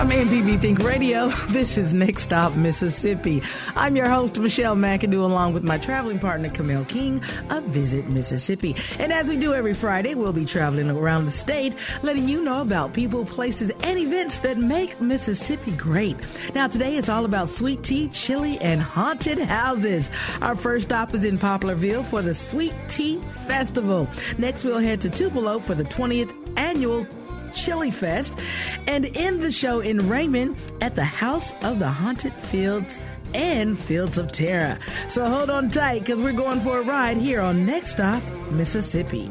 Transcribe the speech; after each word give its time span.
From 0.00 0.08
MPB 0.08 0.62
Think 0.62 0.78
Radio, 0.78 1.28
this 1.50 1.76
is 1.76 1.92
Next 1.92 2.22
Stop 2.22 2.56
Mississippi. 2.56 3.42
I'm 3.76 3.96
your 3.96 4.08
host, 4.08 4.38
Michelle 4.38 4.74
McAdoo, 4.74 5.20
along 5.20 5.52
with 5.52 5.62
my 5.62 5.76
traveling 5.76 6.18
partner, 6.18 6.48
Camille 6.48 6.86
King 6.86 7.22
of 7.50 7.64
Visit 7.64 8.08
Mississippi. 8.08 8.74
And 8.98 9.12
as 9.12 9.28
we 9.28 9.36
do 9.36 9.52
every 9.52 9.74
Friday, 9.74 10.14
we'll 10.14 10.32
be 10.32 10.46
traveling 10.46 10.88
around 10.88 11.26
the 11.26 11.30
state, 11.30 11.74
letting 12.00 12.26
you 12.26 12.42
know 12.42 12.62
about 12.62 12.94
people, 12.94 13.26
places, 13.26 13.72
and 13.82 13.98
events 13.98 14.38
that 14.38 14.56
make 14.56 14.98
Mississippi 15.02 15.72
great. 15.72 16.16
Now, 16.54 16.66
today 16.66 16.96
it's 16.96 17.10
all 17.10 17.26
about 17.26 17.50
sweet 17.50 17.82
tea, 17.82 18.08
chili, 18.08 18.58
and 18.60 18.80
haunted 18.80 19.38
houses. 19.38 20.08
Our 20.40 20.56
first 20.56 20.88
stop 20.88 21.12
is 21.12 21.24
in 21.24 21.36
Poplarville 21.36 22.06
for 22.06 22.22
the 22.22 22.32
Sweet 22.32 22.72
Tea 22.88 23.20
Festival. 23.46 24.08
Next, 24.38 24.64
we'll 24.64 24.78
head 24.78 25.02
to 25.02 25.10
Tupelo 25.10 25.58
for 25.58 25.74
the 25.74 25.84
20th 25.84 26.34
annual 26.56 27.06
Chili 27.54 27.90
Fest, 27.90 28.38
and 28.86 29.16
end 29.16 29.42
the 29.42 29.50
show 29.50 29.80
in 29.80 30.08
Raymond 30.08 30.56
at 30.80 30.94
the 30.94 31.04
House 31.04 31.52
of 31.62 31.78
the 31.78 31.90
Haunted 31.90 32.34
Fields 32.34 33.00
and 33.34 33.78
Fields 33.78 34.18
of 34.18 34.32
Terror. 34.32 34.78
So 35.08 35.28
hold 35.28 35.50
on 35.50 35.70
tight 35.70 36.00
because 36.00 36.20
we're 36.20 36.32
going 36.32 36.60
for 36.60 36.78
a 36.78 36.82
ride 36.82 37.16
here 37.16 37.40
on 37.40 37.66
Next 37.66 37.92
Stop, 37.92 38.22
Mississippi. 38.50 39.30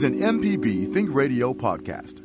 Is 0.00 0.04
an 0.04 0.14
MPB 0.14 0.94
Think 0.94 1.12
Radio 1.12 1.52
podcast. 1.52 2.22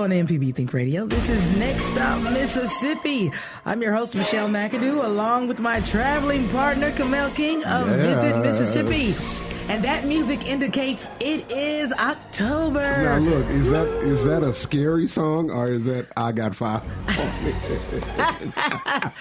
On 0.00 0.08
MPB 0.08 0.54
Think 0.54 0.72
Radio. 0.72 1.04
This 1.04 1.28
is 1.28 1.46
Next 1.58 1.84
Stop 1.84 2.22
Mississippi. 2.22 3.30
I'm 3.66 3.82
your 3.82 3.92
host, 3.92 4.14
Michelle 4.14 4.48
McAdoo, 4.48 5.04
along 5.04 5.46
with 5.46 5.60
my 5.60 5.80
traveling 5.80 6.48
partner, 6.48 6.90
Camille 6.92 7.30
King 7.32 7.62
of 7.66 7.86
Visit 7.86 8.38
Mississippi. 8.38 9.12
And 9.68 9.84
that 9.84 10.06
music 10.06 10.48
indicates 10.48 11.06
it 11.20 11.52
is 11.52 11.92
October. 11.92 12.80
Now 12.80 13.18
look, 13.18 13.46
is 13.48 13.68
that 13.68 13.88
is 14.02 14.24
that 14.24 14.42
a 14.42 14.54
scary 14.54 15.06
song 15.06 15.50
or 15.50 15.70
is 15.70 15.84
that 15.84 16.06
I 16.16 16.32
got 16.32 16.56
five? 16.56 16.82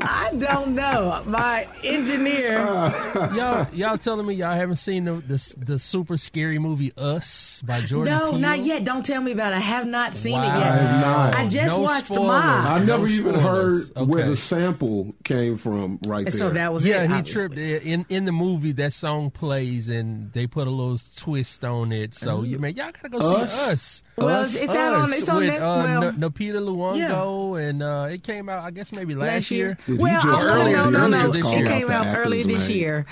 I 0.00 0.32
don't 0.38 0.74
know. 0.74 1.22
My 1.26 1.66
engineer. 1.84 2.52
y'all, 3.34 3.66
y'all 3.72 3.98
telling 3.98 4.26
me 4.26 4.34
y'all 4.34 4.54
haven't 4.54 4.76
seen 4.76 5.04
the 5.04 5.14
the, 5.14 5.54
the 5.58 5.78
super 5.78 6.16
scary 6.16 6.58
movie 6.58 6.92
Us 6.96 7.60
by 7.64 7.80
Jordan 7.82 8.14
no, 8.16 8.30
Peele? 8.30 8.38
not 8.40 8.58
yet. 8.60 8.84
Don't 8.84 9.04
tell 9.04 9.20
me 9.20 9.32
about 9.32 9.52
it. 9.52 9.56
I 9.56 9.60
have 9.60 9.86
not 9.86 10.14
seen 10.14 10.34
it 10.40 10.44
yet. 10.46 10.54
I 10.72 10.76
have 10.76 11.00
not. 11.00 11.34
I 11.34 11.48
just 11.48 11.66
No 11.66 11.80
watched 11.80 12.06
spoilers. 12.06 12.26
Ma. 12.26 12.74
I 12.74 12.78
never 12.84 13.06
No 13.06 13.12
even 13.12 13.34
spoilers. 13.34 13.90
heard 13.96 14.06
where 14.08 14.28
the 14.28 14.36
sample 14.36 15.14
came 15.24 15.56
from 15.56 15.98
right 16.06 16.24
there. 16.24 16.32
So 16.32 16.50
that 16.50 16.72
was 16.72 16.84
Yeah, 16.84 17.02
it. 17.04 17.08
he 17.08 17.14
obviously. 17.14 17.32
tripped 17.32 17.58
in 17.58 18.06
in 18.08 18.24
the 18.24 18.32
movie. 18.32 18.72
That 18.72 18.92
song 18.92 19.30
plays, 19.30 19.88
and 19.88 20.32
they 20.32 20.46
put 20.46 20.66
a 20.66 20.70
little 20.70 20.98
twist 21.16 21.64
on 21.64 21.92
it. 21.92 22.14
So 22.14 22.42
you 22.42 22.58
man, 22.58 22.76
y'all 22.76 22.92
gotta 22.92 23.08
go 23.08 23.18
Us? 23.18 23.52
see 23.66 23.72
Us. 23.72 24.02
Well, 24.18 24.42
Us? 24.42 24.54
it's 24.54 24.72
out 24.72 24.94
on. 24.94 25.12
Us 25.12 25.20
It's 25.20 25.28
on 25.28 25.36
with 25.36 25.46
Net- 25.52 25.62
uh, 25.62 25.64
well, 25.84 26.04
N- 26.04 26.16
Lupita 26.18 26.60
Nyong'o, 26.60 27.68
and 27.68 27.82
uh, 27.82 28.08
it 28.10 28.22
came 28.22 28.48
out, 28.48 28.64
I 28.64 28.70
guess, 28.70 28.92
maybe 28.92 29.14
last, 29.14 29.28
last 29.28 29.50
year. 29.50 29.78
Did 29.86 29.96
he 29.96 30.02
well, 30.02 30.22
just 30.22 30.44
I'm 30.46 30.60
it- 30.68 30.72
no, 30.72 30.84
did 30.84 30.92
no, 30.92 31.32
he 31.32 31.40
no. 31.40 31.50
It 31.52 31.62
out 31.62 31.66
came 31.68 31.90
out 31.90 32.06
actor's 32.06 32.26
early 32.26 32.42
this 32.42 32.68
name? 32.68 32.76
year, 32.78 33.06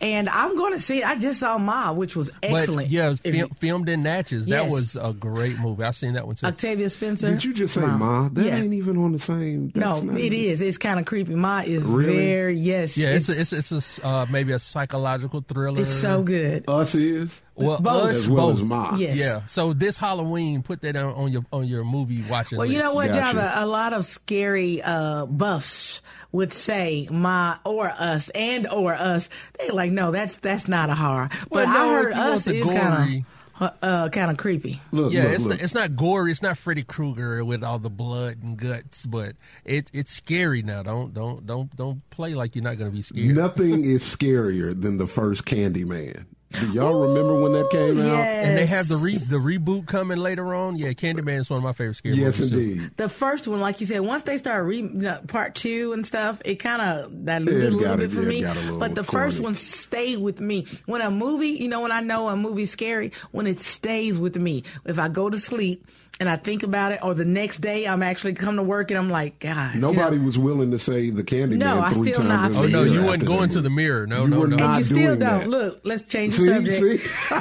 and 0.00 0.28
I'm 0.28 0.56
going 0.56 0.72
to 0.72 0.80
see 0.80 0.98
it. 0.98 1.08
I 1.08 1.16
just 1.16 1.40
saw 1.40 1.58
Ma, 1.58 1.92
which 1.92 2.16
was 2.16 2.30
excellent. 2.42 2.88
But 2.88 2.90
yeah, 2.90 3.10
If 3.10 3.20
film, 3.20 3.34
you- 3.36 3.50
filmed 3.58 3.88
in 3.88 4.02
Natchez. 4.02 4.46
That 4.46 4.68
was 4.70 4.96
a 4.96 5.12
great 5.12 5.58
movie. 5.58 5.82
I've 5.84 5.96
seen 5.96 6.14
that 6.14 6.26
one 6.26 6.36
too. 6.36 6.46
Octavia 6.46 6.88
Spencer. 6.90 7.30
Did 7.30 7.44
you 7.44 7.54
just 7.54 7.74
say 7.74 7.80
Ma? 7.80 8.28
That 8.28 8.44
Yes. 8.44 8.64
ain't 8.64 8.74
even 8.74 8.96
on 8.98 9.12
the 9.12 9.18
same. 9.18 9.72
No, 9.74 9.92
that's 9.94 10.02
not 10.02 10.16
it 10.18 10.32
even- 10.32 10.38
is. 10.38 10.60
It's 10.60 10.78
kind 10.78 10.98
of 10.98 11.06
creepy. 11.06 11.34
Ma 11.34 11.60
is 11.64 11.84
Really? 11.84 12.16
very 12.16 12.58
yes. 12.58 12.96
yeah, 12.96 13.08
it's 13.08 13.28
a, 13.28 13.40
it's 13.40 13.52
a, 13.52 13.56
it's 13.58 13.72
a 13.72 13.76
s- 13.76 14.00
uh, 14.02 14.26
maybe 14.30 14.52
a 14.52 14.58
psychological 14.58 15.44
thriller. 15.46 15.82
it's 15.82 15.92
so 15.92 16.22
good. 16.22 16.64
Us 16.68 16.94
is 16.94 17.42
Well, 17.58 17.80
Both. 17.80 18.10
us 18.10 18.16
as 18.18 18.30
well 18.30 18.48
both. 18.50 18.58
as 18.60 18.64
Ma. 18.64 18.96
Yes. 18.96 19.16
Yeah. 19.16 19.46
So 19.46 19.72
this 19.72 19.96
Halloween, 19.98 20.62
put 20.62 20.80
that 20.82 20.96
on, 20.96 21.12
on 21.14 21.32
your 21.32 21.42
on 21.52 21.66
your 21.66 21.84
movie 21.84 22.22
watching. 22.28 22.58
Well, 22.58 22.66
you 22.70 22.78
know 22.78 22.94
what, 22.94 23.08
Gotcha. 23.08 23.20
Java? 23.36 23.52
A 23.56 23.66
lot 23.66 23.92
of 23.92 24.04
scary 24.04 24.80
uh, 24.82 25.26
buffs 25.26 26.00
would 26.32 26.52
say 26.52 27.08
"my" 27.10 27.58
or 27.64 27.88
"us" 27.88 28.28
and 28.30 28.66
or 28.68 28.94
"us." 28.94 29.28
They 29.58 29.70
like, 29.70 29.90
no, 29.90 30.10
that's 30.12 30.36
that's 30.36 30.68
not 30.68 30.88
a 30.90 30.94
horror. 30.94 31.28
Well, 31.50 31.66
but 31.66 31.72
no, 31.72 31.78
I 31.78 31.88
heard 31.88 32.10
if 32.12 32.16
you 32.16 32.22
want 32.22 32.32
"us" 32.34 32.46
is 32.46 32.70
kind 32.70 33.24
of 33.60 33.72
uh, 33.82 34.08
kind 34.10 34.30
of 34.30 34.36
creepy. 34.36 34.80
Look, 34.92 35.12
Yeah, 35.12 35.24
look, 35.24 35.32
it's 35.32 35.42
look. 35.44 35.50
not, 35.50 35.60
it's 35.64 35.74
not 35.74 35.96
gory. 35.96 36.30
It's 36.30 36.42
not 36.42 36.56
Freddy 36.56 36.84
Krueger 36.84 37.44
with 37.44 37.64
all 37.64 37.80
the 37.80 37.90
blood 37.90 38.38
and 38.40 38.56
guts, 38.56 39.04
but 39.04 39.34
it 39.64 39.90
it's 39.92 40.12
scary 40.12 40.62
now. 40.62 40.84
Don't 40.84 41.12
don't 41.12 41.44
don't 41.44 41.74
don't 41.74 42.08
play 42.10 42.34
like 42.34 42.54
you're 42.54 42.62
not 42.62 42.78
going 42.78 42.90
to 42.90 42.96
be 42.96 43.02
scared. 43.02 43.34
Nothing 43.34 43.84
is 43.84 44.04
scarier 44.04 44.80
than 44.80 44.98
the 44.98 45.08
first 45.08 45.44
Candyman. 45.44 46.26
Do 46.50 46.66
y'all 46.72 46.94
remember 46.94 47.38
when 47.40 47.52
that 47.52 47.68
came 47.70 48.00
out? 48.00 48.24
And 48.26 48.56
they 48.56 48.64
have 48.64 48.88
the 48.88 48.96
re- 48.96 49.18
the 49.18 49.36
reboot 49.36 49.86
coming 49.86 50.16
later 50.18 50.54
on. 50.54 50.76
Yeah, 50.76 50.88
Candyman 50.94 51.40
is 51.40 51.50
one 51.50 51.58
of 51.58 51.62
my 51.62 51.74
favorite 51.74 51.96
scary 51.96 52.14
Yes, 52.16 52.40
movies. 52.40 52.50
too. 52.50 52.58
indeed. 52.58 52.90
The 52.96 53.08
first 53.10 53.46
one, 53.46 53.60
like 53.60 53.80
you 53.82 53.86
said, 53.86 54.00
once 54.00 54.22
they 54.22 54.38
start 54.38 54.64
re- 54.64 54.78
you 54.78 54.88
know, 54.88 55.20
part 55.28 55.54
two 55.54 55.92
and 55.92 56.06
stuff, 56.06 56.40
it 56.46 56.54
kind 56.56 56.80
of 56.80 57.24
diluted 57.26 57.62
Yeah, 57.62 57.68
a 57.68 57.70
little 57.70 57.96
bit 57.98 58.04
it- 58.06 58.10
for 58.12 58.22
yeah, 58.22 58.28
me. 58.28 58.40
got 58.42 58.56
a 58.56 58.60
little 58.60 58.78
But 58.78 58.94
the 58.94 59.04
first 59.04 59.40
one 59.40 59.54
stayed 59.54 60.18
with 60.20 60.40
me. 60.40 60.66
When 60.86 61.02
a 61.02 61.10
movie, 61.10 61.48
you 61.50 61.68
know, 61.68 61.80
when 61.82 61.92
I 61.92 62.00
know 62.00 62.28
a 62.28 62.36
movie's 62.36 62.70
scary, 62.70 63.12
when 63.30 63.46
it 63.46 63.60
stays 63.60 64.18
with 64.18 64.36
me. 64.36 64.62
If 64.86 64.98
I 64.98 65.08
go 65.08 65.28
to 65.28 65.36
sleep 65.38 65.86
and 66.20 66.28
I 66.28 66.36
think 66.36 66.62
about 66.62 66.92
it, 66.92 67.00
or 67.02 67.14
the 67.14 67.24
next 67.24 67.58
day 67.58 67.86
I'm 67.86 68.02
actually 68.02 68.34
come 68.34 68.56
to 68.56 68.62
work 68.62 68.90
and 68.90 68.98
I'm 68.98 69.08
like, 69.10 69.38
God, 69.38 69.74
you 69.74 69.80
know, 69.80 69.92
Nobody 69.92 70.18
was 70.18 70.36
willing 70.38 70.70
to 70.72 70.78
say 70.78 71.10
the 71.10 71.22
candy 71.24 71.56
No, 71.56 71.80
I 71.80 71.90
three 71.92 72.12
still 72.12 72.24
times. 72.26 72.56
not. 72.56 72.64
Oh 72.64 72.68
no, 72.68 72.82
you 72.82 73.00
after 73.00 73.06
wasn't 73.06 73.26
going 73.28 73.48
to 73.50 73.60
the 73.60 73.70
mirror. 73.70 74.06
No, 74.06 74.22
You 74.22 74.28
no, 74.28 74.40
were 74.40 74.48
no. 74.48 74.56
not 74.56 74.68
and 74.68 74.78
you 74.78 74.84
still 74.84 74.96
doing 74.96 75.18
don't. 75.20 75.38
that. 75.40 75.48
Look, 75.48 75.80
let's 75.84 76.02
change 76.02 76.36
the 76.36 76.40
See, 76.42 76.46
subject. 76.70 77.04
see? 77.04 77.38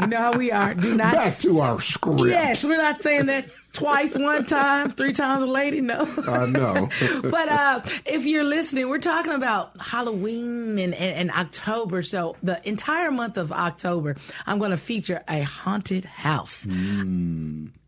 You 0.00 0.06
know 0.06 0.18
how 0.18 0.32
we 0.38 0.50
are. 0.52 0.74
Do 0.74 0.94
not. 0.96 1.14
Back 1.14 1.38
to 1.38 1.60
our 1.60 1.80
script. 1.80 2.22
Yes, 2.26 2.64
we're 2.64 2.76
not 2.76 3.02
saying 3.02 3.26
that 3.26 3.46
twice, 3.72 4.16
one 4.16 4.44
time, 4.44 4.90
three 4.90 5.12
times 5.12 5.42
a 5.42 5.46
lady. 5.46 5.80
No. 5.80 6.06
I 6.26 6.46
know. 6.46 6.88
but 7.22 7.48
uh, 7.48 7.80
if 8.04 8.24
you're 8.26 8.44
listening, 8.44 8.88
we're 8.88 8.98
talking 8.98 9.32
about 9.32 9.80
Halloween 9.80 10.78
and, 10.78 10.94
and, 10.94 11.16
and 11.16 11.30
October. 11.30 12.02
So 12.02 12.36
the 12.42 12.66
entire 12.68 13.10
month 13.10 13.36
of 13.38 13.52
October, 13.52 14.16
I'm 14.46 14.58
going 14.58 14.72
to 14.72 14.76
feature 14.76 15.22
a 15.28 15.42
haunted 15.42 16.04
house. 16.04 16.66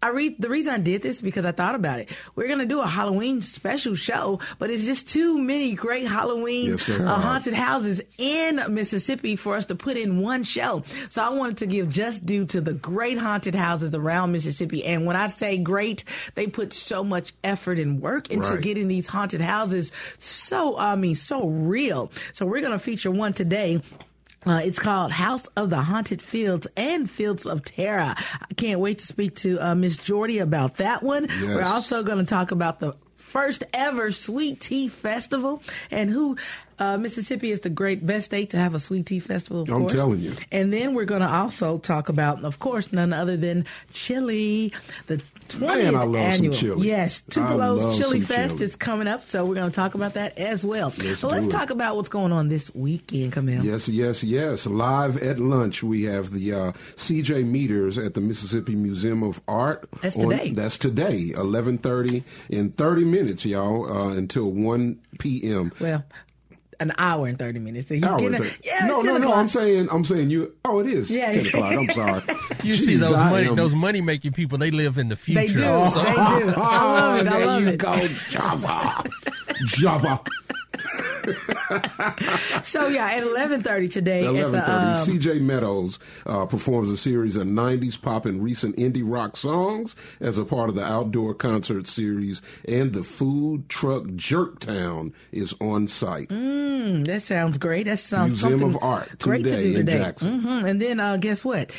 I 0.04 0.08
read 0.08 0.36
the 0.38 0.50
reason 0.50 0.74
I 0.74 0.78
did 0.78 1.00
this 1.00 1.16
is 1.16 1.22
because 1.22 1.46
I 1.46 1.52
thought 1.52 1.74
about 1.74 1.98
it. 1.98 2.10
We're 2.36 2.46
going 2.46 2.58
to 2.58 2.66
do 2.66 2.80
a 2.82 2.86
Halloween 2.86 3.40
special 3.40 3.94
show, 3.94 4.38
but 4.58 4.70
it's 4.70 4.84
just 4.84 5.08
too 5.08 5.38
many 5.38 5.72
great 5.72 6.06
Halloween 6.06 6.72
Yes, 6.72 6.88
uh, 6.90 7.16
haunted 7.18 7.54
houses 7.54 8.02
in 8.18 8.60
Mississippi 8.68 9.36
for 9.36 9.56
us 9.56 9.64
to 9.66 9.74
put 9.74 9.96
in 9.96 10.20
one 10.20 10.44
show. 10.44 10.82
So 11.08 11.22
I 11.22 11.30
wanted 11.30 11.56
to 11.58 11.66
give 11.66 11.88
just 11.88 12.26
due 12.26 12.44
to 12.46 12.60
the 12.60 12.74
great 12.74 13.16
haunted 13.16 13.54
houses 13.54 13.94
around 13.94 14.32
Mississippi. 14.32 14.84
And 14.84 15.06
when 15.06 15.16
I 15.16 15.28
say 15.28 15.56
great, 15.56 16.04
they 16.34 16.48
put 16.48 16.72
so 16.74 17.02
much 17.02 17.32
effort 17.42 17.78
and 17.78 18.00
work 18.02 18.30
into 18.30 18.50
Right. 18.50 18.60
getting 18.60 18.88
these 18.88 19.08
haunted 19.08 19.40
houses 19.40 19.90
so, 20.18 20.76
I 20.76 20.96
mean, 20.96 21.14
so 21.14 21.46
real. 21.48 22.12
So 22.34 22.44
we're 22.44 22.60
going 22.60 22.72
to 22.72 22.78
feature 22.78 23.10
one 23.10 23.32
today. 23.32 23.80
Uh, 24.46 24.60
it's 24.64 24.78
called 24.78 25.12
House 25.12 25.46
of 25.56 25.70
the 25.70 25.82
Haunted 25.82 26.20
Fields 26.20 26.66
and 26.76 27.10
Fields 27.10 27.46
of 27.46 27.64
Terror. 27.64 28.14
I 28.16 28.54
can't 28.56 28.80
wait 28.80 28.98
to 28.98 29.06
speak 29.06 29.36
to 29.36 29.58
uh, 29.58 29.74
Miss 29.74 29.96
Jordy 29.96 30.38
about 30.38 30.76
that 30.76 31.02
one. 31.02 31.28
We're 31.42 31.62
also 31.62 32.02
going 32.02 32.18
to 32.18 32.24
talk 32.24 32.50
about 32.50 32.80
the 32.80 32.94
first 33.16 33.64
ever 33.72 34.12
Sweet 34.12 34.60
Tea 34.60 34.86
Festival 34.88 35.62
and 35.90 36.08
who 36.08 36.36
Uh, 36.78 36.96
Mississippi 36.98 37.50
is 37.50 37.60
the 37.60 37.70
great 37.70 38.04
best 38.04 38.26
state 38.26 38.50
to 38.50 38.56
have 38.56 38.74
a 38.74 38.78
sweet 38.78 39.06
tea 39.06 39.20
festival. 39.20 39.62
Of 39.62 39.70
I'm 39.70 39.80
course. 39.82 39.92
telling 39.92 40.20
you. 40.20 40.34
And 40.52 40.72
then 40.72 40.94
we're 40.94 41.04
going 41.04 41.20
to 41.22 41.28
also 41.28 41.78
talk 41.78 42.08
about, 42.08 42.44
of 42.44 42.58
course, 42.58 42.92
none 42.92 43.12
other 43.12 43.36
than 43.36 43.66
chili, 43.92 44.72
the 45.06 45.22
20th 45.48 45.60
Man, 45.60 45.94
I 45.94 45.98
love 46.00 46.12
some 46.12 46.16
annual. 46.16 46.54
chili. 46.54 46.88
Yes, 46.88 47.20
Tupelo's 47.30 47.98
Chili 47.98 48.20
Fest 48.20 48.54
chili. 48.54 48.64
is 48.64 48.76
coming 48.76 49.06
up, 49.06 49.26
so 49.26 49.44
we're 49.44 49.54
going 49.54 49.70
to 49.70 49.74
talk 49.74 49.94
about 49.94 50.14
that 50.14 50.36
as 50.38 50.64
well. 50.64 50.92
Let's 50.98 51.20
but 51.22 51.30
let's 51.30 51.46
it. 51.46 51.50
talk 51.50 51.70
about 51.70 51.96
what's 51.96 52.08
going 52.08 52.32
on 52.32 52.48
this 52.48 52.74
weekend, 52.74 53.32
Camille. 53.32 53.62
Yes, 53.64 53.88
yes, 53.88 54.24
yes. 54.24 54.66
Live 54.66 55.16
at 55.22 55.38
lunch, 55.38 55.82
we 55.82 56.04
have 56.04 56.30
the 56.30 56.52
uh, 56.54 56.72
CJ 56.96 57.44
Meadows 57.46 57.98
at 57.98 58.14
the 58.14 58.20
Mississippi 58.20 58.74
Museum 58.74 59.22
of 59.22 59.40
Art. 59.46 59.86
That's 60.00 60.16
on- 60.16 60.30
today. 60.30 60.50
that's 60.50 60.78
today, 60.78 61.32
eleven 61.36 61.78
thirty 61.78 62.24
in 62.48 62.70
thirty 62.70 63.04
minutes, 63.04 63.44
y'all, 63.44 63.84
uh, 63.90 64.08
until 64.14 64.50
one 64.50 64.98
p.m. 65.18 65.72
Well, 65.80 66.04
an 66.80 66.92
hour 66.98 67.26
and 67.26 67.38
30 67.38 67.58
minutes. 67.58 67.88
So 67.88 67.94
Hour 68.02 68.18
getting 68.18 68.34
and 68.34 68.44
thirty- 68.44 68.56
yeah, 68.64 68.86
no, 68.86 69.00
no, 69.02 69.16
no. 69.18 69.32
I'm 69.34 69.48
saying, 69.48 69.88
I'm 69.90 70.04
saying 70.04 70.30
you. 70.30 70.52
Oh, 70.64 70.80
it 70.80 70.86
is 70.88 71.10
Yeah. 71.10 71.32
ten 71.32 71.46
o'clock. 71.46 71.72
I'm 71.74 71.88
sorry. 71.90 72.22
You 72.64 72.74
see 72.76 72.96
those 72.96 73.12
I 73.12 73.28
money, 73.30 73.48
am- 73.48 73.56
those 73.56 73.74
money 73.74 74.00
making 74.00 74.32
people. 74.32 74.56
They 74.58 74.70
live 74.70 74.96
in 74.98 75.08
the 75.10 75.16
future. 75.16 75.40
They 75.42 75.46
do. 75.48 75.54
So- 75.90 76.02
They 76.02 76.12
do. 76.14 76.14
I 76.16 76.38
love 76.48 77.20
it. 77.20 77.28
I 77.28 77.38
there 77.38 77.46
love 77.46 77.60
you 77.62 77.68
it. 77.68 77.76
go, 77.78 78.08
Java, 78.30 79.04
Java. 79.66 80.20
So 82.62 82.88
yeah, 82.88 83.06
at 83.06 83.22
eleven 83.22 83.62
thirty 83.62 83.88
today 83.88 84.24
Eleven 84.24 84.60
thirty. 84.60 84.72
um, 84.72 84.94
CJ 85.06 85.40
Meadows 85.40 85.98
uh, 86.26 86.46
performs 86.46 86.90
a 86.90 86.96
series 86.96 87.36
of 87.36 87.46
'90s 87.46 88.00
pop 88.00 88.26
and 88.26 88.42
recent 88.42 88.76
indie 88.76 89.02
rock 89.04 89.36
songs 89.36 89.96
as 90.20 90.38
a 90.38 90.44
part 90.44 90.68
of 90.68 90.74
the 90.74 90.84
outdoor 90.84 91.34
concert 91.34 91.86
series, 91.86 92.42
and 92.68 92.92
the 92.92 93.02
food 93.04 93.68
truck 93.68 94.02
Jerktown 94.04 95.12
is 95.32 95.54
on 95.60 95.88
site. 95.88 96.28
Mm, 96.28 97.06
that 97.06 97.22
sounds 97.22 97.58
great. 97.58 97.84
That 97.86 97.98
sounds 97.98 98.42
Museum 98.42 98.60
something 98.60 98.76
of 98.76 98.82
Art 98.82 99.18
great 99.20 99.44
to 99.44 99.50
today 99.50 99.62
do 99.72 99.78
in 99.80 99.86
today. 99.86 99.98
Jackson. 99.98 100.40
hmm 100.40 100.64
And 100.66 100.80
then 100.82 101.00
uh, 101.00 101.16
guess 101.16 101.44
what? 101.44 101.70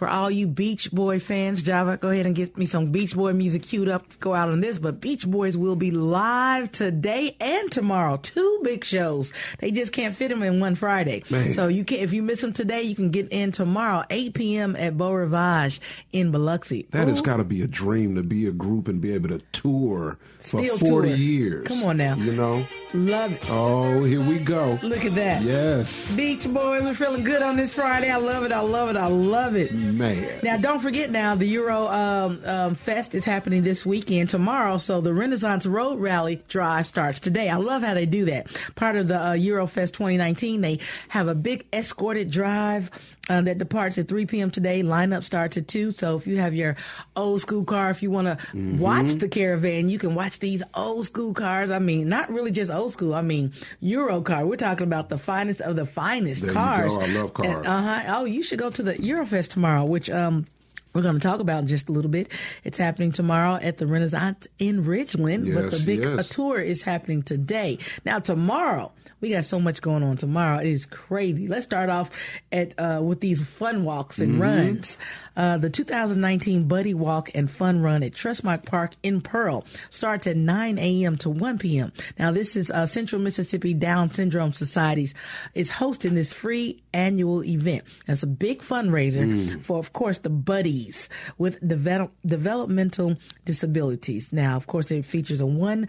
For 0.00 0.08
all 0.08 0.30
you 0.30 0.46
Beach 0.46 0.90
Boy 0.90 1.20
fans, 1.20 1.62
Java, 1.62 1.98
go 1.98 2.08
ahead 2.08 2.24
and 2.24 2.34
get 2.34 2.56
me 2.56 2.64
some 2.64 2.86
Beach 2.86 3.14
Boy 3.14 3.34
music 3.34 3.60
queued 3.64 3.90
up 3.90 4.08
to 4.08 4.16
go 4.16 4.32
out 4.32 4.48
on 4.48 4.60
this. 4.60 4.78
But 4.78 4.98
Beach 4.98 5.26
Boys 5.26 5.58
will 5.58 5.76
be 5.76 5.90
live 5.90 6.72
today 6.72 7.36
and 7.38 7.70
tomorrow. 7.70 8.16
Two 8.16 8.60
big 8.64 8.82
shows. 8.82 9.34
They 9.58 9.70
just 9.70 9.92
can't 9.92 10.16
fit 10.16 10.30
them 10.30 10.42
in 10.42 10.58
one 10.58 10.74
Friday. 10.74 11.22
Man. 11.28 11.52
So 11.52 11.68
you 11.68 11.84
can, 11.84 11.98
if 11.98 12.14
you 12.14 12.22
miss 12.22 12.40
them 12.40 12.54
today, 12.54 12.80
you 12.82 12.94
can 12.94 13.10
get 13.10 13.28
in 13.30 13.52
tomorrow, 13.52 14.02
8 14.08 14.32
p.m. 14.32 14.74
at 14.74 14.96
Beau 14.96 15.12
Rivage 15.12 15.82
in 16.14 16.30
Biloxi. 16.30 16.86
That 16.92 17.06
has 17.06 17.20
got 17.20 17.36
to 17.36 17.44
be 17.44 17.60
a 17.60 17.66
dream 17.66 18.14
to 18.14 18.22
be 18.22 18.46
a 18.46 18.52
group 18.52 18.88
and 18.88 19.02
be 19.02 19.12
able 19.12 19.28
to 19.28 19.40
tour 19.52 20.16
for 20.38 20.64
Still 20.64 20.78
40 20.78 20.86
tour. 20.88 21.06
years. 21.14 21.66
Come 21.66 21.84
on 21.84 21.98
now. 21.98 22.14
You 22.14 22.32
know? 22.32 22.66
Love 22.92 23.32
it. 23.32 23.48
Oh, 23.48 24.02
here 24.02 24.20
we 24.20 24.38
go. 24.40 24.78
Look 24.82 25.04
at 25.04 25.14
that. 25.14 25.42
Yes. 25.42 26.12
Beach 26.16 26.44
Boys, 26.52 26.82
we're 26.82 26.94
feeling 26.94 27.22
good 27.22 27.40
on 27.40 27.56
this 27.56 27.72
Friday. 27.72 28.10
I 28.10 28.16
love 28.16 28.42
it. 28.42 28.50
I 28.50 28.60
love 28.60 28.88
it. 28.88 28.96
I 28.96 29.06
love 29.06 29.54
it. 29.54 29.72
Man. 29.72 30.40
Now, 30.42 30.56
don't 30.56 30.80
forget 30.80 31.10
now, 31.10 31.36
the 31.36 31.46
Euro 31.46 31.86
um, 31.86 32.42
um, 32.44 32.74
Fest 32.74 33.14
is 33.14 33.24
happening 33.24 33.62
this 33.62 33.86
weekend, 33.86 34.30
tomorrow. 34.30 34.76
So 34.76 35.00
the 35.00 35.14
Renaissance 35.14 35.66
Road 35.66 36.00
Rally 36.00 36.42
Drive 36.48 36.84
starts 36.86 37.20
today. 37.20 37.48
I 37.48 37.56
love 37.56 37.82
how 37.82 37.94
they 37.94 38.06
do 38.06 38.24
that. 38.24 38.48
Part 38.74 38.96
of 38.96 39.06
the 39.06 39.24
uh, 39.24 39.32
Euro 39.34 39.66
Fest 39.68 39.94
2019, 39.94 40.60
they 40.60 40.80
have 41.10 41.28
a 41.28 41.34
big 41.34 41.66
escorted 41.72 42.30
drive 42.30 42.90
uh, 43.30 43.40
that 43.40 43.56
departs 43.58 43.96
at 43.96 44.08
3 44.08 44.26
p.m. 44.26 44.50
today. 44.50 44.82
Lineup 44.82 45.22
starts 45.24 45.56
at 45.56 45.68
2. 45.68 45.92
So 45.92 46.16
if 46.16 46.26
you 46.26 46.36
have 46.38 46.52
your 46.52 46.76
old 47.16 47.40
school 47.40 47.64
car, 47.64 47.90
if 47.90 48.02
you 48.02 48.10
want 48.10 48.26
to 48.26 48.36
Mm-hmm. 48.50 48.78
watch 48.78 49.12
the 49.14 49.28
caravan, 49.28 49.88
you 49.88 49.98
can 49.98 50.14
watch 50.14 50.38
these 50.40 50.62
old 50.74 51.06
school 51.06 51.32
cars. 51.34 51.70
I 51.70 51.78
mean, 51.78 52.08
not 52.08 52.30
really 52.30 52.50
just 52.50 52.70
old 52.70 52.92
school. 52.92 53.14
I 53.14 53.22
mean, 53.22 53.52
Euro 53.80 54.20
car. 54.20 54.44
We're 54.44 54.56
talking 54.56 54.84
about 54.86 55.08
the 55.08 55.18
finest 55.18 55.60
of 55.60 55.76
the 55.76 55.86
finest 55.86 56.42
There 56.42 56.50
you 56.50 56.54
cars. 56.56 56.96
go. 56.96 57.02
I 57.02 57.06
love 57.06 57.32
cars. 57.34 57.64
Uh 57.66 57.82
huh. 57.82 58.02
Oh, 58.18 58.24
you 58.24 58.42
should 58.42 58.58
go 58.58 58.70
to 58.70 58.82
the 58.82 58.94
Eurofest 58.94 59.50
tomorrow, 59.50 59.84
which 59.84 60.10
um. 60.10 60.46
We're 60.92 61.02
going 61.02 61.14
to 61.14 61.20
talk 61.20 61.40
about 61.40 61.60
in 61.60 61.66
just 61.68 61.88
a 61.88 61.92
little 61.92 62.10
bit. 62.10 62.28
It's 62.64 62.78
happening 62.78 63.12
tomorrow 63.12 63.54
at 63.54 63.78
the 63.78 63.86
Renaissance 63.86 64.48
in 64.58 64.84
Ridgeland, 64.84 65.52
but 65.54 65.70
the 65.70 65.82
big 65.84 66.02
yes. 66.04 66.28
tour 66.28 66.58
is 66.60 66.82
happening 66.82 67.22
today. 67.22 67.78
Now, 68.04 68.18
tomorrow, 68.18 68.90
we 69.20 69.30
got 69.30 69.44
so 69.44 69.60
much 69.60 69.82
going 69.82 70.02
on 70.02 70.16
tomorrow. 70.16 70.58
It 70.58 70.68
is 70.68 70.86
crazy. 70.86 71.46
Let's 71.46 71.64
start 71.66 71.90
off 71.90 72.10
at 72.50 72.74
uh, 72.78 73.00
with 73.02 73.20
these 73.20 73.40
fun 73.42 73.84
walks 73.84 74.18
and 74.18 74.30
Mm-hmm. 74.30 74.42
runs. 74.42 74.96
Uh, 75.36 75.56
the 75.58 75.70
2019 75.70 76.64
Buddy 76.68 76.92
Walk 76.94 77.30
and 77.34 77.50
Fun 77.50 77.80
Run 77.82 78.02
at 78.02 78.12
Trustmark 78.12 78.64
Park 78.64 78.92
in 79.02 79.20
Pearl 79.20 79.64
starts 79.90 80.26
at 80.26 80.36
9 80.36 80.78
a.m. 80.78 81.16
to 81.18 81.30
1 81.30 81.58
p.m. 81.58 81.92
Now, 82.18 82.30
this 82.30 82.56
is 82.56 82.70
uh, 82.70 82.86
Central 82.86 83.20
Mississippi 83.22 83.74
Down 83.74 84.12
Syndrome 84.12 84.52
Societies 84.52 85.14
is 85.54 85.70
hosting 85.70 86.14
this 86.14 86.32
free 86.32 86.82
annual 86.92 87.44
event. 87.44 87.84
That's 88.06 88.22
a 88.22 88.26
big 88.26 88.60
fundraiser 88.62 89.26
Mm. 89.26 89.62
for, 89.62 89.78
of 89.78 89.92
course, 89.92 90.18
the 90.18 90.30
buddies 90.30 91.08
with 91.38 91.58
develop, 91.66 92.12
developmental 92.24 93.16
disabilities. 93.44 94.28
Now, 94.32 94.56
of 94.56 94.66
course, 94.66 94.90
it 94.90 95.04
features 95.04 95.40
a 95.40 95.46
one 95.46 95.86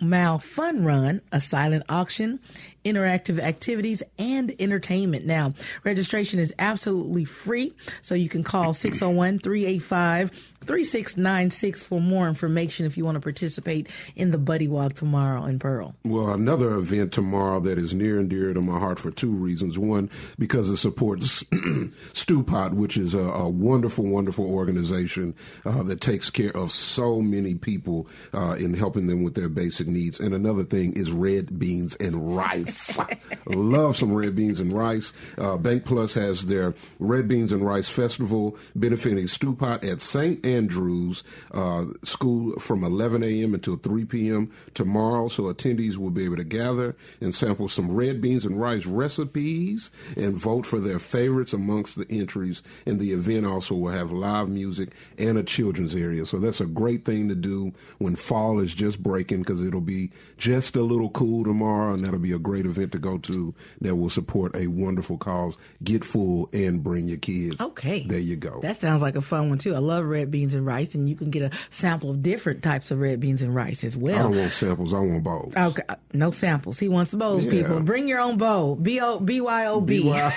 mile 0.00 0.40
fun 0.40 0.84
run, 0.84 1.20
a 1.30 1.40
silent 1.40 1.84
auction, 1.88 2.40
interactive 2.84 3.38
activities, 3.38 4.02
and 4.18 4.52
entertainment. 4.58 5.24
Now, 5.26 5.54
registration 5.84 6.40
is 6.40 6.52
absolutely 6.58 7.24
free, 7.24 7.72
so 8.00 8.16
you 8.16 8.28
can 8.28 8.42
call 8.42 8.72
601 8.72 9.38
385 9.38 10.32
3696 10.62 11.82
for 11.82 12.00
more 12.00 12.28
information 12.28 12.86
if 12.86 12.96
you 12.96 13.04
want 13.04 13.16
to 13.16 13.20
participate 13.20 13.88
in 14.16 14.30
the 14.30 14.38
Buddy 14.38 14.68
Walk 14.68 14.94
tomorrow 14.94 15.44
in 15.44 15.58
Pearl. 15.58 15.94
Well, 16.04 16.30
another 16.30 16.74
event 16.74 17.12
tomorrow 17.12 17.60
that 17.60 17.78
is 17.78 17.94
near 17.94 18.18
and 18.18 18.28
dear 18.28 18.52
to 18.54 18.60
my 18.60 18.78
heart 18.78 18.98
for 18.98 19.10
two 19.10 19.30
reasons. 19.30 19.78
One, 19.78 20.10
because 20.38 20.68
it 20.68 20.76
supports 20.76 21.42
Stewpot, 22.12 22.74
which 22.74 22.96
is 22.96 23.14
a, 23.14 23.20
a 23.20 23.48
wonderful, 23.48 24.04
wonderful 24.04 24.46
organization 24.46 25.34
uh, 25.64 25.82
that 25.84 26.00
takes 26.00 26.30
care 26.30 26.56
of 26.56 26.70
so 26.70 27.20
many 27.20 27.54
people 27.54 28.08
uh, 28.32 28.56
in 28.58 28.74
helping 28.74 29.06
them 29.06 29.22
with 29.22 29.34
their 29.34 29.48
basic 29.48 29.86
needs. 29.86 30.20
And 30.20 30.34
another 30.34 30.64
thing 30.64 30.94
is 30.94 31.10
red 31.10 31.58
beans 31.58 31.96
and 31.96 32.36
rice. 32.36 32.98
Love 33.46 33.96
some 33.96 34.12
red 34.12 34.36
beans 34.36 34.60
and 34.60 34.72
rice. 34.72 35.12
Uh, 35.38 35.56
Bank 35.56 35.84
Plus 35.84 36.14
has 36.14 36.46
their 36.46 36.74
Red 36.98 37.28
Beans 37.28 37.52
and 37.52 37.64
Rice 37.64 37.88
Festival 37.88 38.56
benefiting 38.74 39.26
Stewpot 39.26 39.84
at 39.84 40.00
St. 40.00 40.44
Andrews 40.52 41.24
uh, 41.52 41.86
School 42.02 42.58
from 42.58 42.84
11 42.84 43.22
a.m. 43.22 43.54
until 43.54 43.76
3 43.76 44.04
p.m. 44.04 44.50
tomorrow. 44.74 45.28
So 45.28 45.44
attendees 45.44 45.96
will 45.96 46.10
be 46.10 46.24
able 46.24 46.36
to 46.36 46.44
gather 46.44 46.96
and 47.20 47.34
sample 47.34 47.68
some 47.68 47.92
red 47.92 48.20
beans 48.20 48.44
and 48.44 48.60
rice 48.60 48.86
recipes 48.86 49.90
and 50.16 50.34
vote 50.34 50.66
for 50.66 50.80
their 50.80 50.98
favorites 50.98 51.52
amongst 51.52 51.96
the 51.96 52.06
entries. 52.10 52.62
And 52.86 52.98
the 52.98 53.12
event 53.12 53.46
also 53.46 53.74
will 53.74 53.92
have 53.92 54.12
live 54.12 54.48
music 54.48 54.90
and 55.18 55.38
a 55.38 55.42
children's 55.42 55.94
area. 55.94 56.26
So 56.26 56.38
that's 56.38 56.60
a 56.60 56.66
great 56.66 57.04
thing 57.04 57.28
to 57.28 57.34
do 57.34 57.72
when 57.98 58.16
fall 58.16 58.60
is 58.60 58.74
just 58.74 59.02
breaking 59.02 59.40
because 59.40 59.62
it'll 59.62 59.80
be 59.80 60.10
just 60.38 60.76
a 60.76 60.82
little 60.82 61.10
cool 61.10 61.44
tomorrow. 61.44 61.94
And 61.94 62.04
that'll 62.04 62.18
be 62.18 62.32
a 62.32 62.38
great 62.38 62.66
event 62.66 62.92
to 62.92 62.98
go 62.98 63.18
to 63.18 63.54
that 63.80 63.96
will 63.96 64.10
support 64.10 64.54
a 64.56 64.66
wonderful 64.66 65.18
cause. 65.18 65.56
Get 65.82 66.04
full 66.04 66.48
and 66.52 66.82
bring 66.82 67.06
your 67.08 67.18
kids. 67.18 67.60
Okay. 67.60 68.06
There 68.06 68.18
you 68.18 68.36
go. 68.36 68.60
That 68.62 68.80
sounds 68.80 69.02
like 69.02 69.16
a 69.16 69.20
fun 69.20 69.48
one 69.48 69.58
too. 69.58 69.74
I 69.74 69.78
love 69.78 70.04
red 70.04 70.30
beans 70.30 70.41
and 70.54 70.66
rice, 70.66 70.94
and 70.94 71.08
you 71.08 71.14
can 71.14 71.30
get 71.30 71.42
a 71.42 71.50
sample 71.70 72.10
of 72.10 72.22
different 72.22 72.62
types 72.62 72.90
of 72.90 72.98
red 72.98 73.20
beans 73.20 73.40
and 73.42 73.54
rice 73.54 73.84
as 73.84 73.94
I 73.94 73.98
well. 73.98 74.28
don't 74.30 74.38
want 74.38 74.52
samples. 74.52 74.92
I 74.92 74.98
want 74.98 75.22
bowls. 75.22 75.54
Okay, 75.56 75.82
uh, 75.88 75.94
no 76.12 76.30
samples. 76.32 76.78
He 76.78 76.88
wants 76.88 77.10
the 77.12 77.16
bowls, 77.16 77.44
Yeah. 77.44 77.50
people. 77.52 77.80
Bring 77.80 78.08
your 78.08 78.20
own 78.20 78.36
bowl. 78.36 78.74
B 78.76 79.00
O 79.00 79.18
B 79.20 79.40
Y 79.40 79.66
O 79.66 79.80
B. 79.80 80.12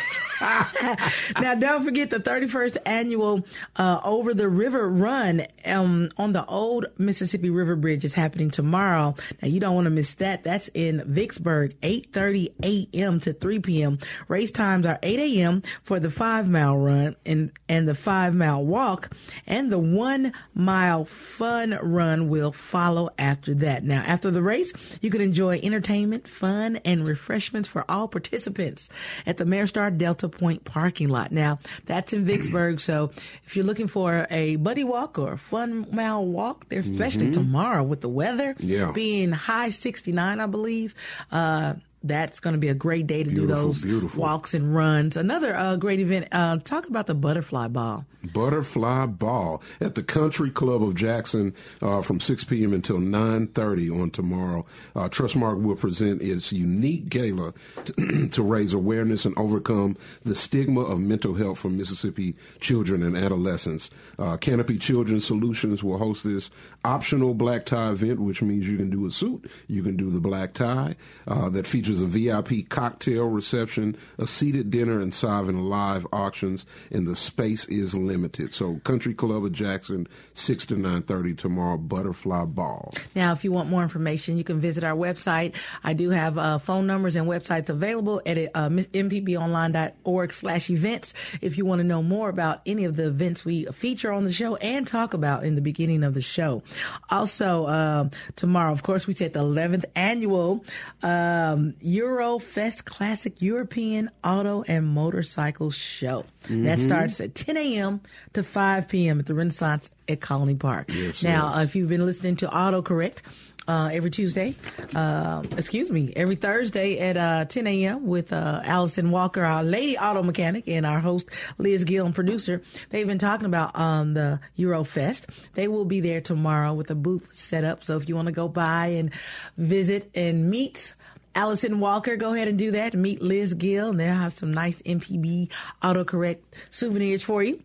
Now, 1.40 1.56
don't 1.56 1.84
forget 1.84 2.10
the 2.10 2.20
31st 2.20 2.78
annual 2.86 3.46
uh, 3.78 4.02
Over 4.04 4.34
the 4.34 4.50
River 4.50 4.90
Run 4.90 5.46
um, 5.66 6.10
on 6.18 6.34
the 6.34 6.46
old 6.46 6.88
Mississippi 6.98 7.50
River 7.50 7.76
Bridge 7.78 8.04
is 8.06 8.14
happening 8.14 8.52
tomorrow. 8.52 9.16
Now, 9.42 9.48
you 9.48 9.60
don't 9.62 9.76
want 9.76 9.86
to 9.86 9.92
miss 9.92 10.14
that. 10.16 10.44
That's 10.44 10.70
in 10.74 11.04
Vicksburg, 11.06 11.80
8:30 11.82 12.50
a.m. 12.94 13.20
to 13.22 13.34
3 13.34 13.60
p.m. 13.60 14.00
Race 14.28 14.52
times 14.52 14.86
are 14.86 15.00
8 15.02 15.20
a.m. 15.20 15.62
for 15.84 16.00
the 16.02 16.12
five 16.12 16.50
mile 16.50 16.78
run 16.78 17.16
and 17.26 17.52
and 17.70 17.88
the 17.88 17.96
five 17.96 18.36
mile 18.36 18.64
walk, 18.64 19.16
and 19.48 19.72
the 19.72 19.80
one 19.96 20.34
mile 20.54 21.06
fun 21.06 21.78
run 21.82 22.30
will 22.30 22.52
follow 22.52 23.10
after 23.18 23.54
that. 23.56 23.84
Now, 23.84 24.02
after 24.06 24.30
the 24.32 24.42
race, 24.42 24.72
you 25.02 25.10
can 25.10 25.22
enjoy 25.22 25.60
entertainment, 25.64 26.28
fun, 26.28 26.78
and 26.86 27.08
refreshments 27.08 27.70
for 27.70 27.84
all 27.90 28.08
participants 28.08 28.90
at 29.26 29.38
the 29.38 29.44
Ameristar 29.46 29.96
Delta 29.98 30.30
Point 30.30 30.66
parking 30.66 31.10
lot. 31.10 31.32
Now, 31.32 31.60
that's 31.86 32.14
in 32.14 32.26
Vicksburg. 32.26 32.80
So, 32.80 33.12
if 33.46 33.56
you're 33.56 33.66
looking 33.66 33.88
for 33.88 34.28
a 34.30 34.58
buddy 34.58 34.84
walk 34.84 35.18
or 35.18 35.34
a 35.34 35.38
fun 35.38 35.88
mile 35.92 36.26
walk, 36.26 36.70
there, 36.70 36.80
especially 36.82 37.32
tomorrow 37.32 37.84
with 37.84 38.02
the 38.02 38.10
weather 38.10 38.56
Yeah. 38.60 38.92
being 38.92 39.32
high 39.32 39.70
69, 39.70 40.40
I 40.40 40.46
believe. 40.46 40.94
Uh, 41.32 41.76
that's 42.08 42.40
going 42.40 42.54
to 42.54 42.60
be 42.60 42.70
a 42.70 42.74
great 42.76 43.08
day 43.08 43.24
to 43.24 43.30
Beautiful, 43.30 43.48
do 43.48 43.62
those 43.68 43.82
beautiful. 43.84 44.22
walks 44.22 44.54
and 44.54 44.76
runs. 44.76 45.18
Another 45.18 45.56
uh, 45.56 45.76
great 45.76 46.00
event. 46.00 46.28
Uh, 46.32 46.58
talk 46.58 46.88
about 46.88 47.08
the 47.08 47.16
butterfly 47.16 47.68
ball. 47.68 48.06
Butterfly 48.34 49.06
Ball 49.06 49.62
at 49.80 49.94
the 49.96 50.02
Country 50.04 50.50
Club 50.50 50.82
of 50.82 50.96
Jackson 50.96 51.54
uh, 51.82 52.02
from 52.02 52.20
6 52.20 52.44
p.m. 52.46 52.74
until 52.74 52.98
9:30 52.98 54.02
on 54.02 54.10
tomorrow. 54.10 54.66
Uh, 54.96 55.08
Trustmark 55.10 55.62
will 55.62 55.76
present 55.76 56.22
its 56.22 56.52
unique 56.52 57.10
gala 57.10 57.54
to, 57.86 58.28
to 58.32 58.42
raise 58.44 58.74
awareness 58.74 59.26
and 59.26 59.38
overcome 59.38 59.96
the 60.24 60.34
stigma 60.36 60.82
of 60.82 61.00
mental 61.00 61.36
health 61.36 61.60
for 61.60 61.70
Mississippi 61.70 62.36
children 62.60 63.04
and 63.04 63.16
adolescents. 63.16 63.90
Uh, 64.18 64.38
Canopy 64.38 64.78
Children's 64.80 65.26
Solutions 65.26 65.84
will 65.84 65.98
host 65.98 66.24
this 66.24 66.50
optional 66.84 67.34
black 67.34 67.66
tie 67.66 67.92
event, 67.92 68.20
which 68.20 68.42
means 68.42 68.68
you 68.68 68.78
can 68.78 68.90
do 68.90 69.06
a 69.06 69.12
suit, 69.12 69.50
you 69.68 69.84
can 69.84 69.96
do 69.98 70.10
the 70.10 70.20
black 70.20 70.54
tie, 70.54 70.96
uh, 71.28 71.50
that 71.50 71.68
features 71.68 71.95
a 72.02 72.06
VIP 72.06 72.70
cocktail 72.70 73.26
reception, 73.26 73.98
a 74.18 74.28
seated 74.28 74.72
dinner, 74.72 75.00
and 75.00 75.14
seven 75.14 75.70
live 75.70 76.06
auctions. 76.12 76.66
And 76.92 77.08
the 77.08 77.16
space 77.16 77.66
is 77.66 77.96
limited. 77.96 78.54
So, 78.54 78.76
Country 78.84 79.14
Club 79.14 79.46
of 79.46 79.52
Jackson, 79.52 80.08
six 80.34 80.66
to 80.68 80.76
nine 80.76 81.04
thirty 81.04 81.34
tomorrow. 81.34 81.78
Butterfly 81.78 82.46
Ball. 82.46 82.94
Now, 83.16 83.32
if 83.34 83.44
you 83.44 83.52
want 83.52 83.70
more 83.70 83.84
information, 83.84 84.38
you 84.38 84.44
can 84.44 84.60
visit 84.60 84.84
our 84.84 84.96
website. 84.96 85.56
I 85.84 85.94
do 85.94 86.10
have 86.10 86.38
uh, 86.38 86.58
phone 86.58 86.88
numbers 86.88 87.16
and 87.16 87.28
websites 87.28 87.70
available 87.70 88.22
at 88.26 88.38
uh, 88.38 88.70
mpbonline.org 88.70 90.34
slash 90.34 90.70
events 90.70 91.14
if 91.42 91.58
you 91.58 91.66
want 91.66 91.80
to 91.80 91.84
know 91.84 92.02
more 92.02 92.30
about 92.30 92.62
any 92.66 92.86
of 92.86 92.96
the 92.96 93.08
events 93.08 93.46
we 93.46 93.66
feature 93.66 94.12
on 94.12 94.24
the 94.24 94.32
show 94.32 94.56
and 94.58 94.88
talk 94.88 95.14
about 95.14 95.44
in 95.44 95.56
the 95.56 95.62
beginning 95.62 96.04
of 96.04 96.14
the 96.14 96.22
show. 96.22 96.64
Also, 97.10 97.68
um, 97.68 98.12
tomorrow, 98.36 98.72
of 98.72 98.84
course, 98.84 99.08
we 99.08 99.14
said 99.14 99.34
the 99.34 99.40
11th 99.40 99.86
annual 99.96 100.66
um, 101.04 101.74
Eurofest 101.86 102.86
Classic 102.86 103.42
European 103.42 104.10
Auto 104.24 104.64
and 104.68 104.88
Motorcycle 104.88 105.70
Show. 105.70 106.26
That 106.50 106.80
starts 106.80 107.22
at 107.22 107.36
10 107.36 107.58
a.m. 107.58 108.02
to 108.34 108.44
5 108.44 108.88
p.m. 108.88 109.20
at 109.20 109.26
the 109.26 109.34
Renaissance 109.34 109.92
at 110.08 110.22
Colony 110.22 110.56
Park. 110.56 110.88
Yes, 110.90 111.24
now, 111.24 111.50
yes. 111.50 111.58
uh, 111.58 111.62
if 111.62 111.76
you've 111.76 111.90
been 111.90 112.06
listening 112.06 112.36
to 112.38 112.48
AutoCorrect, 112.48 113.22
uh, 113.68 113.90
every 113.92 114.12
Tuesday, 114.12 114.54
uh, 114.94 115.42
excuse 115.58 115.92
me, 115.92 116.14
every 116.16 116.36
Thursday 116.36 117.00
at 117.00 117.18
uh, 117.18 117.46
10 117.46 117.66
a.m. 117.68 118.06
with 118.06 118.32
uh, 118.32 118.62
Allison 118.64 119.10
Walker, 119.10 119.44
our 119.44 119.64
lady 119.64 119.98
auto 119.98 120.22
mechanic, 120.22 120.68
and 120.68 120.86
our 120.86 121.00
host 121.00 121.28
Liz 121.58 121.84
Gill, 121.84 122.06
and 122.06 122.14
producer. 122.14 122.62
They've 122.90 123.08
been 123.08 123.18
talking 123.18 123.48
about 123.48 123.76
um, 123.78 124.14
the 124.14 124.40
Eurofest. 124.58 125.26
They 125.56 125.68
will 125.68 125.86
be 125.86 126.00
there 126.00 126.22
tomorrow 126.22 126.74
with 126.74 126.92
a 126.92 126.96
booth 126.96 127.30
set 127.32 127.64
up. 127.64 127.84
So 127.84 127.98
if 127.98 128.08
you 128.08 128.16
want 128.16 128.28
to 128.28 128.32
go 128.32 128.48
by 128.48 128.88
and 128.88 129.12
visit 129.58 130.12
and 130.14 130.50
meet. 130.50 130.94
Allison 131.36 131.82
Walker, 131.82 132.16
go 132.16 132.34
ahead 132.34 132.48
and 132.48 132.58
do 132.58 132.72
that. 132.72 132.94
Meet 132.94 133.22
Liz 133.22 133.54
Gill, 133.54 133.90
and 133.90 134.00
they'll 134.00 134.14
have 134.14 134.34
some 134.34 134.54
nice 134.54 134.82
MPB 134.84 135.52
autocorrect 135.84 136.40
souvenirs 136.70 137.24
for 137.24 137.44
you. 137.44 137.62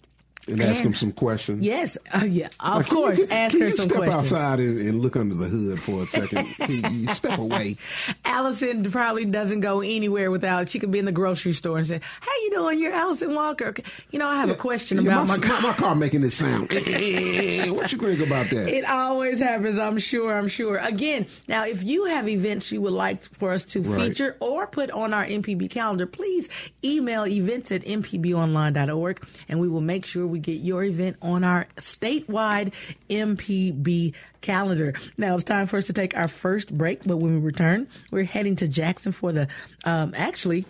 And 0.49 0.61
ask 0.63 0.79
And- 0.79 0.87
them 0.87 0.95
some 0.95 1.13
questions. 1.13 1.63
Yes, 1.63 1.97
uh, 2.15 2.25
yeah, 2.25 2.49
of 2.61 2.77
Like, 2.79 2.87
can 2.87 2.97
you- 2.97 3.03
course. 3.03 3.19
can, 3.21 3.33
ask 3.33 3.51
can 3.53 3.61
her 3.61 3.67
you 3.67 3.73
some 3.73 3.89
step 3.89 3.97
questions. 3.99 4.33
outside 4.33 4.59
and, 4.59 4.79
and 4.81 5.01
look 5.01 5.17
under 5.17 5.35
the 5.35 5.47
hood 5.49 5.81
for 5.83 6.03
a 6.03 6.07
second? 6.07 6.47
Can 6.59 7.01
you 7.01 7.09
step 7.09 7.39
away. 7.39 7.77
Allison 8.25 8.91
probably 8.91 9.27
doesn't 9.27 9.61
go 9.61 9.81
anywhere 9.81 10.31
without. 10.31 10.69
She 10.69 10.79
could 10.79 10.91
be 10.91 10.99
in 10.99 11.05
the 11.05 11.13
grocery 11.13 11.53
store 11.53 11.77
and 11.79 11.87
say, 11.87 12.01
"How 12.21 12.33
you 12.45 12.51
doing? 12.53 12.81
You're 12.81 12.93
Allison 12.93 13.35
Walker." 13.35 13.75
You 14.11 14.19
know, 14.19 14.29
I 14.29 14.37
have 14.37 14.51
a 14.51 14.55
question 14.55 14.99
Yeah, 15.03 15.13
about 15.13 15.29
my, 15.29 15.37
my 15.37 15.47
car. 15.47 15.61
my 15.61 15.73
car 15.75 15.95
making 15.95 16.23
this 16.23 16.35
sound. 16.37 16.71
what 16.73 17.93
you 17.93 17.99
think 17.99 18.21
about 18.27 18.49
that? 18.51 18.69
It 18.69 18.85
always 18.89 19.41
happens. 19.41 19.79
I'm 19.79 19.99
sure. 19.99 20.33
I'm 20.37 20.49
sure. 20.49 20.79
Again, 20.79 21.27
now 21.49 21.65
if 21.67 21.83
you 21.83 22.05
have 22.07 22.29
events 22.29 22.73
you 22.73 22.81
would 22.81 22.93
like 22.93 23.23
for 23.23 23.53
us 23.53 23.65
to 23.67 23.81
Right. 23.83 24.09
feature 24.09 24.37
or 24.41 24.67
put 24.67 24.91
on 24.91 25.13
our 25.15 25.25
MPB 25.27 25.69
calendar, 25.71 26.07
please 26.07 26.49
email 26.85 27.27
events 27.27 27.71
at 27.73 27.83
mpbonline.org, 27.85 29.27
and 29.49 29.61
we 29.61 29.69
will 29.69 29.81
make 29.81 30.07
sure 30.07 30.27
we 30.31 30.39
get 30.39 30.61
your 30.61 30.85
event 30.85 31.17
on 31.23 31.45
our 31.45 31.67
statewide 31.77 32.73
MPB 33.09 34.15
calendar. 34.41 34.95
Now 35.17 35.35
it's 35.35 35.45
time 35.45 35.67
for 35.67 35.77
us 35.77 35.87
to 35.87 35.93
take 35.93 36.17
our 36.17 36.29
first 36.29 36.77
break, 36.77 37.05
but 37.05 37.19
when 37.19 37.35
we 37.35 37.41
return, 37.41 37.89
we're 38.11 38.25
heading 38.25 38.57
to 38.57 38.69
Jackson 38.69 39.13
for 39.13 39.33
the 39.33 39.49
um, 39.85 40.15
actually. 40.17 40.65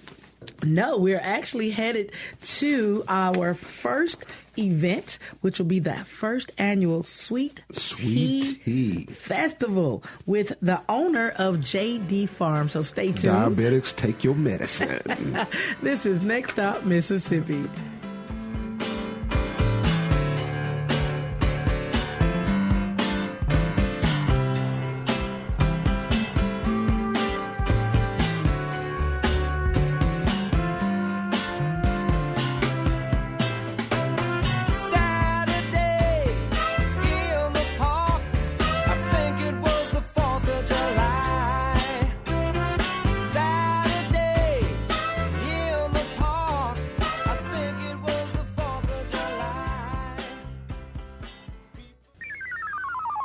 No, 0.65 0.97
we're 0.97 1.21
actually 1.21 1.71
headed 1.71 2.13
to 2.43 3.05
our 3.09 3.53
first 3.53 4.25
event, 4.57 5.19
which 5.43 5.59
will 5.59 5.67
be 5.67 5.81
the 5.81 5.97
first 6.07 6.51
annual 6.57 7.05
Sweet, 7.05 7.63
Sweet 7.71 8.65
Tea. 8.65 9.05
Festival 9.05 10.03
with 10.25 10.55
the 10.63 10.83
owner 10.89 11.31
of 11.37 11.59
JD 11.59 12.31
Farm. 12.31 12.71
So 12.71 12.81
stay 12.81 13.13
tuned. 13.13 13.57
Diabetics, 13.57 13.95
take 13.95 14.25
your 14.25 14.35
medicine. 14.35 15.01
This 15.83 16.07
is 16.07 16.23
Next 16.23 16.53
Stop, 16.53 16.85
Mississippi. 16.85 17.69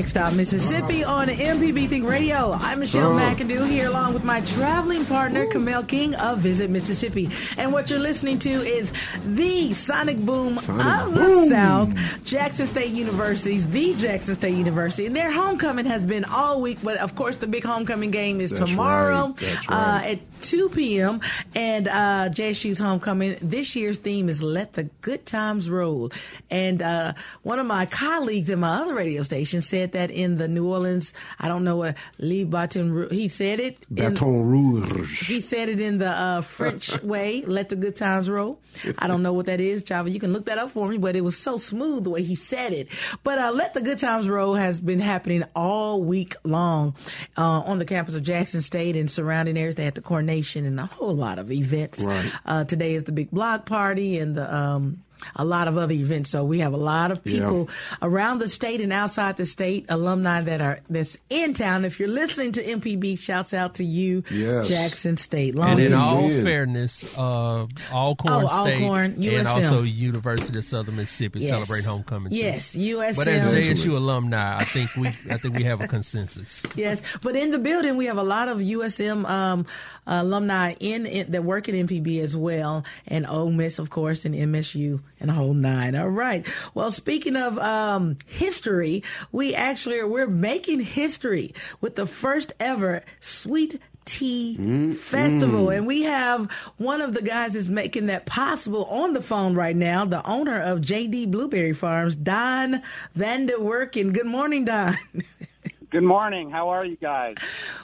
Next 0.00 0.12
Stop 0.12 0.32
Mississippi 0.32 1.04
on 1.04 1.28
MPB 1.28 1.86
Think 1.86 2.08
Radio. 2.08 2.52
I'm 2.54 2.80
Michelle 2.80 3.12
Oh. 3.12 3.18
McAdoo 3.20 3.68
here 3.68 3.86
along 3.88 4.14
with 4.14 4.24
my 4.24 4.40
traveling 4.40 5.04
partner, 5.04 5.46
Camille 5.46 5.82
King 5.82 6.14
of 6.14 6.38
Visit 6.38 6.70
Mississippi. 6.70 7.28
And 7.58 7.70
what 7.70 7.90
you're 7.90 7.98
listening 7.98 8.38
to 8.38 8.48
is 8.50 8.94
the 9.26 9.74
Sonic 9.74 10.16
Boom 10.16 10.56
Sonic 10.56 10.86
of 10.86 11.12
the 11.14 11.20
Boom. 11.20 11.48
South, 11.50 12.24
Jackson 12.24 12.66
State 12.66 12.92
University's, 12.92 13.66
the 13.66 13.94
Jackson 13.94 14.36
State 14.36 14.54
University. 14.54 15.04
And 15.04 15.14
their 15.14 15.30
homecoming 15.30 15.84
has 15.84 16.00
been 16.00 16.24
all 16.24 16.62
week, 16.62 16.78
but 16.82 16.96
of 16.96 17.14
course 17.14 17.36
the 17.36 17.46
big 17.46 17.64
homecoming 17.64 18.10
game 18.10 18.40
is 18.40 18.52
That's 18.52 18.70
tomorrow 18.70 19.26
right. 19.26 19.36
That's 19.36 19.68
uh, 19.68 20.00
at 20.02 20.40
2 20.40 20.70
p.m. 20.70 21.20
And 21.54 21.88
uh, 21.88 22.30
JSU's 22.30 22.78
homecoming. 22.78 23.36
This 23.42 23.76
year's 23.76 23.98
theme 23.98 24.30
is 24.30 24.42
Let 24.42 24.72
the 24.72 24.84
Good 25.02 25.26
Times 25.26 25.68
Roll. 25.68 26.10
And 26.48 26.80
uh, 26.80 27.12
one 27.42 27.58
of 27.58 27.66
my 27.66 27.84
colleagues 27.84 28.48
in 28.48 28.60
my 28.60 28.80
other 28.80 28.94
radio 28.94 29.20
station 29.22 29.60
said 29.60 29.89
that 29.92 30.10
in 30.10 30.38
the 30.38 30.48
New 30.48 30.66
Orleans, 30.66 31.12
I 31.38 31.48
don't 31.48 31.64
know 31.64 31.76
what 31.76 31.96
Lee 32.18 32.44
Baton, 32.44 32.92
Rouge- 32.92 33.12
he 33.12 33.28
said 33.28 33.60
it. 33.60 33.78
Baton 33.90 34.42
Rouge. 34.42 35.26
he 35.26 35.40
said 35.40 35.68
it 35.68 35.80
in 35.80 35.98
the 35.98 36.08
uh, 36.10 36.40
French 36.42 37.02
way, 37.02 37.42
let 37.46 37.68
the 37.68 37.76
good 37.76 37.96
times 37.96 38.28
roll. 38.28 38.60
I 38.98 39.06
don't 39.08 39.22
know 39.22 39.32
what 39.32 39.46
that 39.46 39.60
is, 39.60 39.82
Java. 39.82 40.10
You 40.10 40.20
can 40.20 40.32
look 40.32 40.46
that 40.46 40.58
up 40.58 40.70
for 40.70 40.86
me, 40.88 40.98
but 40.98 41.16
it 41.16 41.22
was 41.22 41.36
so 41.36 41.58
smooth 41.58 42.04
the 42.04 42.10
way 42.10 42.22
he 42.22 42.34
said 42.34 42.72
it. 42.72 42.88
But 43.24 43.38
uh, 43.38 43.50
let 43.52 43.74
the 43.74 43.80
good 43.82 43.98
times 43.98 44.28
roll 44.28 44.54
has 44.54 44.80
been 44.80 45.00
happening 45.00 45.44
all 45.56 46.02
week 46.02 46.36
long 46.44 46.94
uh, 47.36 47.42
on 47.42 47.78
the 47.78 47.84
campus 47.84 48.14
of 48.14 48.22
Jackson 48.22 48.60
State 48.60 48.96
and 48.96 49.10
surrounding 49.10 49.56
areas. 49.56 49.74
They 49.74 49.84
had 49.84 49.94
the 49.96 50.00
coronation 50.00 50.64
and 50.64 50.78
a 50.78 50.86
whole 50.86 51.14
lot 51.14 51.38
of 51.38 51.50
events. 51.50 52.00
Right. 52.02 52.32
Uh, 52.46 52.64
today 52.64 52.94
is 52.94 53.04
the 53.04 53.12
big 53.12 53.30
block 53.30 53.66
party 53.66 54.18
and 54.18 54.34
the. 54.36 54.54
Um, 54.54 55.02
a 55.36 55.44
lot 55.44 55.68
of 55.68 55.76
other 55.78 55.94
events. 55.94 56.30
So 56.30 56.44
we 56.44 56.60
have 56.60 56.72
a 56.72 56.76
lot 56.78 57.10
of 57.10 57.20
Yeah. 57.24 57.34
people 57.40 57.68
around 58.02 58.38
the 58.38 58.48
state 58.48 58.80
and 58.80 58.92
outside 58.92 59.36
the 59.36 59.46
state, 59.46 59.86
alumni 59.88 60.40
that 60.40 60.60
are 60.60 60.80
that's 60.88 61.16
in 61.28 61.54
town. 61.54 61.84
If 61.84 61.98
you're 62.00 62.08
listening 62.08 62.52
to 62.52 62.62
MPB, 62.62 63.16
shouts 63.16 63.52
out 63.54 63.74
to 63.76 63.84
you, 63.84 64.22
Yes. 64.30 64.68
Jackson 64.68 65.16
State. 65.16 65.54
Long 65.54 65.72
And 65.72 65.80
in 65.80 65.92
all 65.94 66.28
man. 66.28 66.44
fairness, 66.44 67.04
uh, 67.16 67.66
Alcorn 67.92 68.44
Oh, 68.44 68.62
State 68.64 68.82
Alcorn, 68.82 69.04
and 69.12 69.24
USM. 69.24 69.46
also 69.46 69.82
University 69.82 70.58
of 70.58 70.64
Southern 70.64 70.96
Mississippi 70.96 71.40
Yes. 71.40 71.50
celebrate 71.50 71.84
homecoming. 71.84 72.30
too. 72.32 72.38
Yes, 72.38 72.74
USM. 72.76 73.16
But 73.16 73.28
as 73.28 73.54
Excellent. 73.54 73.78
JSU 73.78 73.96
alumni, 73.96 74.58
I 74.58 74.64
think 74.64 74.90
we 74.96 75.08
I 75.30 75.36
think 75.36 75.56
we 75.56 75.64
have 75.64 75.80
a 75.80 75.88
consensus. 75.88 76.62
Yes, 76.76 77.02
but 77.22 77.36
in 77.36 77.50
the 77.50 77.58
building 77.58 77.96
we 77.96 78.06
have 78.06 78.16
a 78.18 78.22
lot 78.22 78.48
of 78.48 78.58
USM 78.58 79.26
um, 79.26 79.66
alumni 80.06 80.74
in, 80.80 81.06
in 81.06 81.30
that 81.32 81.44
work 81.44 81.68
at 81.68 81.74
MPB 81.74 82.20
as 82.20 82.36
well, 82.36 82.84
and 83.06 83.26
Ole 83.26 83.50
Miss, 83.50 83.78
of 83.78 83.90
course, 83.90 84.24
and 84.24 84.34
MSU 84.34 85.00
and 85.20 85.30
a 85.30 85.34
whole 85.34 85.54
nine. 85.54 85.94
All 85.94 86.08
right. 86.08 86.46
Well, 86.74 86.90
speaking 86.90 87.36
of 87.36 87.58
um, 87.58 88.16
history, 88.26 89.04
we 89.30 89.54
actually 89.54 89.98
are 89.98 90.08
we're 90.08 90.26
making 90.26 90.80
history 90.80 91.54
with 91.80 91.96
the 91.96 92.06
first 92.06 92.52
ever 92.58 93.02
sweet 93.20 93.80
tea 94.06 94.92
festival, 94.94 95.70
and 95.70 95.86
we 95.86 96.02
have 96.02 96.50
one 96.78 97.00
of 97.00 97.14
the 97.14 97.22
guys 97.22 97.54
is 97.54 97.68
making 97.68 98.06
that 98.06 98.26
possible 98.26 98.84
on 98.86 99.12
the 99.12 99.22
phone 99.22 99.54
right 99.54 99.76
now. 99.76 100.04
The 100.04 100.26
owner 100.26 100.60
of 100.60 100.80
JD 100.80 101.30
Blueberry 101.30 101.74
Farms, 101.74 102.16
Don 102.16 102.82
Vanderwerken. 103.16 104.12
Good 104.12 104.26
morning, 104.26 104.64
Don. 104.64 104.96
Good 105.90 106.04
morning. 106.04 106.50
How 106.50 106.68
are 106.68 106.86
you 106.86 106.96
guys? 106.96 107.34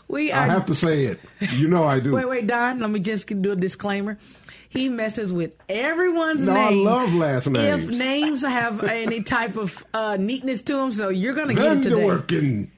we 0.06 0.30
I 0.30 0.46
have 0.46 0.66
to 0.66 0.76
say 0.76 1.06
it. 1.06 1.20
You 1.52 1.66
know 1.66 1.82
I 1.82 1.98
do. 1.98 2.12
Wait, 2.12 2.28
wait, 2.28 2.46
Don. 2.46 2.78
Let 2.78 2.90
me 2.90 3.00
just 3.00 3.26
do 3.42 3.50
a 3.50 3.56
disclaimer. 3.56 4.16
He 4.68 4.88
messes 4.88 5.32
with 5.32 5.52
everyone's 5.68 6.46
No, 6.46 6.54
I 6.54 6.70
love 6.70 7.14
last 7.14 7.48
names. 7.48 7.84
If 7.84 7.90
names. 7.90 8.42
have 8.42 8.84
any 8.84 9.22
type 9.22 9.56
of 9.56 9.84
uh, 9.94 10.16
neatness 10.18 10.62
to 10.62 10.76
them, 10.76 10.92
so 10.92 11.08
you're 11.08 11.34
gonna 11.34 11.54
get 11.54 11.78
it 11.78 11.82
today. 11.82 11.96
Vanderwerken. 11.96 12.68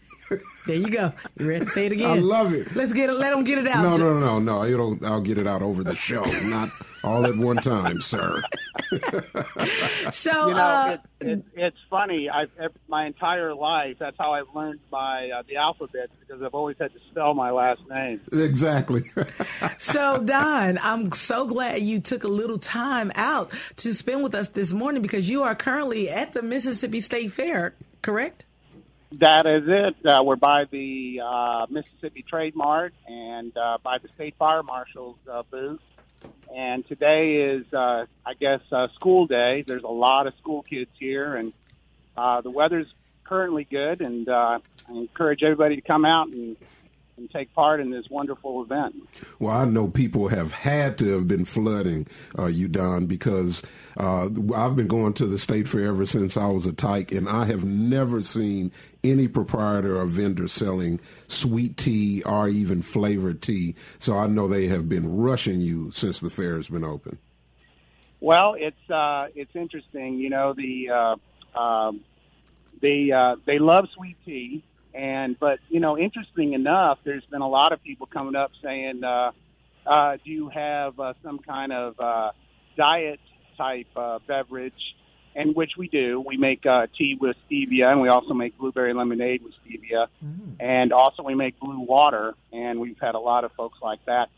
There 0.66 0.76
you 0.76 0.90
go. 0.90 1.12
You 1.38 1.48
ready 1.48 1.64
to 1.64 1.70
say 1.70 1.86
it 1.86 1.92
again? 1.92 2.10
I 2.10 2.18
love 2.18 2.52
it. 2.52 2.76
Let's 2.76 2.92
get 2.92 3.08
it. 3.08 3.16
Let 3.16 3.30
them 3.30 3.44
get 3.44 3.56
it 3.56 3.66
out. 3.66 3.82
No, 3.82 3.96
no, 3.96 4.38
no, 4.38 4.38
no. 4.38 4.98
I'll 5.06 5.22
get 5.22 5.38
it 5.38 5.46
out 5.46 5.62
over 5.62 5.82
the 5.82 5.94
show, 5.94 6.22
not 6.42 6.68
all 7.04 7.26
at 7.26 7.36
one 7.36 7.56
time, 7.56 8.00
sir. 8.00 8.42
So, 10.12 10.48
You 10.48 10.54
know, 10.54 10.60
uh, 10.60 10.96
it, 11.20 11.26
it, 11.28 11.44
it's 11.54 11.76
funny. 11.90 12.30
I've 12.30 12.50
my 12.88 13.06
entire 13.06 13.54
life. 13.54 13.96
That's 13.98 14.16
how 14.18 14.32
I've 14.32 14.46
learned 14.54 14.80
my 14.90 15.30
uh, 15.30 15.42
the 15.46 15.56
alphabet 15.56 16.08
because 16.20 16.42
I've 16.42 16.54
always 16.54 16.76
had 16.78 16.94
to 16.94 17.00
spell 17.10 17.34
my 17.34 17.50
last 17.50 17.82
name. 17.90 18.20
Exactly. 18.32 19.04
so 19.78 20.18
Don, 20.18 20.78
I'm 20.78 21.12
so 21.12 21.46
glad 21.46 21.82
you 21.82 22.00
took 22.00 22.24
a 22.24 22.28
little 22.28 22.58
time 22.58 23.12
out 23.14 23.52
to 23.76 23.94
spend 23.94 24.22
with 24.22 24.34
us 24.34 24.48
this 24.48 24.72
morning 24.72 25.02
because 25.02 25.28
you 25.28 25.42
are 25.42 25.54
currently 25.54 26.08
at 26.08 26.32
the 26.32 26.42
Mississippi 26.42 27.00
State 27.00 27.32
Fair, 27.32 27.74
correct? 28.00 28.44
That 29.12 29.46
is 29.46 29.64
it. 29.66 30.06
Uh, 30.06 30.22
we're 30.22 30.36
by 30.36 30.64
the 30.70 31.20
uh, 31.24 31.66
Mississippi 31.70 32.24
Trade 32.28 32.54
Mart 32.54 32.92
and 33.06 33.56
uh, 33.56 33.78
by 33.82 33.98
the 33.98 34.08
State 34.14 34.34
Fire 34.38 34.62
Marshal's 34.62 35.16
uh, 35.30 35.42
booth. 35.50 35.80
And 36.54 36.86
today 36.86 37.36
is, 37.36 37.72
uh, 37.72 38.06
I 38.24 38.34
guess, 38.34 38.60
uh, 38.72 38.88
school 38.94 39.26
day. 39.26 39.62
There's 39.66 39.82
a 39.82 39.88
lot 39.88 40.26
of 40.26 40.34
school 40.36 40.62
kids 40.62 40.90
here, 40.98 41.36
and 41.36 41.52
uh, 42.16 42.40
the 42.40 42.50
weather's 42.50 42.86
currently 43.24 43.64
good. 43.64 44.00
And 44.00 44.28
uh, 44.28 44.58
I 44.88 44.92
encourage 44.92 45.42
everybody 45.42 45.76
to 45.76 45.82
come 45.82 46.04
out 46.04 46.28
and, 46.28 46.56
and 47.18 47.30
take 47.30 47.52
part 47.54 47.80
in 47.80 47.90
this 47.90 48.06
wonderful 48.08 48.62
event. 48.62 48.94
Well, 49.38 49.54
I 49.54 49.64
know 49.64 49.88
people 49.88 50.28
have 50.28 50.52
had 50.52 50.96
to 50.98 51.10
have 51.10 51.28
been 51.28 51.44
flooding 51.44 52.06
uh, 52.38 52.46
you, 52.46 52.68
Don, 52.68 53.06
because 53.06 53.62
uh, 53.96 54.28
I've 54.54 54.76
been 54.76 54.86
going 54.86 55.12
to 55.14 55.26
the 55.26 55.38
state 55.38 55.68
fair 55.68 55.88
ever 55.88 56.06
since 56.06 56.36
I 56.36 56.46
was 56.46 56.66
a 56.66 56.72
tyke, 56.72 57.12
and 57.12 57.28
I 57.28 57.44
have 57.46 57.64
never 57.64 58.22
seen 58.22 58.72
any 59.04 59.28
proprietor 59.28 59.96
or 59.96 60.06
vendor 60.06 60.48
selling 60.48 61.00
sweet 61.26 61.76
tea 61.76 62.22
or 62.22 62.48
even 62.48 62.82
flavored 62.82 63.42
tea. 63.42 63.74
So 63.98 64.16
I 64.16 64.26
know 64.26 64.48
they 64.48 64.68
have 64.68 64.88
been 64.88 65.16
rushing 65.16 65.60
you 65.60 65.90
since 65.90 66.20
the 66.20 66.30
fair 66.30 66.56
has 66.56 66.68
been 66.68 66.84
open. 66.84 67.18
Well, 68.20 68.54
it's 68.58 68.90
uh, 68.90 69.28
it's 69.34 69.54
interesting. 69.54 70.18
You 70.18 70.30
know, 70.30 70.52
the 70.52 70.90
uh, 70.90 71.58
um, 71.58 72.00
they 72.80 73.12
uh, 73.12 73.36
they 73.44 73.58
love 73.58 73.88
sweet 73.94 74.16
tea, 74.24 74.64
and 74.94 75.38
but 75.38 75.58
you 75.68 75.80
know, 75.80 75.98
interesting 75.98 76.52
enough, 76.52 76.98
there's 77.04 77.24
been 77.26 77.42
a 77.42 77.48
lot 77.48 77.72
of 77.72 77.82
people 77.82 78.06
coming 78.06 78.36
up 78.36 78.50
saying, 78.62 79.02
uh, 79.04 79.32
uh, 79.86 80.16
"Do 80.24 80.30
you 80.30 80.48
have 80.48 80.98
uh, 80.98 81.14
some 81.22 81.38
kind 81.38 81.72
of 81.72 81.98
uh, 82.00 82.30
diet 82.76 83.20
type 83.56 83.88
uh, 83.96 84.18
beverage?" 84.26 84.72
And 85.36 85.54
which 85.54 85.72
we 85.76 85.88
do. 85.88 86.20
We 86.26 86.36
make 86.36 86.66
uh, 86.66 86.88
tea 86.98 87.16
with 87.20 87.36
stevia, 87.48 87.92
and 87.92 88.00
we 88.00 88.08
also 88.08 88.34
make 88.34 88.58
blueberry 88.58 88.92
lemonade 88.92 89.42
with 89.44 89.52
stevia, 89.64 90.08
and 90.58 90.92
also 90.92 91.22
we 91.22 91.36
make 91.36 91.60
blue 91.60 91.78
water. 91.78 92.34
And 92.52 92.80
we've 92.80 92.98
had 93.00 93.14
a 93.14 93.20
lot 93.20 93.44
of 93.44 93.52
folks 93.52 93.78
like 93.80 94.00
that. 94.06 94.30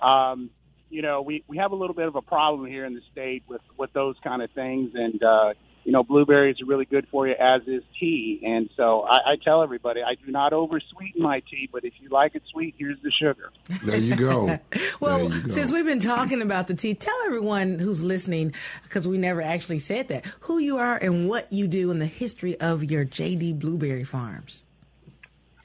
Um, 0.00 0.50
you 0.88 1.02
know, 1.02 1.22
we, 1.22 1.44
we 1.48 1.58
have 1.58 1.72
a 1.72 1.74
little 1.74 1.94
bit 1.94 2.06
of 2.06 2.16
a 2.16 2.22
problem 2.22 2.66
here 2.66 2.84
in 2.84 2.94
the 2.94 3.02
state 3.12 3.42
with, 3.48 3.60
with 3.76 3.92
those 3.92 4.16
kind 4.22 4.40
of 4.40 4.50
things. 4.52 4.92
And, 4.94 5.22
uh, 5.22 5.54
you 5.86 5.92
know, 5.92 6.02
blueberries 6.02 6.60
are 6.60 6.66
really 6.66 6.84
good 6.84 7.06
for 7.12 7.28
you, 7.28 7.34
as 7.38 7.62
is 7.68 7.84
tea. 8.00 8.42
And 8.44 8.68
so 8.76 9.02
I, 9.02 9.18
I 9.18 9.36
tell 9.36 9.62
everybody, 9.62 10.02
I 10.02 10.16
do 10.16 10.32
not 10.32 10.52
oversweeten 10.52 11.22
my 11.22 11.40
tea, 11.48 11.68
but 11.72 11.84
if 11.84 11.92
you 12.00 12.08
like 12.08 12.34
it 12.34 12.42
sweet, 12.50 12.74
here's 12.76 13.00
the 13.02 13.12
sugar. 13.12 13.52
There 13.84 13.96
you 13.96 14.16
go. 14.16 14.58
Well, 14.98 15.30
you 15.30 15.42
go. 15.42 15.48
since 15.48 15.72
we've 15.72 15.84
been 15.84 16.00
talking 16.00 16.42
about 16.42 16.66
the 16.66 16.74
tea, 16.74 16.94
tell 16.94 17.16
everyone 17.26 17.78
who's 17.78 18.02
listening, 18.02 18.52
because 18.82 19.06
we 19.06 19.18
never 19.18 19.40
actually 19.42 19.78
said 19.78 20.08
that, 20.08 20.24
who 20.40 20.58
you 20.58 20.78
are 20.78 20.96
and 20.96 21.28
what 21.28 21.52
you 21.52 21.68
do 21.68 21.90
in 21.90 21.98
the 21.98 22.06
history 22.06 22.58
of 22.60 22.82
your 22.82 23.04
JD 23.04 23.60
Blueberry 23.60 24.04
Farms. 24.04 24.62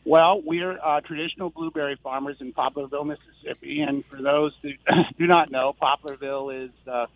Well, 0.05 0.41
we're 0.43 0.77
uh, 0.83 1.01
traditional 1.01 1.49
blueberry 1.49 1.97
farmers 2.03 2.37
in 2.41 2.53
Poplarville, 2.53 3.07
Mississippi. 3.07 3.81
And 3.81 4.05
for 4.05 4.21
those 4.21 4.53
who 4.61 4.71
do 5.17 5.25
not 5.25 5.49
know, 5.49 5.75
Poplarville 5.81 6.65
is 6.65 6.71
uh, 6.87 7.07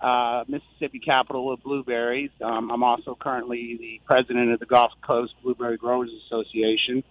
uh, 0.00 0.44
Mississippi 0.48 0.98
capital 0.98 1.52
of 1.52 1.62
blueberries. 1.62 2.30
Um, 2.42 2.70
I'm 2.70 2.82
also 2.82 3.16
currently 3.18 3.76
the 3.78 4.00
president 4.04 4.52
of 4.52 4.60
the 4.60 4.66
Gulf 4.66 4.92
Coast 5.02 5.34
Blueberry 5.42 5.76
Growers 5.76 6.10
Association. 6.26 7.02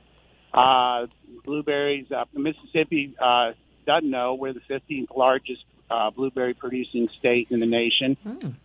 Uh, 0.53 1.07
blueberries, 1.43 2.11
uh, 2.11 2.25
Mississippi 2.33 3.15
uh, 3.19 3.51
doesn't 3.85 4.09
know 4.09 4.35
we're 4.35 4.53
the 4.53 4.61
15th 4.69 5.15
largest 5.15 5.63
uh, 5.89 6.09
blueberry 6.11 6.53
producing 6.53 7.09
state 7.19 7.47
in 7.49 7.59
the 7.59 7.65
nation. 7.65 8.17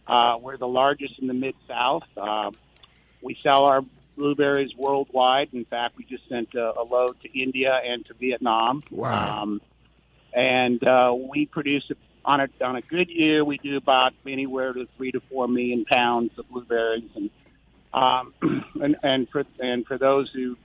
Uh, 0.06 0.36
we're 0.40 0.56
the 0.56 0.68
largest 0.68 1.18
in 1.18 1.26
the 1.26 1.34
Mid 1.34 1.54
South. 1.68 2.04
Uh, 2.16 2.50
we 3.22 3.36
sell 3.42 3.64
our 3.64 3.82
blueberries 4.16 4.74
worldwide. 4.76 5.48
In 5.52 5.64
fact, 5.64 5.96
we 5.96 6.04
just 6.04 6.28
sent 6.28 6.54
a, 6.54 6.78
a 6.78 6.84
load 6.84 7.20
to 7.22 7.40
India 7.40 7.78
and 7.84 8.04
to 8.06 8.14
Vietnam. 8.14 8.82
Wow. 8.90 9.42
Um, 9.42 9.60
and 10.32 10.82
uh, 10.86 11.12
we 11.14 11.46
produce 11.46 11.90
on 12.24 12.40
a 12.40 12.48
on 12.64 12.76
a 12.76 12.82
good 12.82 13.08
year, 13.08 13.44
we 13.44 13.58
do 13.58 13.76
about 13.76 14.12
anywhere 14.26 14.72
to 14.72 14.86
three 14.96 15.12
to 15.12 15.20
four 15.20 15.48
million 15.48 15.84
pounds 15.84 16.38
of 16.38 16.48
blueberries. 16.48 17.10
And 17.14 17.30
um, 17.92 18.34
and, 18.80 18.96
and 19.02 19.28
for 19.28 19.44
and 19.60 19.86
for 19.86 19.98
those 19.98 20.30
who 20.32 20.56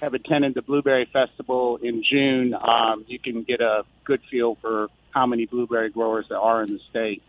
have 0.00 0.14
attended 0.14 0.54
the 0.54 0.62
Blueberry 0.62 1.08
Festival 1.12 1.76
in 1.76 2.02
June, 2.02 2.54
um, 2.54 3.04
you 3.06 3.18
can 3.18 3.42
get 3.42 3.60
a 3.60 3.84
good 4.04 4.20
feel 4.30 4.56
for 4.60 4.88
how 5.10 5.26
many 5.26 5.46
blueberry 5.46 5.90
growers 5.90 6.26
there 6.28 6.40
are 6.40 6.62
in 6.62 6.72
the 6.72 6.80
state. 6.90 7.22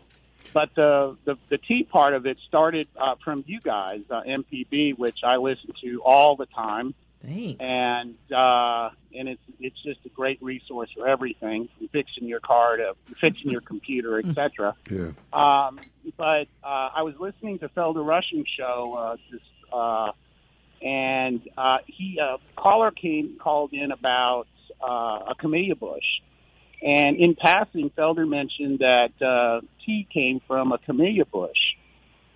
But 0.52 0.74
the 0.74 1.16
the, 1.24 1.36
the 1.48 1.58
tea 1.58 1.84
part 1.84 2.14
of 2.14 2.26
it 2.26 2.38
started 2.46 2.88
uh, 2.96 3.16
from 3.24 3.44
you 3.46 3.60
guys, 3.60 4.02
uh, 4.10 4.22
MPB, 4.22 4.96
which 4.98 5.18
I 5.24 5.36
listen 5.36 5.72
to 5.82 6.02
all 6.04 6.36
the 6.36 6.46
time, 6.46 6.94
Thanks. 7.24 7.60
and 7.60 8.14
uh, 8.32 8.90
and 9.14 9.28
it's 9.28 9.40
it's 9.60 9.82
just 9.82 10.00
a 10.04 10.08
great 10.10 10.42
resource 10.42 10.90
for 10.96 11.08
everything, 11.08 11.68
from 11.76 11.88
fixing 11.88 12.28
your 12.28 12.40
car 12.40 12.76
to 12.76 12.94
fixing 13.20 13.50
your 13.50 13.60
computer, 13.60 14.18
etc. 14.18 14.74
yeah. 14.90 15.12
Um, 15.32 15.80
but 16.16 16.48
uh, 16.62 16.90
I 16.94 17.02
was 17.02 17.14
listening 17.18 17.58
to 17.60 17.68
Felder 17.68 18.04
Rushing 18.04 18.44
show 18.58 18.94
uh, 18.96 19.16
this, 19.30 19.40
uh, 19.72 20.12
and 20.82 21.40
uh, 21.56 21.78
he 21.86 22.18
a 22.20 22.36
caller 22.56 22.90
came 22.90 23.38
called 23.38 23.72
in 23.72 23.92
about 23.92 24.46
uh, 24.82 25.30
a 25.30 25.34
camellia 25.38 25.76
bush, 25.76 26.20
and 26.82 27.16
in 27.16 27.34
passing, 27.34 27.90
Felder 27.90 28.28
mentioned 28.28 28.80
that 28.80 29.22
uh, 29.24 29.60
tea 29.86 30.06
came 30.12 30.40
from 30.46 30.72
a 30.72 30.78
camellia 30.78 31.24
bush, 31.24 31.76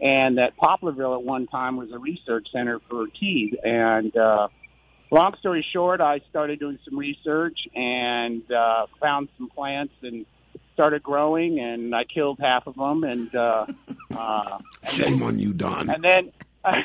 and 0.00 0.38
that 0.38 0.56
Poplarville 0.56 1.18
at 1.18 1.22
one 1.22 1.46
time 1.46 1.76
was 1.76 1.92
a 1.92 1.98
research 1.98 2.48
center 2.52 2.80
for 2.88 3.06
tea. 3.08 3.58
And 3.62 4.16
uh, 4.16 4.48
long 5.10 5.34
story 5.38 5.64
short, 5.72 6.00
I 6.00 6.20
started 6.30 6.58
doing 6.60 6.78
some 6.84 6.98
research 6.98 7.58
and 7.74 8.42
uh, 8.50 8.86
found 9.00 9.28
some 9.38 9.48
plants 9.48 9.94
and 10.02 10.26
started 10.74 11.02
growing, 11.02 11.58
and 11.58 11.94
I 11.94 12.04
killed 12.04 12.38
half 12.40 12.66
of 12.66 12.76
them, 12.76 13.02
and 13.04 13.34
uh, 13.34 13.66
uh, 14.16 14.58
Shame 14.90 15.22
on 15.22 15.38
you, 15.38 15.52
Don. 15.52 15.90
and 15.90 16.04
then 16.04 16.32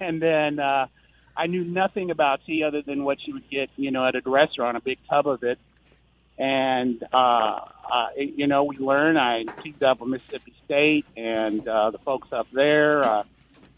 and 0.00 0.20
then 0.20 0.58
uh, 0.58 0.86
I 1.36 1.46
knew 1.46 1.64
nothing 1.64 2.10
about 2.10 2.40
tea 2.44 2.64
other 2.64 2.82
than 2.82 3.04
what 3.04 3.18
you 3.26 3.34
would 3.34 3.48
get, 3.48 3.70
you 3.76 3.90
know, 3.90 4.06
at 4.06 4.14
a 4.14 4.20
restaurant, 4.24 4.76
a 4.76 4.80
big 4.80 4.98
tub 5.08 5.26
of 5.26 5.42
it. 5.42 5.58
And 6.38 7.02
uh, 7.12 7.16
uh, 7.16 8.06
it- 8.16 8.34
you 8.36 8.46
know, 8.46 8.64
we 8.64 8.76
learn. 8.78 9.16
I 9.16 9.44
teamed 9.62 9.82
up 9.82 10.00
with 10.00 10.10
Mississippi 10.10 10.54
State 10.64 11.06
and 11.16 11.66
uh, 11.66 11.90
the 11.90 11.98
folks 11.98 12.28
up 12.32 12.48
there. 12.52 13.02
Uh, 13.04 13.22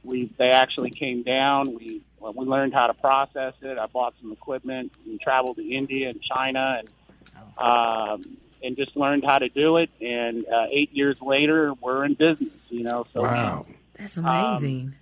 we 0.05 0.31
they 0.39 0.51
actually 0.51 0.91
came 0.91 1.23
down. 1.23 1.75
We 1.75 2.03
well, 2.23 2.33
we 2.35 2.47
learned 2.47 2.73
how 2.73 2.87
to 2.87 2.95
process 2.95 3.55
it. 3.63 3.79
I 3.79 3.87
bought 3.87 4.15
some 4.21 4.33
equipment 4.33 4.93
and 5.05 5.21
traveled 5.21 5.57
to 5.57 5.69
India 5.69 6.09
and 6.09 6.23
China 6.23 6.79
and 6.79 6.89
um, 7.59 8.39
and 8.63 8.77
just 8.77 8.97
learned 8.97 9.25
how 9.27 9.39
to 9.39 9.49
do 9.49 9.79
it. 9.79 9.91
And 10.01 10.47
uh, 10.47 10.67
eight 10.71 10.93
years 10.93 11.17
later, 11.21 11.75
we're 11.81 12.05
in 12.05 12.15
business. 12.15 12.55
You 12.69 12.85
know, 12.85 13.07
so 13.13 13.23
Wow. 13.23 13.67
That's 13.99 14.17
amazing. 14.17 14.95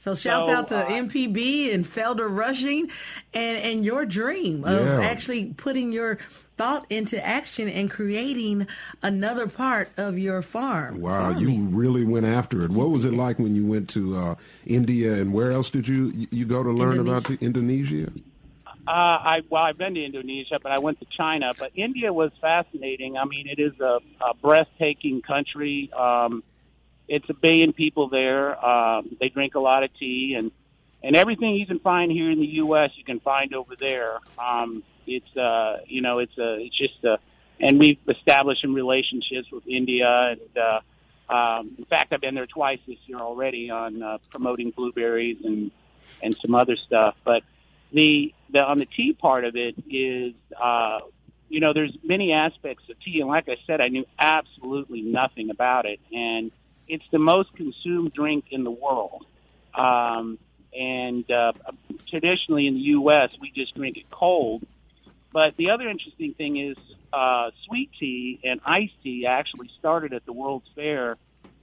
So 0.00 0.14
shouts 0.14 0.46
So, 0.46 0.52
out 0.54 0.68
to 0.68 0.78
uh, 0.78 0.88
MPB 0.88 1.74
and 1.74 1.84
Felder 1.84 2.34
Rushing 2.34 2.90
and, 3.34 3.58
and 3.58 3.84
your 3.84 4.06
dream 4.06 4.64
of 4.64 4.86
Yeah. 4.86 5.02
actually 5.02 5.52
putting 5.52 5.92
your 5.92 6.16
thought 6.56 6.86
into 6.88 7.22
action 7.22 7.68
and 7.68 7.90
creating 7.90 8.66
another 9.02 9.46
part 9.46 9.90
of 9.98 10.18
your 10.18 10.40
farm. 10.40 11.02
Wow, 11.02 11.32
farming. 11.34 11.48
you 11.50 11.64
really 11.76 12.06
went 12.06 12.24
after 12.24 12.64
it. 12.64 12.70
What 12.70 12.88
was 12.88 13.04
it 13.04 13.12
like 13.12 13.38
when 13.38 13.54
you 13.54 13.66
went 13.66 13.90
to 13.90 14.16
uh, 14.16 14.34
India 14.64 15.12
and 15.12 15.34
where 15.34 15.52
else 15.52 15.68
did 15.68 15.86
you 15.86 16.10
you 16.30 16.46
go 16.46 16.62
to 16.62 16.70
learn 16.70 16.98
about 16.98 17.24
the 17.24 17.36
Indonesia? 17.42 18.10
Uh, 18.88 18.92
I 18.92 19.40
well, 19.50 19.62
I've 19.64 19.76
been 19.76 19.94
to 19.94 20.02
Indonesia, 20.02 20.58
but 20.62 20.72
I 20.72 20.78
went 20.78 20.98
to 21.00 21.06
China. 21.14 21.52
But 21.58 21.72
India 21.76 22.10
was 22.10 22.32
fascinating. 22.40 23.18
I 23.18 23.26
mean, 23.26 23.48
it 23.48 23.58
is 23.60 23.78
a, 23.80 23.98
a 24.24 24.34
breathtaking 24.40 25.20
country. 25.20 25.90
Um, 25.92 26.42
it's 27.10 27.28
a 27.28 27.34
billion 27.34 27.72
people 27.72 28.08
there. 28.08 28.64
Um, 28.64 29.16
they 29.20 29.28
drink 29.28 29.56
a 29.56 29.60
lot 29.60 29.82
of 29.82 29.90
tea, 29.98 30.36
and 30.38 30.52
and 31.02 31.16
everything 31.16 31.56
you 31.56 31.66
can 31.66 31.80
find 31.80 32.10
here 32.10 32.30
in 32.30 32.38
the 32.38 32.46
U.S. 32.46 32.90
you 32.96 33.04
can 33.04 33.18
find 33.20 33.52
over 33.52 33.74
there. 33.76 34.18
Um, 34.38 34.84
it's 35.06 35.36
uh, 35.36 35.78
you 35.86 36.02
know, 36.02 36.20
it's 36.20 36.38
a, 36.38 36.60
it's 36.60 36.78
just 36.78 37.04
a, 37.04 37.18
and 37.58 37.80
we've 37.80 37.98
established 38.08 38.62
some 38.62 38.74
relationships 38.74 39.50
with 39.50 39.66
India, 39.66 40.06
and 40.06 40.56
uh, 40.56 41.32
um, 41.32 41.74
in 41.78 41.84
fact, 41.84 42.12
I've 42.12 42.20
been 42.20 42.36
there 42.36 42.46
twice 42.46 42.78
this 42.86 42.98
year 43.06 43.18
already 43.18 43.70
on 43.70 44.02
uh, 44.02 44.18
promoting 44.30 44.70
blueberries 44.70 45.38
and 45.44 45.72
and 46.22 46.36
some 46.40 46.54
other 46.54 46.76
stuff. 46.76 47.16
But 47.24 47.42
the 47.92 48.32
the 48.50 48.62
on 48.62 48.78
the 48.78 48.86
tea 48.86 49.14
part 49.14 49.44
of 49.44 49.56
it 49.56 49.74
is 49.90 50.34
uh 50.60 51.00
you 51.48 51.58
know 51.58 51.72
there's 51.72 51.96
many 52.04 52.32
aspects 52.32 52.84
of 52.88 52.96
tea 53.00 53.20
and 53.20 53.28
like 53.28 53.48
I 53.48 53.56
said 53.66 53.80
I 53.80 53.88
knew 53.88 54.04
absolutely 54.18 55.02
nothing 55.02 55.50
about 55.50 55.86
it 55.86 55.98
and 56.12 56.52
it's 56.90 57.04
the 57.12 57.18
most 57.18 57.54
consumed 57.54 58.12
drink 58.12 58.44
in 58.50 58.64
the 58.64 58.70
world 58.70 59.24
um 59.74 60.38
and 60.72 61.30
uh 61.30 61.52
traditionally 62.08 62.66
in 62.66 62.74
the 62.74 62.86
US 62.98 63.30
we 63.40 63.50
just 63.54 63.74
drink 63.74 63.96
it 63.96 64.10
cold 64.10 64.62
but 65.32 65.56
the 65.56 65.70
other 65.70 65.88
interesting 65.88 66.34
thing 66.34 66.56
is 66.56 66.76
uh 67.12 67.50
sweet 67.66 67.90
tea 67.98 68.40
and 68.44 68.60
iced 68.64 69.00
tea 69.02 69.26
actually 69.26 69.70
started 69.78 70.12
at 70.12 70.24
the 70.26 70.32
World's 70.32 70.68
Fair 70.74 71.16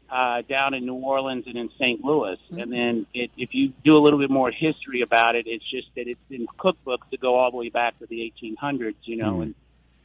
uh, 0.10 0.42
down 0.48 0.74
in 0.74 0.86
New 0.86 0.96
Orleans 0.96 1.46
and 1.48 1.58
in 1.58 1.70
St. 1.78 2.04
Louis. 2.04 2.38
And 2.52 2.72
then 2.72 3.08
it, 3.14 3.32
if 3.38 3.50
you 3.52 3.74
do 3.84 3.98
a 3.98 4.00
little 4.00 4.20
bit 4.20 4.30
more 4.30 4.52
history 4.52 5.02
about 5.02 5.36
it, 5.36 5.48
it's 5.48 5.70
just 5.70 5.88
that 5.96 6.08
it's 6.08 6.20
in 6.30 6.48
cookbooks 6.58 7.10
that 7.12 7.20
go 7.20 7.36
all 7.36 7.52
the 7.52 7.58
way 7.58 7.70
back 7.70 8.00
to 8.00 8.06
the 8.06 8.32
1800s, 8.42 8.96
you 9.04 9.18
know. 9.18 9.42
And 9.42 9.56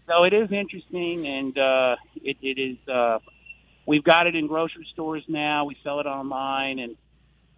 so 0.09 0.25
it 0.25 0.33
is 0.33 0.51
interesting, 0.51 1.27
and 1.27 1.57
uh, 1.57 1.97
it, 2.17 2.37
it 2.43 2.59
is. 2.61 2.77
Uh, 2.89 3.19
we've 3.87 4.05
got 4.05 4.27
it 4.27 4.35
in 4.35 4.47
grocery 4.47 4.87
stores 4.93 5.25
now. 5.29 5.65
We 5.65 5.77
sell 5.83 6.01
it 6.01 6.07
online, 6.07 6.79
and 6.79 6.97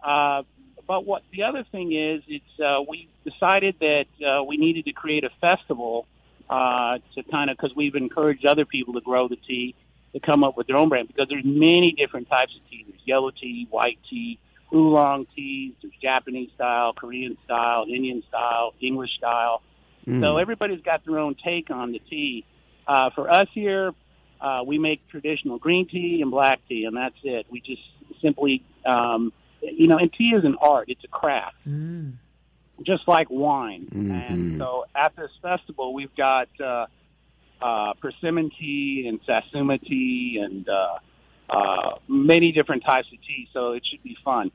uh, 0.03 0.43
but 0.87 1.05
what 1.05 1.23
the 1.31 1.43
other 1.43 1.65
thing 1.71 1.93
is, 1.93 2.23
it's 2.27 2.59
uh, 2.59 2.81
we 2.87 3.09
decided 3.23 3.75
that 3.79 4.05
uh, 4.25 4.43
we 4.43 4.57
needed 4.57 4.85
to 4.85 4.93
create 4.93 5.23
a 5.23 5.29
festival 5.41 6.07
uh, 6.49 6.97
to 7.15 7.23
kind 7.31 7.49
of 7.49 7.57
because 7.57 7.75
we've 7.75 7.95
encouraged 7.95 8.45
other 8.45 8.65
people 8.65 8.93
to 8.93 9.01
grow 9.01 9.27
the 9.27 9.37
tea 9.47 9.75
to 10.13 10.19
come 10.19 10.43
up 10.43 10.55
with 10.55 10.67
their 10.67 10.77
own 10.77 10.89
brand 10.89 11.07
because 11.07 11.27
there's 11.29 11.45
many 11.45 11.93
different 11.97 12.29
types 12.29 12.53
of 12.55 12.69
tea. 12.69 12.85
There's 12.87 13.01
yellow 13.05 13.31
tea, 13.31 13.67
white 13.69 13.99
tea, 14.09 14.39
oolong 14.73 15.27
teas. 15.35 15.73
There's 15.81 15.93
Japanese 16.01 16.49
style, 16.55 16.93
Korean 16.93 17.37
style, 17.43 17.85
Indian 17.87 18.23
style, 18.27 18.73
English 18.81 19.11
style. 19.17 19.61
So 20.21 20.37
everybody's 20.37 20.81
got 20.81 21.03
their 21.03 21.17
own 21.17 21.35
take 21.43 21.71
on 21.71 21.91
the 21.91 21.99
tea. 21.99 22.45
Uh, 22.87 23.09
for 23.15 23.29
us 23.29 23.47
here, 23.53 23.91
uh, 24.45 24.63
we 24.63 24.77
make 24.77 24.99
traditional 25.07 25.57
green 25.57 25.87
tea 25.87 26.19
and 26.21 26.29
black 26.29 26.59
tea, 26.69 26.85
and 26.85 26.95
that's 26.95 27.15
it. 27.23 27.47
We 27.49 27.61
just 27.61 27.81
simply, 28.21 28.63
um, 28.85 29.33
you 29.61 29.87
know, 29.87 29.97
and 29.97 30.13
tea 30.13 30.31
is 30.37 30.45
an 30.45 30.55
art. 30.61 30.85
It's 30.89 31.03
a 31.03 31.07
craft, 31.07 31.55
just 32.83 33.07
like 33.07 33.27
wine. 33.31 33.87
And 34.11 34.57
so 34.59 34.85
at 34.95 35.15
this 35.15 35.31
festival, 35.41 35.95
we've 35.95 36.15
got 36.15 36.49
uh, 36.63 36.85
uh, 37.59 37.93
persimmon 37.99 38.51
tea 38.59 39.05
and 39.07 39.19
satsuma 39.25 39.79
tea 39.79 40.39
and 40.43 40.69
uh, 40.69 40.97
uh, 41.49 41.95
many 42.07 42.51
different 42.51 42.83
types 42.85 43.07
of 43.11 43.19
tea. 43.25 43.47
So 43.51 43.71
it 43.71 43.83
should 43.89 44.03
be 44.03 44.15
fun. 44.23 44.51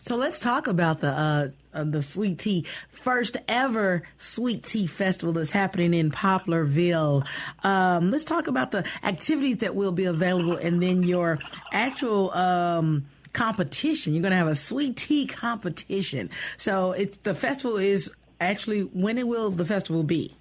So 0.00 0.16
let's 0.16 0.40
talk 0.40 0.66
about 0.66 1.00
the 1.00 1.08
uh, 1.08 1.48
uh, 1.74 1.84
the 1.84 2.02
sweet 2.02 2.38
tea 2.38 2.66
first 2.90 3.36
ever 3.48 4.02
sweet 4.16 4.64
tea 4.64 4.86
festival 4.86 5.32
that's 5.32 5.50
happening 5.50 5.94
in 5.94 6.10
Poplarville. 6.10 7.26
Um, 7.62 8.10
let's 8.10 8.24
talk 8.24 8.46
about 8.46 8.70
the 8.70 8.84
activities 9.02 9.58
that 9.58 9.74
will 9.74 9.92
be 9.92 10.04
available, 10.04 10.56
and 10.56 10.82
then 10.82 11.02
your 11.02 11.38
actual 11.72 12.30
um, 12.32 13.06
competition. 13.32 14.14
You're 14.14 14.22
going 14.22 14.32
to 14.32 14.36
have 14.36 14.48
a 14.48 14.54
sweet 14.54 14.96
tea 14.96 15.26
competition. 15.26 16.30
So 16.56 16.92
it's 16.92 17.18
the 17.18 17.34
festival 17.34 17.76
is 17.76 18.10
actually 18.42 18.82
when 18.82 19.18
it 19.18 19.26
will 19.26 19.50
the 19.50 19.64
festival 19.64 20.02
be? 20.02 20.34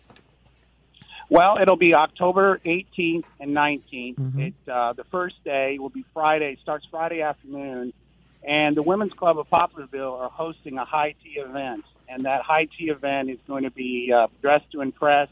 Well, 1.30 1.58
it'll 1.62 1.78
be 1.78 1.96
October 1.96 2.60
18th 2.66 3.24
and 3.40 3.56
19th. 3.56 4.38
It, 4.40 4.54
uh, 4.70 4.94
the 4.94 5.06
first 5.06 5.42
day 5.46 5.78
will 5.80 5.90
be 5.90 6.04
Friday, 6.14 6.58
starts 6.62 6.86
Friday 6.92 7.22
afternoon, 7.22 7.94
and 8.44 8.76
the 8.76 8.82
Women's 8.82 9.14
Club 9.14 9.38
of 9.38 9.50
Poplarville 9.50 10.20
are 10.20 10.30
hosting 10.30 10.78
a 10.78 10.86
high 10.86 11.16
tea 11.24 11.40
event. 11.40 11.86
And 12.10 12.26
that 12.26 12.42
high 12.42 12.68
tea 12.78 12.90
event 12.90 13.30
is 13.30 13.40
going 13.48 13.64
to 13.64 13.72
be 13.72 14.12
uh, 14.14 14.28
Dress 14.42 14.62
to 14.72 14.82
Impress, 14.82 15.30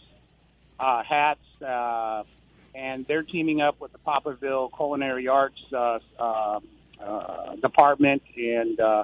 uh, 0.79 1.03
hats, 1.03 1.61
uh, 1.61 2.23
and 2.73 3.05
they're 3.05 3.23
teaming 3.23 3.61
up 3.61 3.81
with 3.81 3.91
the 3.91 3.97
Poplarville 3.97 4.69
Culinary 4.75 5.27
Arts 5.27 5.61
uh, 5.73 5.99
uh, 6.17 6.59
uh, 7.03 7.55
Department, 7.55 8.21
and 8.37 8.79
uh, 8.79 9.03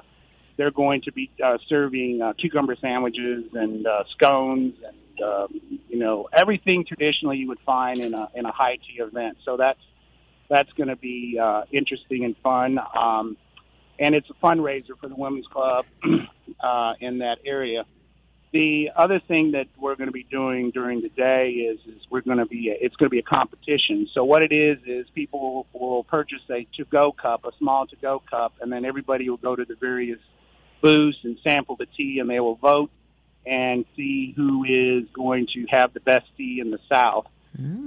they're 0.56 0.70
going 0.70 1.02
to 1.02 1.12
be 1.12 1.30
uh, 1.44 1.58
serving 1.68 2.22
uh, 2.22 2.32
cucumber 2.34 2.76
sandwiches 2.76 3.44
and 3.52 3.86
uh, 3.86 4.04
scones 4.10 4.74
and 4.86 4.96
um, 5.22 5.60
you 5.88 5.98
know 5.98 6.28
everything 6.32 6.84
traditionally 6.84 7.38
you 7.38 7.48
would 7.48 7.60
find 7.60 7.98
in 7.98 8.14
a 8.14 8.28
in 8.34 8.44
a 8.44 8.52
high 8.52 8.76
tea 8.76 9.02
event. 9.02 9.38
So 9.44 9.56
that's 9.56 9.80
that's 10.48 10.72
going 10.74 10.88
to 10.88 10.96
be 10.96 11.38
uh, 11.42 11.62
interesting 11.72 12.24
and 12.24 12.36
fun. 12.38 12.78
Um, 12.94 13.36
and 13.98 14.14
it's 14.14 14.28
a 14.30 14.34
fundraiser 14.34 14.98
for 15.00 15.08
the 15.08 15.16
women's 15.16 15.46
club 15.46 15.84
uh, 16.60 16.92
in 17.00 17.18
that 17.18 17.38
area. 17.44 17.84
The 18.52 18.90
other 18.96 19.20
thing 19.20 19.52
that 19.52 19.66
we're 19.78 19.96
going 19.96 20.08
to 20.08 20.12
be 20.12 20.22
doing 20.22 20.70
during 20.70 21.02
the 21.02 21.08
day 21.10 21.50
is, 21.50 21.78
is 21.86 22.00
we're 22.10 22.22
going 22.22 22.38
to 22.38 22.46
be 22.46 22.72
it's 22.80 22.94
going 22.96 23.06
to 23.06 23.10
be 23.10 23.18
a 23.18 23.22
competition. 23.22 24.08
So 24.14 24.24
what 24.24 24.42
it 24.42 24.52
is 24.52 24.78
is 24.86 25.06
people 25.14 25.66
will, 25.72 25.80
will 25.80 26.04
purchase 26.04 26.40
a 26.50 26.66
to 26.76 26.84
go 26.84 27.12
cup, 27.12 27.44
a 27.44 27.50
small 27.58 27.86
to 27.88 27.96
go 27.96 28.22
cup, 28.30 28.54
and 28.60 28.72
then 28.72 28.84
everybody 28.84 29.28
will 29.28 29.36
go 29.36 29.56
to 29.56 29.64
the 29.64 29.74
various 29.74 30.20
booths 30.80 31.18
and 31.24 31.38
sample 31.42 31.76
the 31.76 31.86
tea, 31.96 32.18
and 32.20 32.30
they 32.30 32.40
will 32.40 32.56
vote 32.56 32.90
and 33.44 33.84
see 33.94 34.32
who 34.36 34.64
is 34.64 35.08
going 35.12 35.46
to 35.54 35.66
have 35.68 35.92
the 35.92 36.00
best 36.00 36.26
tea 36.36 36.58
in 36.60 36.70
the 36.70 36.78
South. 36.90 37.26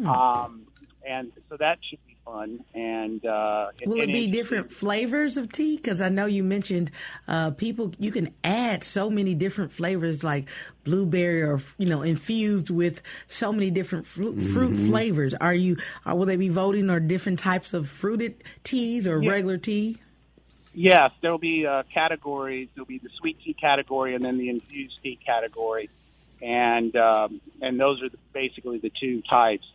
Um, 0.08 0.68
and 1.08 1.32
so 1.50 1.58
that 1.58 1.80
should 1.90 2.00
be 2.06 2.09
fun. 2.26 2.64
And 2.74 3.26
uh, 3.26 3.68
Will 3.86 4.00
it 4.00 4.08
be 4.08 4.26
interesting. 4.26 4.32
different 4.32 4.72
flavors 4.74 5.38
of 5.38 5.52
tea? 5.52 5.76
Because 5.78 6.02
I 6.02 6.10
know 6.10 6.26
you 6.26 6.44
mentioned 6.44 6.92
uh, 7.28 7.52
people 7.52 7.94
you 8.00 8.12
can 8.12 8.34
add 8.44 8.84
so 8.84 9.10
many 9.10 9.34
different 9.36 9.72
flavors, 9.72 10.24
like 10.24 10.50
blueberry 10.84 11.42
or 11.42 11.60
you 11.78 11.88
know 11.88 12.02
infused 12.02 12.70
with 12.70 13.02
so 13.28 13.52
many 13.52 13.70
different 13.72 14.06
fruit, 14.08 14.42
fruit 14.42 14.76
flavors. 14.76 15.34
Are 15.36 15.54
you? 15.54 15.78
Or 16.06 16.16
will 16.16 16.26
they 16.26 16.36
be 16.38 16.50
voting 16.50 16.90
or 16.90 17.00
different 17.00 17.40
types 17.40 17.74
of 17.74 17.90
fruited 17.90 18.44
teas 18.64 19.08
or 19.08 19.22
Yeah. 19.22 19.32
regular 19.32 19.58
tea? 19.58 19.98
Yes, 20.74 21.12
there'll 21.22 21.40
be 21.40 21.66
uh, 21.66 21.84
categories. 21.94 22.70
There'll 22.76 22.86
be 22.86 23.00
the 23.00 23.10
sweet 23.18 23.40
tea 23.44 23.54
category 23.54 24.14
and 24.14 24.24
then 24.24 24.38
the 24.38 24.50
infused 24.50 25.00
tea 25.02 25.18
category, 25.26 25.90
and 26.42 26.96
um, 26.96 27.42
and 27.62 27.80
those 27.80 28.02
are 28.04 28.10
the, 28.10 28.18
basically 28.34 28.78
the 28.78 28.92
two 28.92 29.22
types. 29.24 29.66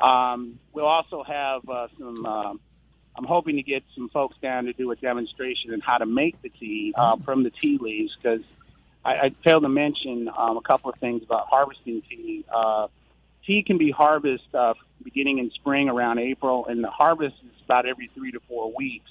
Um, 0.00 0.58
we'll 0.72 0.86
also 0.86 1.22
have 1.22 1.68
uh, 1.68 1.88
some. 1.98 2.26
Um, 2.26 2.60
I'm 3.14 3.24
hoping 3.24 3.56
to 3.56 3.62
get 3.62 3.82
some 3.94 4.08
folks 4.08 4.36
down 4.40 4.64
to 4.64 4.72
do 4.72 4.90
a 4.90 4.96
demonstration 4.96 5.74
on 5.74 5.80
how 5.80 5.98
to 5.98 6.06
make 6.06 6.40
the 6.40 6.48
tea 6.48 6.94
uh, 6.96 7.16
from 7.24 7.42
the 7.42 7.50
tea 7.50 7.78
leaves 7.78 8.16
because 8.16 8.40
I, 9.04 9.10
I 9.10 9.30
failed 9.44 9.64
to 9.64 9.68
mention 9.68 10.30
um, 10.34 10.56
a 10.56 10.62
couple 10.62 10.90
of 10.90 10.98
things 10.98 11.22
about 11.22 11.46
harvesting 11.48 12.02
tea. 12.08 12.44
Uh, 12.52 12.88
tea 13.46 13.62
can 13.62 13.76
be 13.76 13.90
harvested 13.90 14.54
uh, 14.54 14.74
beginning 15.04 15.38
in 15.38 15.50
spring 15.50 15.88
around 15.88 16.20
April, 16.20 16.66
and 16.66 16.82
the 16.82 16.90
harvest 16.90 17.36
is 17.44 17.62
about 17.64 17.86
every 17.86 18.10
three 18.14 18.32
to 18.32 18.40
four 18.48 18.72
weeks. 18.74 19.10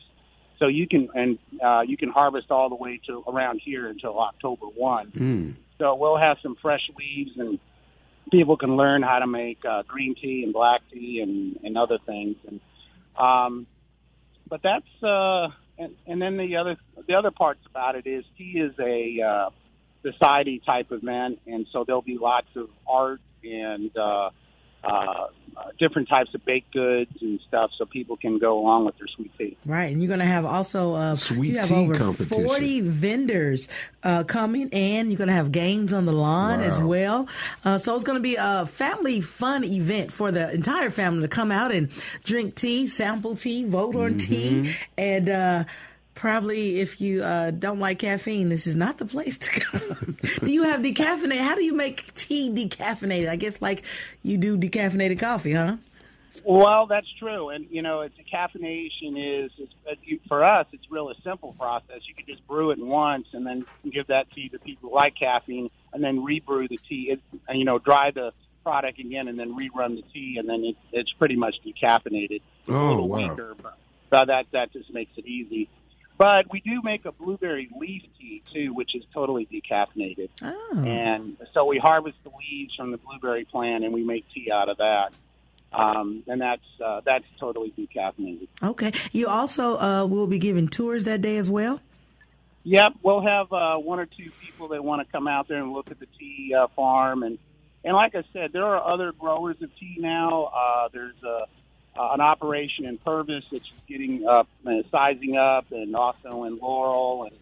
So 0.57 0.67
you 0.67 0.87
can 0.87 1.09
and 1.15 1.39
uh, 1.63 1.81
you 1.81 1.97
can 1.97 2.09
harvest 2.09 2.51
all 2.51 2.69
the 2.69 2.75
way 2.75 2.99
to 3.07 3.23
around 3.27 3.61
here 3.63 3.87
until 3.87 4.19
October 4.19 4.67
one. 4.67 5.11
So 5.79 5.95
we'll 5.95 6.17
have 6.17 6.37
some 6.43 6.55
fresh 6.61 6.89
leaves, 6.97 7.31
and 7.37 7.59
people 8.29 8.57
can 8.57 8.75
learn 8.75 9.01
how 9.01 9.19
to 9.19 9.27
make 9.27 9.59
uh, 9.65 9.83
green 9.87 10.15
tea 10.15 10.43
and 10.43 10.53
black 10.53 10.81
tea 10.91 11.21
and, 11.21 11.59
and 11.63 11.77
other 11.77 11.97
things. 12.05 12.35
And 12.47 12.59
um, 13.17 13.67
but 14.47 14.61
that's 14.63 15.03
uh, 15.03 15.47
and, 15.77 15.95
and 16.05 16.21
then 16.21 16.37
the 16.37 16.57
other 16.57 16.77
the 17.07 17.15
other 17.15 17.31
parts 17.31 17.61
about 17.69 17.95
it 17.95 18.05
is 18.05 18.23
tea 18.37 18.59
is 18.59 18.73
a 18.79 19.21
uh, 19.21 19.49
society 20.03 20.61
type 20.65 20.91
event, 20.91 21.39
and 21.47 21.65
so 21.71 21.83
there'll 21.85 22.01
be 22.01 22.17
lots 22.17 22.47
of 22.55 22.69
art 22.87 23.21
and 23.43 23.95
uh, 23.97 24.29
uh, 24.83 25.27
different 25.79 26.09
types 26.09 26.33
of 26.33 26.43
baked 26.45 26.73
goods 26.73 27.11
and 27.21 27.39
stuff, 27.47 27.71
so 27.77 27.85
people 27.85 28.17
can 28.17 28.39
go 28.39 28.59
along 28.59 28.85
with 28.85 28.97
their 28.97 29.07
sweet 29.15 29.31
tea. 29.37 29.57
Right, 29.65 29.91
and 29.91 30.01
you're 30.01 30.07
going 30.07 30.19
to 30.19 30.25
have 30.25 30.45
also 30.45 30.93
uh, 30.95 31.15
Sweet 31.15 31.51
you 31.53 31.57
have 31.57 31.67
tea 31.67 31.75
over 31.75 31.93
competition. 31.93 32.45
40 32.45 32.81
vendors 32.81 33.67
uh, 34.03 34.23
coming, 34.23 34.69
and 34.73 35.09
you're 35.11 35.17
going 35.17 35.27
to 35.27 35.33
have 35.33 35.51
games 35.51 35.93
on 35.93 36.05
the 36.05 36.13
lawn 36.13 36.61
as 36.61 36.79
well. 36.79 37.27
Uh, 37.63 37.77
so 37.77 37.95
it's 37.95 38.03
going 38.03 38.17
to 38.17 38.21
be 38.23 38.37
a 38.39 38.65
family 38.65 39.21
fun 39.21 39.63
event 39.63 40.11
for 40.11 40.31
the 40.31 40.51
entire 40.51 40.89
family 40.89 41.21
to 41.21 41.27
come 41.27 41.51
out 41.51 41.71
and 41.71 41.89
drink 42.23 42.55
tea, 42.55 42.87
sample 42.87 43.35
tea, 43.35 43.63
vote 43.65 43.95
on 43.95 44.15
Mm-hmm. 44.15 44.63
tea, 44.63 44.75
and. 44.97 45.65
Probably, 46.13 46.79
if 46.79 46.99
you 47.01 47.23
uh, 47.23 47.51
don't 47.51 47.79
like 47.79 47.99
caffeine, 47.99 48.49
this 48.49 48.67
is 48.67 48.75
not 48.75 48.97
the 48.97 49.05
place 49.05 49.37
to 49.39 49.59
go. 49.59 49.79
do 50.45 50.51
you 50.51 50.63
have 50.63 50.81
decaffeinated? 50.81 51.39
How 51.39 51.55
do 51.55 51.63
you 51.63 51.73
make 51.73 52.13
tea 52.13 52.49
decaffeinated? 52.49 53.29
I 53.29 53.37
guess 53.37 53.61
like 53.61 53.83
you 54.21 54.37
do 54.37 54.57
decaffeinated 54.57 55.19
coffee, 55.19 55.53
huh? 55.53 55.77
Well, 56.43 56.85
that's 56.87 57.07
true, 57.19 57.49
and 57.49 57.65
you 57.69 57.81
know, 57.81 58.01
it's 58.01 58.15
caffeination 58.33 59.45
is, 59.45 59.51
is 59.59 59.69
uh, 59.89 59.95
you- 60.03 60.19
for 60.27 60.43
us. 60.43 60.65
It's 60.73 60.89
really 60.89 61.15
a 61.17 61.21
simple 61.21 61.53
process. 61.53 61.99
You 62.07 62.13
can 62.15 62.25
just 62.25 62.45
brew 62.47 62.71
it 62.71 62.79
once, 62.79 63.27
and 63.33 63.45
then 63.45 63.65
give 63.89 64.07
that 64.07 64.31
tea 64.31 64.49
to 64.49 64.59
people 64.59 64.89
who 64.89 64.95
like 64.95 65.15
caffeine, 65.17 65.69
and 65.93 66.03
then 66.03 66.23
rebrew 66.23 66.67
the 66.67 66.77
tea. 66.89 67.11
It, 67.11 67.19
and 67.47 67.57
you 67.59 67.65
know, 67.65 67.79
dry 67.79 68.11
the 68.11 68.31
product 68.63 68.99
again, 68.99 69.27
and 69.27 69.39
then 69.39 69.55
rerun 69.55 69.95
the 69.95 70.03
tea, 70.13 70.37
and 70.39 70.47
then 70.49 70.63
it, 70.63 70.75
it's 70.91 71.11
pretty 71.13 71.35
much 71.35 71.55
decaffeinated. 71.65 72.41
It's 72.41 72.67
a 72.67 72.71
Oh, 72.73 72.89
little 72.89 73.07
wow. 73.09 73.17
weaker, 73.29 73.55
but, 73.61 73.77
but 74.09 74.25
that 74.25 74.45
that 74.51 74.73
just 74.73 74.91
makes 74.93 75.11
it 75.17 75.25
easy. 75.25 75.69
But 76.21 76.51
we 76.51 76.59
do 76.59 76.83
make 76.83 77.05
a 77.05 77.11
blueberry 77.11 77.67
leaf 77.75 78.03
tea 78.19 78.43
too, 78.53 78.75
which 78.75 78.93
is 78.93 79.03
totally 79.11 79.47
decaffeinated. 79.51 80.29
Oh. 80.43 80.83
And 80.85 81.35
so 81.51 81.65
we 81.65 81.79
harvest 81.79 82.15
the 82.23 82.29
leaves 82.29 82.75
from 82.75 82.91
the 82.91 82.97
blueberry 82.97 83.43
plant, 83.43 83.83
and 83.83 83.91
we 83.91 84.03
make 84.03 84.25
tea 84.31 84.51
out 84.51 84.69
of 84.69 84.77
that. 84.77 85.13
Um, 85.73 86.21
and 86.27 86.39
that's 86.39 86.61
uh, 86.79 87.01
that's 87.03 87.25
totally 87.39 87.73
decaffeinated. 87.75 88.49
Okay. 88.61 88.93
You 89.11 89.29
also 89.29 89.79
uh, 89.79 90.05
will 90.05 90.27
be 90.27 90.37
giving 90.37 90.67
tours 90.67 91.05
that 91.05 91.23
day 91.23 91.37
as 91.37 91.49
well. 91.49 91.81
Yep, 92.65 92.97
we'll 93.01 93.21
have 93.21 93.51
uh, 93.51 93.77
one 93.77 93.99
or 93.99 94.05
two 94.05 94.29
people 94.41 94.67
that 94.67 94.83
want 94.83 95.03
to 95.03 95.11
come 95.11 95.27
out 95.27 95.47
there 95.47 95.57
and 95.57 95.73
look 95.73 95.89
at 95.89 95.99
the 95.99 96.07
tea 96.19 96.53
uh, 96.53 96.67
farm, 96.75 97.23
and 97.23 97.39
and 97.83 97.95
like 97.95 98.13
I 98.13 98.23
said, 98.31 98.53
there 98.53 98.65
are 98.65 98.93
other 98.93 99.11
growers 99.11 99.59
of 99.63 99.75
tea 99.79 99.95
now. 99.97 100.51
Uh, 100.55 100.89
there's 100.93 101.15
a, 101.23 101.45
uh, 101.97 102.09
an 102.13 102.21
operation 102.21 102.85
in 102.85 102.97
Purvis 102.97 103.43
that's 103.51 103.71
getting 103.87 104.25
up, 104.27 104.47
uh, 104.65 104.81
sizing 104.91 105.37
up, 105.37 105.71
and 105.71 105.95
also 105.95 106.43
in 106.45 106.57
Laurel. 106.57 107.25
And 107.25 107.35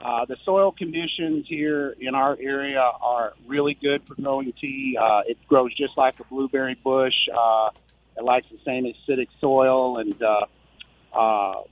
uh, 0.00 0.24
the 0.26 0.36
soil 0.44 0.72
conditions 0.72 1.46
here 1.48 1.94
in 1.98 2.14
our 2.14 2.36
area 2.38 2.80
are 2.80 3.32
really 3.46 3.74
good 3.74 4.06
for 4.06 4.14
growing 4.14 4.52
tea. 4.60 4.98
Uh, 5.00 5.22
it 5.26 5.38
grows 5.48 5.74
just 5.74 5.96
like 5.96 6.20
a 6.20 6.24
blueberry 6.24 6.74
bush. 6.74 7.14
Uh, 7.34 7.70
it 8.16 8.24
likes 8.24 8.46
the 8.50 8.58
same 8.64 8.84
acidic 8.84 9.28
soil, 9.40 9.98
and 9.98 10.22
uh, 10.22 10.46
uh, 11.12 11.62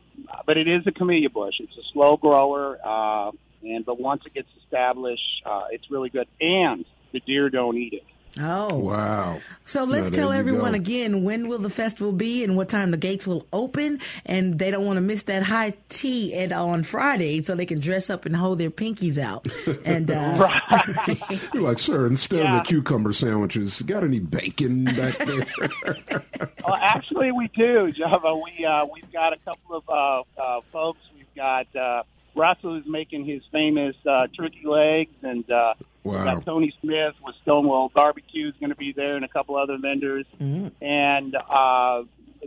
but 0.46 0.56
it 0.56 0.68
is 0.68 0.86
a 0.86 0.92
camellia 0.92 1.30
bush. 1.30 1.54
It's 1.60 1.76
a 1.76 1.92
slow 1.92 2.16
grower, 2.16 2.78
uh, 2.82 3.30
and 3.62 3.84
but 3.84 4.00
once 4.00 4.22
it 4.26 4.34
gets 4.34 4.48
established, 4.62 5.42
uh, 5.44 5.66
it's 5.70 5.90
really 5.90 6.10
good. 6.10 6.26
And 6.40 6.84
the 7.12 7.20
deer 7.20 7.50
don't 7.50 7.76
eat 7.76 7.92
it. 7.92 8.04
Oh. 8.40 8.74
Wow. 8.76 9.40
So 9.66 9.84
let's 9.84 10.10
Now, 10.10 10.16
tell 10.16 10.32
everyone 10.32 10.72
go. 10.72 10.76
again 10.76 11.22
when 11.22 11.48
will 11.48 11.58
the 11.58 11.70
festival 11.70 12.12
be 12.12 12.42
and 12.44 12.56
what 12.56 12.68
time 12.68 12.90
the 12.90 12.96
gates 12.96 13.26
will 13.26 13.46
open, 13.52 14.00
and 14.26 14.58
they 14.58 14.70
don't 14.70 14.84
want 14.84 14.96
to 14.96 15.00
miss 15.02 15.24
that 15.24 15.42
high 15.42 15.74
tea 15.88 16.34
and 16.34 16.52
on 16.52 16.82
Friday, 16.82 17.42
so 17.42 17.54
they 17.54 17.66
can 17.66 17.78
dress 17.78 18.08
up 18.10 18.24
and 18.26 18.34
hold 18.34 18.58
their 18.58 18.70
pinkies 18.70 19.18
out. 19.18 19.46
And 19.84 20.10
uh, 20.10 20.48
You're 21.54 21.62
like, 21.62 21.78
sir, 21.78 22.06
instead 22.06 22.40
Yeah. 22.40 22.58
of 22.58 22.64
the 22.64 22.68
cucumber 22.68 23.12
sandwiches, 23.12 23.80
got 23.82 24.02
any 24.04 24.18
bacon 24.18 24.84
back 24.84 25.18
there? 25.18 25.46
Well, 26.64 26.76
actually, 26.76 27.32
we 27.32 27.48
do, 27.48 27.90
Java. 27.92 28.34
We 28.36 28.64
uh, 28.64 28.84
we've 28.86 29.10
got 29.12 29.32
a 29.32 29.36
couple 29.38 29.76
of 29.76 29.84
uh, 29.88 30.22
uh, 30.40 30.60
folks. 30.72 31.00
We've 31.16 31.34
got 31.34 31.66
uh, 31.74 32.02
Russell 32.34 32.74
who's 32.76 32.86
making 32.86 33.24
his 33.26 33.42
famous 33.52 33.94
uh, 34.08 34.26
turkey 34.36 34.62
legs, 34.64 35.14
and 35.22 35.48
uh, 35.50 35.74
we've 36.04 36.14
Wow. 36.14 36.24
got 36.24 36.44
Tony 36.44 36.74
Smith 36.80 37.14
with 37.24 37.34
Stonewall 37.42 37.90
Barbecue 37.94 38.48
is 38.48 38.54
going 38.58 38.70
to 38.70 38.76
be 38.76 38.92
there, 38.92 39.16
and 39.16 39.24
a 39.24 39.28
couple 39.28 39.56
other 39.56 39.76
vendors. 39.78 40.26
And 40.40 41.36
uh, 41.36 42.02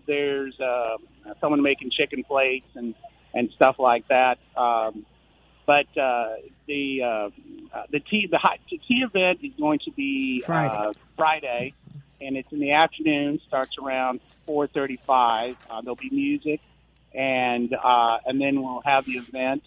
there's 0.08 0.60
uh, 0.60 0.98
someone 1.40 1.62
making 1.62 1.92
chicken 1.92 2.24
plates 2.24 2.68
and 2.76 2.96
and 3.34 3.50
stuff 3.56 3.76
like 3.80 4.08
that. 4.08 4.38
Um, 4.58 5.06
but 5.66 5.88
uh, 5.98 6.36
the 6.68 7.02
uh, 7.04 7.08
uh, 7.76 7.84
the 7.92 8.00
tea 8.00 8.28
the 8.30 8.38
hot 8.38 8.60
the 8.70 8.78
tea 8.88 9.04
event 9.04 9.40
is 9.44 9.52
going 9.60 9.80
to 9.86 9.92
be 9.92 10.42
Friday. 10.46 10.74
Uh, 10.76 10.94
Friday, 11.18 11.74
and 12.22 12.38
it's 12.38 12.52
in 12.52 12.60
the 12.60 12.72
afternoon. 12.74 13.40
Starts 13.48 13.78
around 13.82 14.20
four 14.46 14.68
thirty-five. 14.68 15.56
Uh, 15.70 15.82
there'll 15.82 15.96
be 15.96 16.10
music, 16.10 16.60
and 17.14 17.74
uh, 17.74 18.18
and 18.26 18.40
then 18.42 18.62
we'll 18.62 18.82
have 18.86 19.06
the 19.06 19.14
event. 19.18 19.64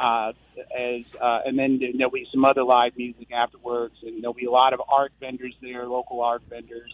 Uh, 0.00 0.32
as 0.74 1.02
uh, 1.20 1.40
and 1.44 1.58
then 1.58 1.78
there'll 1.98 2.10
be 2.10 2.26
some 2.32 2.44
other 2.44 2.64
live 2.64 2.96
music 2.96 3.30
afterwards, 3.32 3.94
and 4.02 4.22
there'll 4.22 4.32
be 4.32 4.46
a 4.46 4.50
lot 4.50 4.72
of 4.72 4.80
art 4.88 5.12
vendors 5.20 5.54
there, 5.60 5.86
local 5.86 6.22
art 6.22 6.42
vendors. 6.48 6.90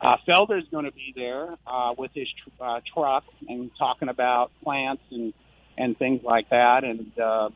Uh, 0.00 0.16
Felder's 0.26 0.66
going 0.70 0.84
to 0.84 0.92
be 0.92 1.12
there 1.14 1.54
uh, 1.66 1.94
with 1.96 2.10
his 2.14 2.28
tr- 2.42 2.64
uh, 2.64 2.80
truck 2.92 3.24
and 3.48 3.70
talking 3.78 4.08
about 4.08 4.50
plants 4.64 5.02
and 5.10 5.32
and 5.76 5.96
things 5.98 6.22
like 6.24 6.50
that, 6.50 6.82
and 6.82 7.16
uh, 7.18 7.48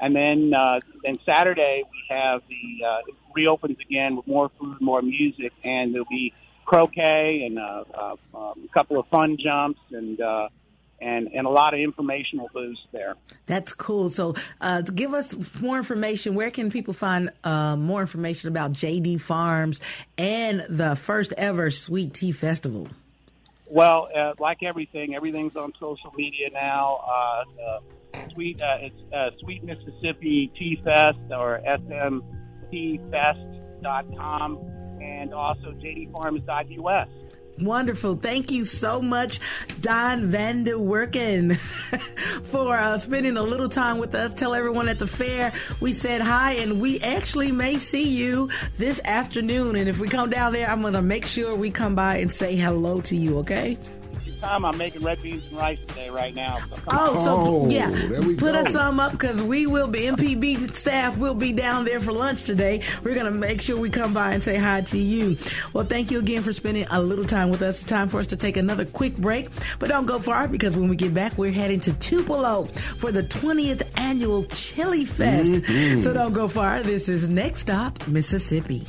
and 0.00 0.14
then 0.14 0.52
uh, 0.52 0.80
then 1.02 1.16
Saturday 1.24 1.84
we 1.90 2.14
have 2.14 2.42
the 2.48 2.86
uh, 2.86 2.98
it 3.06 3.14
reopens 3.34 3.78
again 3.80 4.16
with 4.16 4.26
more 4.26 4.50
food, 4.60 4.78
more 4.80 5.00
music, 5.00 5.52
and 5.64 5.94
there'll 5.94 6.06
be 6.10 6.34
croquet 6.66 7.44
and 7.46 7.58
uh, 7.58 7.84
uh, 7.94 8.16
um, 8.34 8.68
a 8.68 8.72
couple 8.74 8.98
of 8.98 9.06
fun 9.08 9.36
jumps 9.42 9.80
and 9.90 10.20
uh, 10.20 10.48
and 11.00 11.28
and 11.34 11.46
a 11.46 11.50
lot 11.50 11.74
of 11.74 11.80
informational 11.80 12.48
booths 12.52 12.80
there. 12.92 13.14
that's 13.46 13.72
cool. 13.72 14.08
So 14.10 14.34
uh, 14.60 14.82
give 14.82 15.14
us 15.14 15.34
more 15.60 15.76
information. 15.76 16.34
Where 16.34 16.50
can 16.50 16.70
people 16.70 16.94
find 16.94 17.30
uh, 17.42 17.76
more 17.76 18.00
information 18.00 18.48
about 18.48 18.72
JD 18.72 19.20
Farms 19.20 19.80
and 20.16 20.64
the 20.68 20.96
first 20.96 21.32
ever 21.36 21.70
Sweet 21.70 22.14
Tea 22.14 22.32
Festival? 22.32 22.88
Well, 23.66 24.08
uh, 24.14 24.34
like 24.38 24.62
everything, 24.62 25.14
everything's 25.14 25.56
on 25.56 25.72
social 25.80 26.12
media 26.16 26.50
now. 26.52 27.00
Uh, 27.06 27.44
sweet, 28.32 28.62
uh, 28.62 28.76
it's 28.80 29.12
uh, 29.12 29.30
Sweet 29.40 29.64
Mississippi 29.64 30.52
Tea 30.56 30.80
Fest 30.84 31.18
or 31.30 31.60
smtfest.com, 32.70 34.58
and 35.02 35.34
also 35.34 35.72
jdfarms.us. 35.72 37.08
Wonderful. 37.60 38.16
Thank 38.16 38.50
you 38.50 38.64
so 38.64 39.00
much, 39.00 39.38
Don 39.80 40.26
Van 40.26 40.64
der 40.64 40.76
Werken, 40.76 41.56
for 42.44 42.76
uh, 42.76 42.98
spending 42.98 43.36
a 43.36 43.42
little 43.42 43.68
time 43.68 43.98
with 43.98 44.14
us. 44.14 44.34
Tell 44.34 44.54
everyone 44.54 44.88
at 44.88 44.98
the 44.98 45.06
fair 45.06 45.52
we 45.80 45.92
said 45.92 46.20
hi, 46.20 46.54
and 46.54 46.80
we 46.80 47.00
actually 47.00 47.52
may 47.52 47.78
see 47.78 48.08
you 48.08 48.50
this 48.76 49.00
afternoon. 49.04 49.76
And 49.76 49.88
if 49.88 50.00
we 50.00 50.08
come 50.08 50.30
down 50.30 50.52
there, 50.52 50.68
I'm 50.68 50.80
going 50.80 50.94
to 50.94 51.02
make 51.02 51.26
sure 51.26 51.54
we 51.54 51.70
come 51.70 51.94
by 51.94 52.16
and 52.16 52.30
say 52.30 52.56
hello 52.56 53.00
to 53.02 53.16
you, 53.16 53.38
okay? 53.38 53.78
Tom, 54.44 54.64
I'm 54.64 54.76
making 54.76 55.02
red 55.02 55.22
beans 55.22 55.50
and 55.50 55.58
rice 55.60 55.80
today 55.80 56.10
right 56.10 56.34
now. 56.34 56.58
So 56.68 56.76
come 56.76 56.98
Oh, 57.00 57.24
so 57.24 57.34
Oh, 57.34 57.68
yeah, 57.70 57.88
we 58.20 58.34
put 58.34 58.52
go. 58.52 58.60
us 58.60 58.72
some 58.72 59.00
up 59.00 59.12
because 59.12 59.42
we 59.42 59.66
will 59.66 59.86
be 59.88 60.00
MPB 60.00 60.74
staff 60.74 61.16
will 61.16 61.34
be 61.34 61.52
down 61.52 61.84
there 61.84 61.98
for 62.00 62.12
lunch 62.12 62.44
today. 62.44 62.82
We're 63.02 63.14
gonna 63.14 63.30
make 63.30 63.60
sure 63.62 63.78
we 63.78 63.88
come 63.90 64.12
by 64.12 64.32
and 64.34 64.44
say 64.44 64.56
hi 64.56 64.82
to 64.82 64.98
you. 64.98 65.36
Well, 65.72 65.84
thank 65.86 66.10
you 66.10 66.18
again 66.18 66.42
for 66.42 66.52
spending 66.52 66.86
a 66.90 67.00
little 67.02 67.24
time 67.24 67.48
with 67.50 67.62
us. 67.62 67.80
It's 67.80 67.88
time 67.88 68.08
for 68.08 68.20
us 68.20 68.26
to 68.28 68.36
take 68.36 68.56
another 68.56 68.84
quick 68.84 69.16
break, 69.16 69.48
but 69.78 69.88
don't 69.88 70.06
go 70.06 70.18
far 70.18 70.46
because 70.46 70.76
when 70.76 70.88
we 70.88 70.96
get 70.96 71.14
back, 71.14 71.38
we're 71.38 71.50
heading 71.52 71.80
to 71.80 71.92
Tupelo 71.94 72.64
for 72.98 73.10
the 73.12 73.22
20th 73.22 73.82
annual 73.98 74.44
Chili 74.44 75.04
Fest. 75.06 75.52
Mm-hmm. 75.52 76.02
So 76.02 76.12
don't 76.12 76.32
go 76.34 76.48
far. 76.48 76.82
This 76.82 77.08
is 77.08 77.28
next 77.28 77.60
stop 77.62 78.06
Mississippi. 78.06 78.84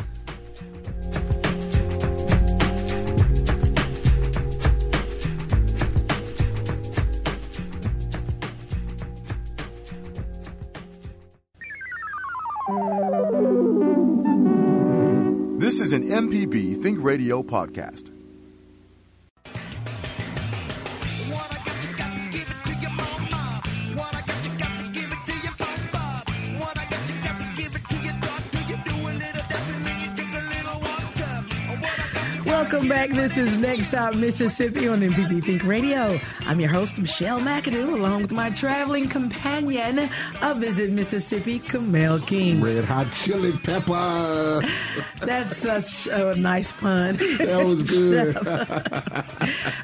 Little 15.85 15.93
an 15.93 16.27
What 16.29 16.81
Think 16.81 16.97
Radio 17.03 17.43
podcast. 17.43 18.09
Welcome 32.45 32.89
back. 32.89 33.09
This 33.11 33.37
is 33.37 33.59
Next 33.59 33.89
Stop 33.89 34.15
Mississippi 34.15 34.87
on 34.87 35.01
MPB 35.01 35.43
Think 35.43 35.63
Radio. 35.65 36.19
I'm 36.47 36.59
your 36.59 36.69
host, 36.69 36.99
Michelle 36.99 37.39
McAdoo, 37.39 37.93
along 37.93 38.21
with 38.21 38.31
my 38.31 38.51
traveling 38.51 39.09
companion 39.09 40.07
of 40.43 40.57
Visit 40.57 40.91
Mississippi, 40.91 41.57
Camille 41.57 42.19
King. 42.19 42.61
Red 42.61 42.85
hot 42.85 43.11
chili 43.13 43.51
pepper. 43.51 44.61
That's 45.21 45.57
such 45.57 46.05
a 46.07 46.35
nice 46.35 46.71
pun. 46.71 47.17
That 47.17 47.65
was 47.65 47.81
good. 47.89 48.35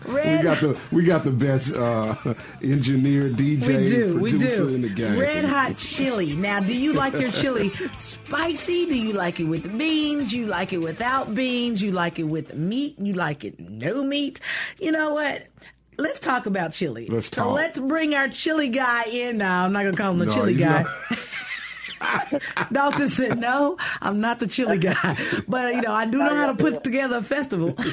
Red, 0.06 0.38
we 0.38 0.44
got 0.44 0.60
the 0.60 0.80
we 0.92 1.04
got 1.04 1.24
the 1.24 1.32
best 1.32 1.74
uh, 1.74 2.16
engineer, 2.62 3.30
DJ, 3.30 3.68
we 3.68 3.90
do, 3.90 4.20
we 4.20 4.32
do. 4.38 4.68
in 4.68 4.82
the 4.84 4.90
game. 4.90 5.18
Red 5.18 5.46
hot 5.46 5.78
chili. 5.78 6.36
Now, 6.36 6.60
do 6.60 6.76
you 6.76 6.94
like 6.94 7.14
your 7.14 7.32
chili 7.32 7.70
spicy? 7.98 8.86
Do 8.86 8.98
you 8.98 9.14
like 9.14 9.40
it 9.40 9.46
with 9.46 9.76
beans? 9.78 10.32
You 10.32 10.46
like 10.46 10.74
it 10.74 10.78
without 10.80 11.34
beans? 11.34 11.82
You 11.82 11.92
like 11.92 12.20
it 12.20 12.26
with 12.26 12.54
meat? 12.54 13.00
You 13.00 13.14
like 13.14 13.44
it 13.44 13.60
no 13.60 14.04
meat? 14.04 14.40
You 14.80 14.92
know 14.92 15.16
what? 15.16 15.48
Let's 15.98 16.20
talk 16.20 16.46
about 16.46 16.72
chili. 16.74 17.06
Let's 17.08 17.30
so 17.30 17.52
let's 17.52 17.78
bring 17.80 18.16
our 18.16 18.28
chili 18.30 18.70
guy 18.70 19.04
in 19.04 19.38
now. 19.38 19.66
I'm 19.66 19.74
not 19.74 19.84
gonna 19.84 19.94
call 19.98 20.12
him 20.12 20.18
the 20.20 20.26
No, 20.26 20.32
chili 20.34 20.56
guy. 20.56 20.84
not. 20.84 22.42
Dalton 22.72 23.10
said, 23.10 23.40
"No, 23.40 23.78
I'm 24.02 24.20
not 24.22 24.40
the 24.40 24.48
chili 24.48 24.80
guy, 24.80 25.16
but 25.48 25.76
you 25.76 25.82
know 25.82 25.92
I 25.92 26.06
do 26.06 26.18
know 26.18 26.36
how 26.36 26.48
to 26.48 26.56
put 26.56 26.84
together 26.84 27.18
a 27.18 27.22
festival." 27.22 27.76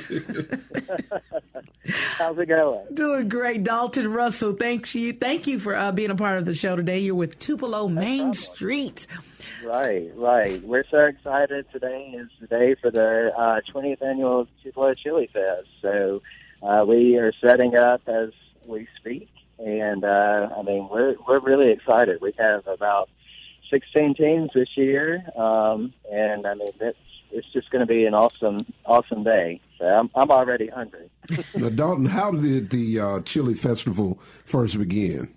How's 2.19 2.39
it 2.39 2.47
going? 2.47 2.87
Doing 2.95 3.29
great, 3.29 3.65
Dalton 3.65 4.13
Russell. 4.13 4.53
Thank 4.55 4.95
you, 4.95 5.13
thank 5.13 5.47
you 5.47 5.59
for 5.59 5.75
uh, 5.75 5.91
being 5.93 6.11
a 6.11 6.15
part 6.15 6.39
of 6.39 6.45
the 6.45 6.53
show 6.55 6.77
today. 6.77 6.99
You're 6.99 7.15
with 7.15 7.39
Tupelo 7.39 7.89
Main 7.89 8.35
Street. 8.35 9.07
Right, 9.65 10.11
right. 10.15 10.63
We're 10.63 10.85
so 10.91 10.99
excited. 11.07 11.67
Today 11.73 12.15
is 12.17 12.29
the 12.41 12.47
day 12.47 12.75
for 12.81 12.91
the 12.91 13.33
uh, 13.37 13.61
20th 13.75 14.03
annual 14.03 14.47
Tupelo 14.63 14.95
Chili 14.95 15.29
Fest. 15.33 15.69
So 15.81 16.23
uh, 16.63 16.85
we 16.87 17.17
are 17.17 17.33
setting 17.45 17.77
up 17.77 18.03
as 18.07 18.31
we 18.67 18.89
speak, 18.99 19.29
and 19.59 20.05
uh, 20.05 20.49
I 20.57 20.63
mean 20.63 20.89
we're 20.91 21.17
we're 21.27 21.41
really 21.41 21.71
excited. 21.71 22.21
We 22.21 22.33
have 22.39 22.67
about 22.67 23.09
16 23.71 24.15
teams 24.15 24.51
this 24.55 24.69
year, 24.77 25.25
um, 25.37 25.93
and 26.11 26.47
I 26.47 26.55
mean 26.55 26.69
it's 26.81 26.99
it's 27.31 27.53
just 27.53 27.71
going 27.71 27.81
to 27.81 27.87
be 27.87 28.05
an 28.05 28.15
awesome 28.15 28.59
awesome 28.87 29.25
day. 29.25 29.61
So 29.79 29.87
I'm 29.87 30.11
I'm 30.15 30.31
already 30.31 30.69
hungry. 30.69 31.11
Now, 31.55 31.69
Dalton, 31.69 32.07
how 32.07 32.31
did 32.31 32.71
the 32.71 33.01
uh, 33.01 33.21
chili 33.21 33.55
festival 33.55 34.19
first 34.45 34.79
begin? 34.79 35.35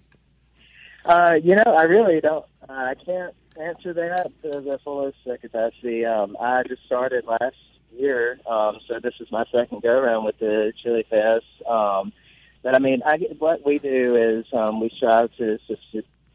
Uh, 1.04 1.34
you 1.42 1.56
know, 1.56 1.64
I 1.66 1.84
really 1.84 2.22
don't. 2.22 2.46
Uh, 2.70 2.74
I 2.74 2.94
can't 2.96 3.36
answer 3.60 3.94
that 3.94 4.32
to 4.44 4.62
the 4.62 4.80
fullest 4.84 5.18
capacity. 5.42 6.06
Um, 6.06 6.38
I 6.40 6.64
just 6.64 6.86
started 6.86 7.26
last 7.26 7.56
year, 7.98 8.40
um, 8.50 8.80
so 8.88 9.00
this 9.00 9.14
is 9.20 9.32
my 9.32 9.46
second 9.52 9.82
go 9.82 9.90
around 9.90 10.26
with 10.26 10.38
the 10.40 10.74
Chili 10.82 11.06
Fest. 11.10 11.46
Um, 11.68 12.14
but 12.64 12.76
I 12.76 12.80
mean, 12.80 13.02
I 13.06 13.18
what 13.40 13.66
we 13.66 13.80
do 13.80 14.16
is 14.16 14.46
um, 14.54 14.80
we 14.80 14.92
strive 14.96 15.30
to, 15.38 15.58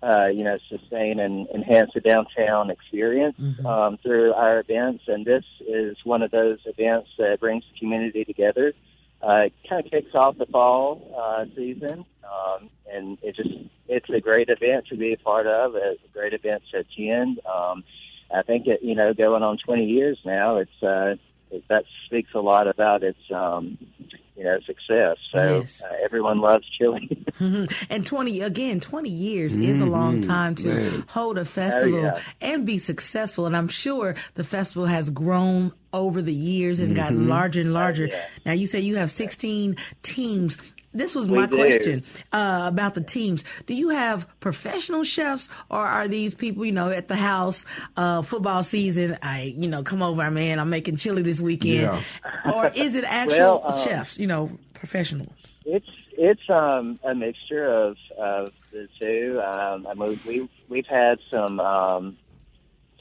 uh, 0.03 0.27
you 0.27 0.45
know, 0.45 0.59
sustain 0.69 1.21
and 1.21 1.49
enhance 1.49 1.91
the 1.95 2.01
downtown 2.01 2.71
experience 2.71 3.37
um, 3.67 3.99
through 3.99 4.33
our 4.33 4.61
events, 4.61 5.05
and 5.07 5.25
this 5.25 5.45
is 5.61 5.97
one 6.05 6.23
of 6.23 6.31
those 6.31 6.59
events 6.67 7.11
that 7.19 7.41
brings 7.41 7.65
the 7.73 7.79
community 7.79 8.25
together. 8.25 8.73
Uh, 9.23 9.45
it 9.47 9.53
kind 9.69 9.85
of 9.85 9.91
kicks 9.91 10.15
off 10.15 10.37
the 10.37 10.47
fall 10.47 11.15
uh, 11.19 11.45
season, 11.57 12.05
um, 12.25 12.69
and 12.93 13.19
it 13.23 13.35
just 13.35 13.51
it's 13.89 14.09
a 14.11 14.21
great 14.21 14.49
event 14.49 14.87
to 14.89 14.97
be 14.97 15.13
a 15.13 15.17
part 15.17 15.47
of. 15.47 15.75
It's 15.75 16.03
a 16.05 16.13
great 16.13 16.35
event 16.35 16.63
to 16.73 16.79
attend. 16.81 17.41
Um, 17.47 17.85
I 18.35 18.43
think 18.43 18.67
it, 18.67 18.83
you 18.83 18.95
know, 18.95 19.15
going 19.15 19.43
on 19.43 19.59
20 19.59 19.85
years 19.85 20.19
now, 20.25 20.57
it's 20.57 20.83
uh, 20.83 21.15
that 21.69 21.85
speaks 22.07 22.31
a 22.35 22.41
lot 22.41 22.67
about 22.69 23.03
its 23.03 23.19
um, 23.35 23.79
you 24.37 24.45
know 24.45 24.59
success. 24.67 25.17
So 25.35 25.61
Yes. 25.61 25.83
uh, 25.83 25.93
everyone 26.05 26.41
loves 26.41 26.65
chili. 26.79 27.25
And 27.91 28.07
20, 28.07 28.41
again, 28.41 28.81
20 28.81 29.11
years 29.11 29.55
is 29.55 29.81
a 29.81 29.85
long 29.85 30.23
time 30.23 30.55
to 30.57 30.69
man. 30.69 31.05
hold 31.09 31.37
a 31.37 31.45
festival 31.45 32.01
yeah. 32.01 32.19
and 32.41 32.65
be 32.65 32.79
successful. 32.79 33.45
And 33.45 33.55
I'm 33.55 33.69
sure 33.69 34.15
the 34.37 34.45
festival 34.45 34.87
has 34.87 35.11
grown 35.11 35.73
over 35.93 36.23
the 36.23 36.33
years 36.33 36.81
and 36.81 36.97
gotten 36.97 37.29
larger 37.29 37.61
and 37.61 37.75
larger. 37.75 38.07
yeah. 38.07 38.25
Now, 38.47 38.53
you 38.53 38.67
say 38.67 38.81
you 38.81 38.97
have 38.97 39.11
16 39.11 39.77
teams. 40.03 40.57
This 40.97 41.15
was 41.15 41.27
my 41.27 41.47
question 41.47 42.03
uh, 42.33 42.65
about 42.67 42.95
the 42.95 43.01
teams. 43.01 43.45
Do 43.67 43.75
you 43.75 43.91
have 43.91 44.27
professional 44.41 45.05
chefs, 45.05 45.49
or 45.71 45.79
are 45.79 46.09
these 46.09 46.35
people, 46.35 46.65
you 46.65 46.73
know, 46.73 46.89
at 46.91 47.09
the 47.09 47.17
house, 47.17 47.65
uh, 47.97 48.23
football 48.23 48.63
season? 48.63 49.19
I, 49.23 49.55
you 49.57 49.69
know, 49.69 49.83
come 49.83 50.03
over, 50.03 50.31
man. 50.31 50.59
I'm 50.59 50.71
making 50.71 50.97
chili 50.97 51.23
this 51.23 51.41
weekend, 51.41 51.81
Yeah. 52.25 52.53
or 52.53 52.69
is 52.75 52.95
it 52.97 53.05
actual 53.09 53.63
Well, 53.65 53.73
um, 53.73 53.85
chefs? 53.85 54.19
You 54.19 54.27
know, 54.27 54.51
professionals. 54.75 55.33
It's 55.65 55.89
it's 56.19 56.49
um, 56.49 56.99
a 57.05 57.15
mixture 57.15 57.67
of, 57.67 57.97
of 58.17 58.53
the 58.73 58.89
two. 59.01 59.41
Um, 59.45 59.87
I 59.87 59.95
mean, 59.95 60.19
we 60.27 60.49
we've 60.69 60.87
had 60.87 61.19
some 61.31 61.61
um, 61.61 62.17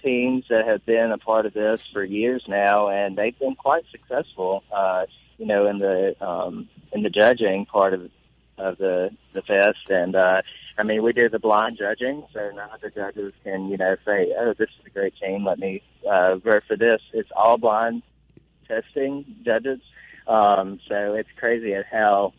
teams 0.03 0.45
that 0.49 0.67
have 0.67 0.85
been 0.85 1.11
a 1.11 1.17
part 1.17 1.45
of 1.45 1.53
this 1.53 1.81
for 1.93 2.03
years 2.03 2.43
now, 2.47 2.89
and 2.89 3.17
they've 3.17 3.37
been 3.39 3.55
quite 3.55 3.83
successful. 3.91 4.63
Uh, 4.71 5.05
you 5.37 5.45
know, 5.45 5.67
in 5.67 5.79
the 5.79 6.15
um, 6.25 6.69
in 6.91 7.03
the 7.03 7.09
judging 7.09 7.65
part 7.65 7.93
of 7.93 8.09
of 8.57 8.77
the 8.77 9.11
the 9.33 9.41
fest, 9.41 9.89
and 9.89 10.15
uh, 10.15 10.41
I 10.77 10.83
mean, 10.83 11.03
we 11.03 11.13
do 11.13 11.29
the 11.29 11.39
blind 11.39 11.77
judging, 11.77 12.25
so 12.33 12.51
none 12.51 12.69
of 12.73 12.81
the 12.81 12.89
judges 12.89 13.33
can 13.43 13.67
you 13.69 13.77
know 13.77 13.95
say, 14.05 14.33
"Oh, 14.37 14.53
this 14.57 14.69
is 14.79 14.85
a 14.85 14.89
great 14.89 15.13
team. 15.21 15.45
Let 15.45 15.59
me 15.59 15.81
uh, 16.09 16.35
vote 16.35 16.63
for 16.67 16.77
this." 16.77 17.01
It's 17.13 17.31
all 17.35 17.57
blind 17.57 18.03
testing 18.67 19.25
judges. 19.43 19.79
Um, 20.27 20.79
so 20.87 21.13
it's 21.13 21.29
crazy 21.37 21.73
at 21.73 21.85
how 21.85 22.33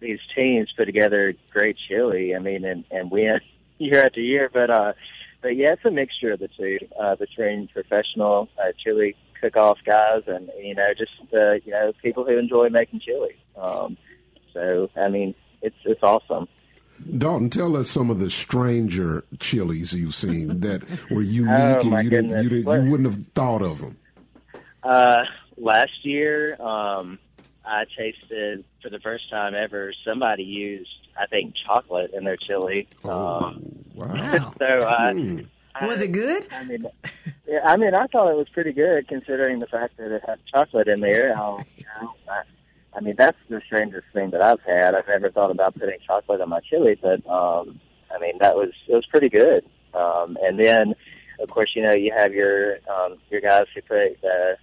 these 0.00 0.20
teams 0.34 0.72
put 0.76 0.86
together 0.86 1.34
great 1.52 1.76
chili. 1.88 2.34
I 2.34 2.38
mean, 2.38 2.64
and, 2.64 2.84
and 2.90 3.10
win 3.10 3.40
year 3.78 4.04
after 4.04 4.20
year. 4.20 4.50
But 4.52 4.70
uh, 4.70 4.92
but 5.42 5.56
yeah, 5.56 5.72
it's 5.72 5.84
a 5.84 5.90
mixture 5.90 6.32
of 6.32 6.40
the 6.40 6.48
two 6.48 6.78
uh, 6.98 7.16
between 7.16 7.68
professional 7.68 8.48
uh, 8.58 8.72
chili 8.82 9.16
cook-off 9.50 9.78
guys 9.84 10.22
and 10.26 10.50
you 10.58 10.74
know 10.74 10.88
just 10.96 11.12
uh, 11.32 11.52
you 11.64 11.72
know 11.72 11.92
people 12.02 12.24
who 12.24 12.38
enjoy 12.38 12.68
making 12.68 13.00
chili. 13.00 13.36
Um, 13.56 13.96
so 14.52 14.90
I 14.96 15.08
mean, 15.08 15.34
it's 15.62 15.76
it's 15.84 16.02
awesome. 16.02 16.48
Dalton, 17.18 17.50
tell 17.50 17.76
us 17.76 17.90
some 17.90 18.08
of 18.08 18.18
the 18.18 18.30
stranger 18.30 19.24
chilies 19.38 19.92
you've 19.92 20.14
seen 20.14 20.60
that 20.60 20.82
were 21.10 21.22
unique 21.22 21.50
Oh, 21.50 21.94
and 21.94 22.04
you, 22.04 22.10
didn't, 22.10 22.42
you, 22.44 22.48
didn't, 22.48 22.84
you 22.84 22.90
wouldn't 22.90 23.12
have 23.12 23.26
thought 23.34 23.62
of 23.62 23.80
them. 23.80 23.98
Uh, 24.82 25.24
last 25.56 26.04
year, 26.04 26.60
um, 26.62 27.18
I 27.64 27.84
tasted 27.98 28.64
for 28.80 28.90
the 28.90 29.00
first 29.00 29.28
time 29.28 29.54
ever. 29.54 29.92
Somebody 30.06 30.44
used, 30.44 31.08
I 31.20 31.26
think, 31.26 31.54
chocolate 31.66 32.12
in 32.14 32.24
their 32.24 32.36
chili. 32.36 32.88
Um, 33.02 33.74
Wow. 33.94 34.54
So 34.58 34.66
uh, 34.66 35.14
I- 35.74 35.86
Was 35.86 36.00
it 36.00 36.12
good? 36.12 36.46
I 36.52 36.64
mean, 36.64 36.86
yeah, 37.46 37.60
I 37.64 37.76
mean, 37.76 37.94
I 37.94 38.06
thought 38.06 38.30
it 38.30 38.36
was 38.36 38.48
pretty 38.48 38.72
good 38.72 39.08
considering 39.08 39.58
the 39.58 39.66
fact 39.66 39.96
that 39.98 40.10
it 40.14 40.22
had 40.26 40.38
chocolate 40.52 40.88
in 40.88 41.00
there. 41.00 41.34
Um, 41.40 41.64
you 41.76 41.84
know, 42.00 42.12
I, 42.28 42.42
I 42.96 43.00
mean, 43.00 43.14
that's 43.18 43.36
the 43.48 43.60
strangest 43.66 44.06
thing 44.12 44.30
that 44.30 44.40
I've 44.40 44.60
had. 44.62 44.94
I've 44.94 45.08
never 45.08 45.30
thought 45.30 45.50
about 45.50 45.74
putting 45.74 45.98
chocolate 46.06 46.40
on 46.40 46.48
my 46.48 46.60
chili, 46.60 46.96
but 47.00 47.26
um, 47.28 47.80
I 48.14 48.18
mean, 48.20 48.38
that 48.40 48.54
was 48.56 48.70
it 48.88 48.94
was 48.94 49.06
pretty 49.06 49.28
good. 49.28 49.64
Um, 49.94 50.36
and 50.42 50.58
then, 50.58 50.94
of 51.40 51.50
course, 51.50 51.72
you 51.74 51.82
know, 51.82 51.92
you 51.92 52.12
have 52.16 52.32
your 52.32 52.76
um, 52.88 53.16
your 53.30 53.40
guys 53.40 53.66
who 53.74 53.82
put 53.82 54.20
the 54.22 54.56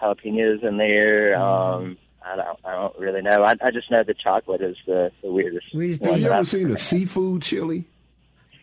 jalapenos 0.00 0.62
in 0.64 0.76
there. 0.78 1.36
Um, 1.36 1.98
I 2.24 2.36
don't, 2.36 2.58
I 2.64 2.72
don't 2.72 2.98
really 3.00 3.20
know. 3.20 3.42
I, 3.42 3.54
I 3.60 3.70
just 3.72 3.90
know 3.90 4.04
the 4.04 4.14
chocolate 4.14 4.62
is 4.62 4.76
the, 4.86 5.10
the 5.22 5.30
weirdest 5.32 5.74
Weirdest 5.74 6.02
one. 6.02 6.20
You 6.20 6.30
ever 6.30 6.44
seen 6.44 6.70
a 6.70 6.76
seafood 6.76 7.42
chili? 7.42 7.84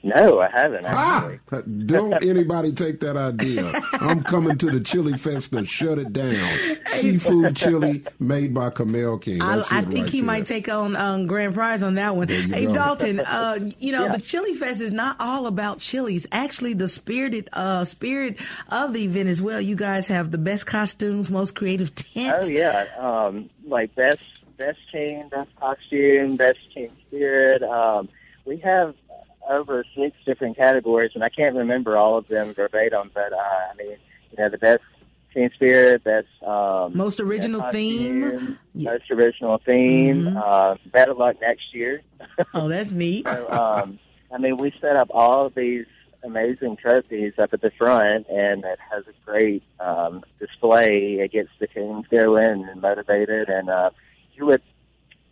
No, 0.02 0.40
I 0.40 0.50
haven't 0.50 0.86
Ah, 0.86 1.30
don't 1.86 2.14
anybody 2.24 2.72
take 2.72 3.02
that 3.02 3.18
idea. 3.18 3.70
I'm 3.94 4.24
coming 4.24 4.58
to 4.60 4.72
the 4.72 4.80
chili 4.80 5.18
fest 5.18 5.52
to 5.52 5.66
shut 5.66 6.00
it 6.00 6.14
down. 6.14 6.50
Seafood 6.88 7.56
chili 7.58 8.04
made 8.18 8.54
by 8.54 8.70
Camille 8.70 9.18
King. 9.18 9.42
I, 9.42 9.58
That's 9.58 9.74
I 9.74 9.80
it 9.80 9.88
think 9.90 10.06
right 10.06 10.10
he 10.10 10.20
there. 10.22 10.26
might 10.28 10.46
take 10.46 10.70
on 10.70 10.96
um, 10.96 11.28
grand 11.28 11.54
prize 11.54 11.84
on 11.84 11.96
that 11.96 12.16
one. 12.16 12.30
Hey 12.30 12.66
go. 12.66 12.74
Dalton, 12.74 13.20
uh, 13.20 13.60
you 13.78 13.92
know 13.92 14.06
Yeah. 14.06 14.12
the 14.16 14.22
Chili 14.22 14.54
Fest 14.54 14.80
is 14.80 14.94
not 14.94 15.18
all 15.20 15.48
about 15.48 15.80
chilies. 15.80 16.26
Actually, 16.32 16.74
the 16.76 16.88
spirited 16.88 17.50
uh, 17.52 17.84
spirit 17.84 18.38
of 18.70 18.94
the 18.94 19.04
event 19.04 19.28
as 19.28 19.42
well. 19.42 19.60
You 19.60 19.76
guys 19.76 20.08
have 20.08 20.32
the 20.32 20.38
best 20.38 20.66
costumes, 20.66 21.30
most 21.30 21.56
creative 21.56 21.94
tent. 21.94 22.46
Oh 22.46 22.48
yeah, 22.48 22.86
um, 22.98 23.50
like 23.66 23.94
best 23.96 24.22
best 24.58 24.80
team, 24.94 25.28
best 25.30 25.54
costume, 25.58 26.38
best 26.38 26.60
team 26.74 26.90
spirit. 27.08 27.64
Um, 27.64 28.08
we 28.46 28.58
have 28.58 28.96
over 29.50 29.84
six 29.96 30.16
different 30.26 30.56
categories, 30.58 31.12
and 31.16 31.24
I 31.24 31.30
can't 31.30 31.56
remember 31.56 31.98
all 31.98 32.18
of 32.18 32.28
them 32.28 32.54
verbatim. 32.54 33.12
But 33.14 33.34
uh, 33.34 33.38
I 33.38 33.76
mean, 33.78 33.98
you 34.32 34.38
know, 34.38 34.50
the 34.50 34.58
best 34.58 34.82
team 35.34 35.50
spirit, 35.56 36.04
best 36.04 36.28
um, 36.46 36.96
Most 36.96 37.20
original 37.20 37.62
best 37.62 37.74
theme. 37.74 38.58
Yeah. 38.74 38.92
most 38.94 39.12
original 39.12 39.60
theme. 39.66 40.24
Mhm. 40.26 40.38
Uh, 40.42 40.76
better 40.92 41.14
luck 41.14 41.36
next 41.42 41.74
year. 41.74 42.02
Oh, 42.54 42.68
that's 42.70 42.92
neat. 42.92 43.26
So, 43.28 43.50
um, 43.52 44.00
I 44.34 44.38
mean, 44.38 44.58
we 44.58 44.74
set 44.80 44.96
up 44.96 45.10
all 45.12 45.46
of 45.48 45.56
these 45.56 45.86
amazing 46.24 46.78
trophies 46.78 47.34
up 47.38 47.54
at 47.54 47.62
the 47.62 47.72
front, 47.72 48.28
and 48.30 48.64
it 48.66 48.80
has 48.92 49.04
a 49.08 49.14
great 49.26 49.64
um, 49.80 50.24
display. 50.40 51.14
It 51.20 51.32
gets 51.32 51.50
the 51.60 51.68
teams 51.68 52.06
going 52.08 52.68
and 52.70 52.82
motivated, 52.82 53.50
and 53.50 53.70
uh, 53.70 53.90
you 54.34 54.46
would 54.46 54.62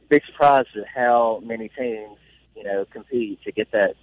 be 0.09 0.21
surprised 0.25 0.69
at 0.75 0.85
how 0.87 1.41
many 1.45 1.69
teams 1.69 2.17
you 2.55 2.63
know 2.63 2.85
compete 2.91 3.41
to 3.43 3.51
get 3.51 3.71
that 3.71 3.95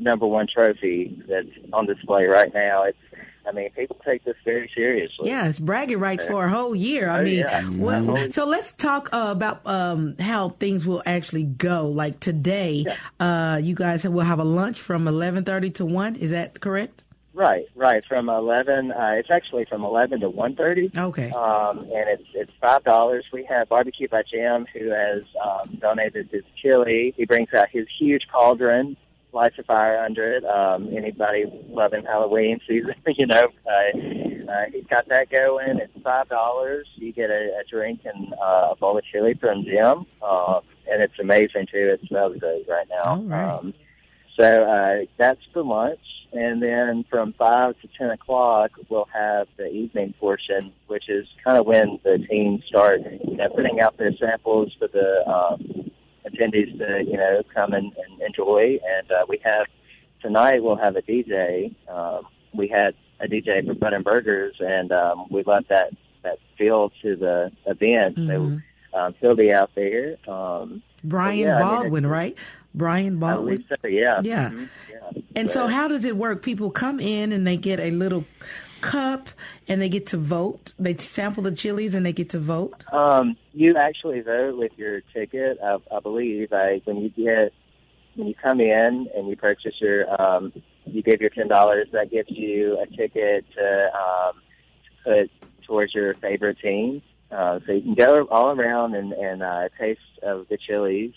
number 0.00 0.26
one 0.26 0.46
trophy 0.52 1.22
that's 1.28 1.48
on 1.72 1.86
display 1.86 2.24
right 2.24 2.52
now. 2.52 2.84
It's 2.84 2.98
I 3.46 3.52
mean, 3.52 3.70
people 3.70 3.96
take 4.04 4.22
this 4.24 4.36
very 4.44 4.70
seriously. 4.74 5.28
Yeah, 5.30 5.48
it's 5.48 5.58
bragging 5.58 5.98
rights 5.98 6.26
for 6.26 6.44
a 6.44 6.50
whole 6.50 6.76
year. 6.76 7.08
I 7.08 7.20
Oh, 7.20 7.24
mean, 7.24 7.38
yeah. 7.38 7.62
well, 7.72 8.02
Mhm. 8.02 8.32
so 8.32 8.44
let's 8.44 8.70
talk 8.72 9.08
uh, 9.12 9.28
about 9.30 9.66
um, 9.66 10.14
how 10.20 10.50
things 10.50 10.86
will 10.86 11.02
actually 11.06 11.44
go. 11.44 11.88
Like 11.88 12.20
today, 12.20 12.84
uh, 13.18 13.58
you 13.62 13.74
guys 13.74 14.06
will 14.06 14.20
have 14.24 14.38
a 14.40 14.44
lunch 14.44 14.78
from 14.80 15.08
eleven 15.08 15.44
thirty 15.44 15.70
to 15.70 15.86
one. 15.86 16.16
Is 16.16 16.30
that 16.30 16.60
correct? 16.60 17.02
Right, 17.32 17.64
right. 17.74 18.04
From 18.04 18.28
eleven, 18.28 18.92
uh, 18.92 19.12
it's 19.16 19.30
actually 19.30 19.64
from 19.64 19.84
eleven 19.84 20.20
to 20.20 20.28
one 20.28 20.54
thirty. 20.54 20.90
Okay. 20.94 21.30
Um, 21.30 21.78
and 21.78 22.08
it's 22.10 22.24
it's 22.34 22.52
five 22.60 22.84
dollars. 22.84 23.24
We 23.32 23.44
have 23.44 23.68
barbecue 23.70 24.06
by 24.08 24.22
Jim, 24.30 24.66
who 24.74 24.90
has 24.90 25.22
um, 25.42 25.78
donated 25.80 26.28
his 26.30 26.42
chili. 26.60 27.14
He 27.16 27.24
brings 27.24 27.54
out 27.54 27.68
his 27.70 27.86
huge 27.98 28.24
cauldron, 28.30 28.96
lights 29.32 29.56
a 29.58 29.62
fire 29.62 29.98
under 29.98 30.32
it. 30.32 30.44
Um, 30.44 30.88
anybody 30.96 31.44
loving 31.68 32.04
Halloween 32.04 32.60
season, 32.68 32.94
you 33.06 33.26
know, 33.26 33.48
uh, 33.66 33.98
uh, 34.50 34.64
he's 34.72 34.86
got 34.86 35.08
that 35.08 35.30
going. 35.30 35.78
It's 35.78 36.02
five 36.02 36.28
dollars. 36.28 36.86
You 36.96 37.12
get 37.12 37.30
a, 37.30 37.60
a 37.60 37.62
drink 37.70 38.00
and 38.04 38.34
uh, 38.34 38.68
a 38.72 38.76
bowl 38.76 38.98
of 38.98 39.04
chili 39.04 39.34
from 39.34 39.64
Jim, 39.64 40.06
um, 40.22 40.60
and 40.90 41.02
it's 41.02 41.18
amazing 41.20 41.66
too. 41.70 41.96
It 42.00 42.00
smells 42.08 42.36
good 42.40 42.64
right 42.68 42.86
now. 42.88 43.10
All 43.10 43.22
right. 43.22 43.58
Um, 43.58 43.74
so 44.38 44.64
uh, 44.64 45.04
that's 45.18 45.40
for 45.52 45.62
lunch, 45.62 46.00
and 46.32 46.62
then 46.62 47.04
from 47.10 47.34
five 47.34 47.74
to 47.82 47.88
ten 47.98 48.10
o'clock, 48.10 48.70
we'll 48.88 49.08
have 49.12 49.48
the 49.56 49.68
evening 49.68 50.14
portion, 50.18 50.72
which 50.86 51.08
is 51.08 51.26
kind 51.44 51.58
of 51.58 51.66
when 51.66 52.00
the 52.04 52.18
teams 52.18 52.64
start, 52.66 53.02
you 53.02 53.36
know, 53.36 53.48
putting 53.50 53.80
out 53.80 53.98
their 53.98 54.12
samples 54.16 54.72
for 54.78 54.88
the 54.88 55.28
um, 55.28 55.79
attendees 56.26 56.76
to, 56.78 57.04
you 57.04 57.16
know, 57.16 57.42
come 57.54 57.72
and, 57.72 57.92
and 57.96 58.22
enjoy. 58.22 58.78
And 58.98 59.10
uh, 59.10 59.24
we 59.28 59.40
have 59.44 59.66
tonight, 60.20 60.62
we'll 60.62 60.76
have 60.76 60.96
a 60.96 61.02
DJ. 61.02 61.74
Um, 61.88 62.26
we 62.54 62.68
had 62.68 62.94
a 63.20 63.26
DJ 63.28 63.66
for 63.66 63.74
Bud 63.74 63.92
and 63.92 64.04
Burgers, 64.04 64.56
and 64.60 64.92
um, 64.92 65.26
we 65.30 65.42
let 65.44 65.68
that 65.68 65.92
that 66.22 66.38
feel 66.58 66.90
to 67.02 67.16
the 67.16 67.50
event. 67.66 68.16
Mhm. 68.16 68.62
So 68.92 68.98
um, 68.98 69.14
he'll 69.20 69.36
be 69.36 69.52
out 69.52 69.70
there. 69.74 70.16
Um, 70.28 70.82
Brian 71.04 71.38
yeah, 71.38 71.56
I 71.56 71.58
mean, 71.58 71.68
Baldwin, 71.82 72.06
right? 72.06 72.36
Brian 72.74 73.18
Baldwin. 73.18 73.64
so, 73.68 73.88
yeah. 73.88 74.20
Yeah. 74.22 74.50
Mhm, 74.50 74.68
yeah. 74.90 75.22
And 75.34 75.50
so, 75.50 75.66
how 75.66 75.88
does 75.88 76.04
it 76.04 76.16
work? 76.16 76.42
People 76.42 76.70
come 76.70 77.00
in 77.00 77.32
and 77.32 77.46
they 77.46 77.56
get 77.56 77.80
a 77.80 77.90
little 77.90 78.24
cup 78.80 79.28
and 79.68 79.80
they 79.80 79.88
get 79.88 80.06
to 80.08 80.16
vote. 80.16 80.74
They 80.78 80.96
sample 80.96 81.42
the 81.42 81.52
chilies 81.52 81.94
and 81.94 82.04
they 82.04 82.12
get 82.12 82.30
to 82.30 82.38
vote. 82.38 82.84
Um, 82.92 83.36
you 83.52 83.76
actually 83.76 84.20
vote 84.20 84.56
with 84.56 84.72
your 84.76 85.00
ticket, 85.12 85.58
I, 85.62 85.76
I 85.94 86.00
believe. 86.00 86.52
I, 86.52 86.80
when 86.84 86.98
you 86.98 87.10
get 87.10 87.52
when 88.16 88.26
you 88.26 88.34
come 88.34 88.60
in 88.60 89.08
and 89.14 89.28
you 89.28 89.36
purchase 89.36 89.74
your, 89.80 90.20
um, 90.20 90.52
you 90.84 91.02
give 91.02 91.20
your 91.20 91.30
ten 91.30 91.48
dollars. 91.48 91.88
That 91.92 92.10
gives 92.10 92.30
you 92.30 92.78
a 92.78 92.86
ticket 92.86 93.44
to 93.56 93.90
um, 93.94 94.32
to 94.84 95.04
put 95.04 95.30
towards 95.66 95.94
your 95.94 96.14
favorite 96.14 96.58
team. 96.58 97.02
Uh, 97.30 97.60
so 97.64 97.72
you 97.72 97.82
can 97.82 97.94
go 97.94 98.24
all 98.24 98.50
around 98.50 98.94
and, 98.96 99.12
and 99.12 99.42
uh, 99.42 99.68
taste 99.78 100.00
of 100.22 100.48
the 100.48 100.58
chilies, 100.58 101.14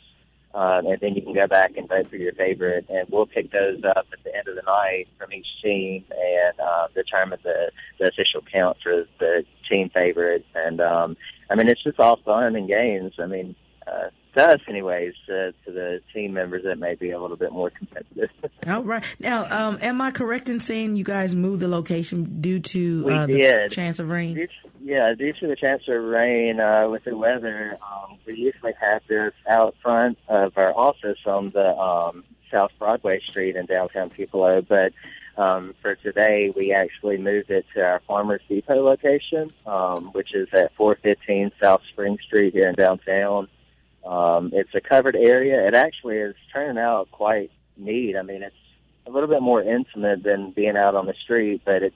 um, 0.54 0.86
and 0.86 0.99
then 1.01 1.16
you 1.16 1.22
can 1.22 1.34
go 1.34 1.47
back 1.47 1.78
and 1.78 1.89
vote 1.89 2.08
for 2.10 2.16
your 2.16 2.34
favorite. 2.34 2.86
And 2.89 3.08
we'll 3.10 3.26
pick 3.26 3.51
those 3.51 3.84
up 3.84 4.08
at 4.14 4.24
the 4.24 4.36
end 4.36 4.47
of 4.47 4.56
the 4.56 4.62
night 4.62 5.08
from 5.18 5.34
each 5.34 5.47
team 5.64 6.06
and 6.12 6.60
uh, 6.60 6.88
determine 6.93 7.39
the, 7.43 7.72
the 7.99 8.08
official 8.10 8.41
count 8.51 8.78
for 8.84 9.06
the 9.20 9.43
team 9.72 9.89
favorite. 9.89 10.45
And 10.54 10.80
um, 10.80 11.18
I 11.49 11.56
mean, 11.56 11.70
it's 11.70 11.84
just 11.84 11.99
all 11.99 12.18
fun 12.18 12.56
and 12.56 12.68
games. 12.68 13.14
I 13.20 13.26
mean, 13.26 13.56
uh, 13.88 14.10
to 14.36 14.43
us, 14.43 14.59
anyways, 14.67 15.13
uh, 15.29 15.51
to 15.65 15.71
the 15.71 16.01
team 16.13 16.34
members 16.34 16.63
that 16.63 16.77
may 16.77 16.95
be 16.95 17.11
a 17.11 17.19
little 17.19 17.38
bit 17.38 17.51
more 17.51 17.69
competitive. 17.69 18.29
All 18.67 18.84
right. 18.84 19.03
Now, 19.19 19.45
um, 19.49 19.77
am 19.81 20.01
I 20.01 20.11
correct 20.11 20.49
in 20.49 20.59
saying 20.59 20.95
you 20.95 21.03
guys 21.03 21.36
moved 21.36 21.61
the 21.61 21.67
location 21.67 22.41
due 22.41 22.59
to 22.59 23.09
uh, 23.09 23.25
the 23.25 23.34
did. 23.34 23.71
chance 23.71 23.99
of 23.99 24.09
rain? 24.09 24.36
Due 24.36 24.47
to- 24.47 24.53
yeah, 24.81 25.13
due 25.13 25.31
to 25.31 25.47
the 25.47 25.55
chance 25.55 25.84
of 25.88 26.03
rain 26.03 26.59
uh, 26.59 26.89
with 26.89 27.05
the 27.05 27.15
weather, 27.15 27.77
um, 27.81 28.17
we 28.25 28.36
usually 28.36 28.73
have 28.81 29.01
this 29.07 29.34
out 29.49 29.75
front 29.81 30.17
of 30.27 30.57
our 30.57 30.77
office 30.77 31.19
on 31.25 31.51
the 31.51 31.73
um, 31.77 32.25
South 32.51 32.71
Broadway 32.77 33.21
Street 33.25 33.55
in 33.55 33.65
downtown 33.65 34.09
Tupelo. 34.09 34.61
But 34.61 34.91
um, 35.38 35.73
for 35.81 35.95
today, 35.95 36.51
we 36.55 36.73
actually 36.73 37.17
moved 37.17 37.49
it 37.49 37.65
to 37.73 37.81
our 37.81 38.01
Farmers 38.07 38.41
Depot 38.49 38.84
location, 38.84 39.51
um, 39.65 40.07
which 40.11 40.36
is 40.36 40.49
at 40.53 40.75
415 40.75 41.51
South 41.61 41.81
Spring 41.89 42.17
Street 42.25 42.53
here 42.53 42.67
in 42.67 42.75
downtown. 42.75 43.47
Um, 44.06 44.51
it's 44.54 44.74
a 44.76 44.82
covered 44.82 45.16
area. 45.16 45.66
It 45.66 45.74
actually 45.74 46.18
is 46.18 46.36
turning 46.51 46.78
out 46.78 47.12
quite 47.12 47.51
neat. 47.78 48.16
I 48.18 48.22
mean, 48.22 48.43
it's 48.43 48.56
a 49.06 49.12
little 49.12 49.30
bit 49.30 49.41
more 49.41 49.62
intimate 49.62 50.24
than 50.24 50.51
being 50.51 50.78
out 50.78 50.95
on 50.95 51.06
the 51.06 51.14
street, 51.14 51.62
but 51.66 51.84
it's 51.84 51.95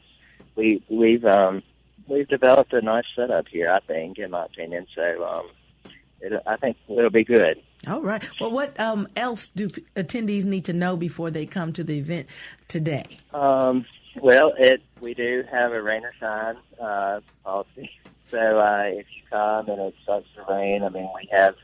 we 0.55 0.83
we've 0.89 1.25
um, 1.25 1.63
we've 2.07 2.27
developed 2.27 2.73
a 2.73 2.81
nice 2.81 3.05
setup 3.15 3.47
here. 3.47 3.69
I 3.69 3.79
think, 3.81 4.17
in 4.17 4.31
my 4.31 4.45
opinion. 4.45 4.87
So 4.95 5.25
um, 5.25 5.91
it, 6.21 6.41
I 6.45 6.57
think 6.57 6.77
it'll 6.87 7.09
be 7.09 7.23
good. 7.23 7.61
All 7.87 8.01
right. 8.01 8.23
Well, 8.39 8.51
what 8.51 8.79
um, 8.79 9.07
else 9.15 9.47
do 9.47 9.69
attendees 9.95 10.45
need 10.45 10.65
to 10.65 10.73
know 10.73 10.97
before 10.97 11.29
they 11.29 11.45
come 11.45 11.73
to 11.73 11.83
the 11.83 11.97
event 11.97 12.27
today? 12.67 13.05
Um, 13.33 13.85
well, 14.19 14.53
it 14.57 14.81
we 14.99 15.13
do 15.13 15.43
have 15.51 15.71
a 15.73 15.81
rain 15.81 16.03
or 16.03 16.13
shine 16.19 16.57
uh, 16.79 17.19
policy. 17.43 17.91
So 18.29 18.59
uh, 18.59 18.83
if 18.87 19.05
you 19.15 19.21
come 19.29 19.69
and 19.69 19.79
it 19.79 19.95
starts 20.03 20.27
to 20.35 20.53
rain, 20.53 20.83
I 20.83 20.89
mean, 20.89 21.09
we 21.15 21.29
have 21.31 21.55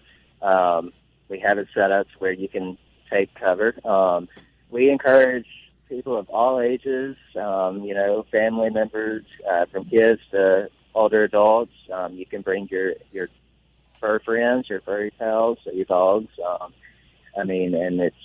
um, 0.43 0.93
we 1.29 1.39
have 1.39 1.57
it 1.57 1.67
set 1.73 1.91
up 1.91 2.07
where 2.19 2.31
you 2.31 2.47
can 2.47 2.77
take 3.11 3.33
cover. 3.35 3.75
Um, 3.87 4.27
we 4.69 4.89
encourage 4.89 5.47
people 5.89 6.17
of 6.17 6.29
all 6.29 6.59
ages, 6.59 7.15
um, 7.39 7.83
you 7.83 7.93
know, 7.93 8.25
family 8.31 8.69
members, 8.69 9.25
uh, 9.49 9.65
from 9.71 9.85
kids 9.85 10.21
to 10.31 10.69
older 10.93 11.23
adults. 11.23 11.73
Um, 11.91 12.13
you 12.13 12.25
can 12.25 12.41
bring 12.41 12.67
your 12.69 12.93
your 13.11 13.29
fur 13.99 14.19
friends, 14.19 14.69
your 14.69 14.81
furry 14.81 15.11
pals, 15.17 15.59
your 15.71 15.85
dogs. 15.85 16.31
Um, 16.45 16.73
I 17.39 17.43
mean, 17.43 17.73
and 17.73 17.99
it's 17.99 18.15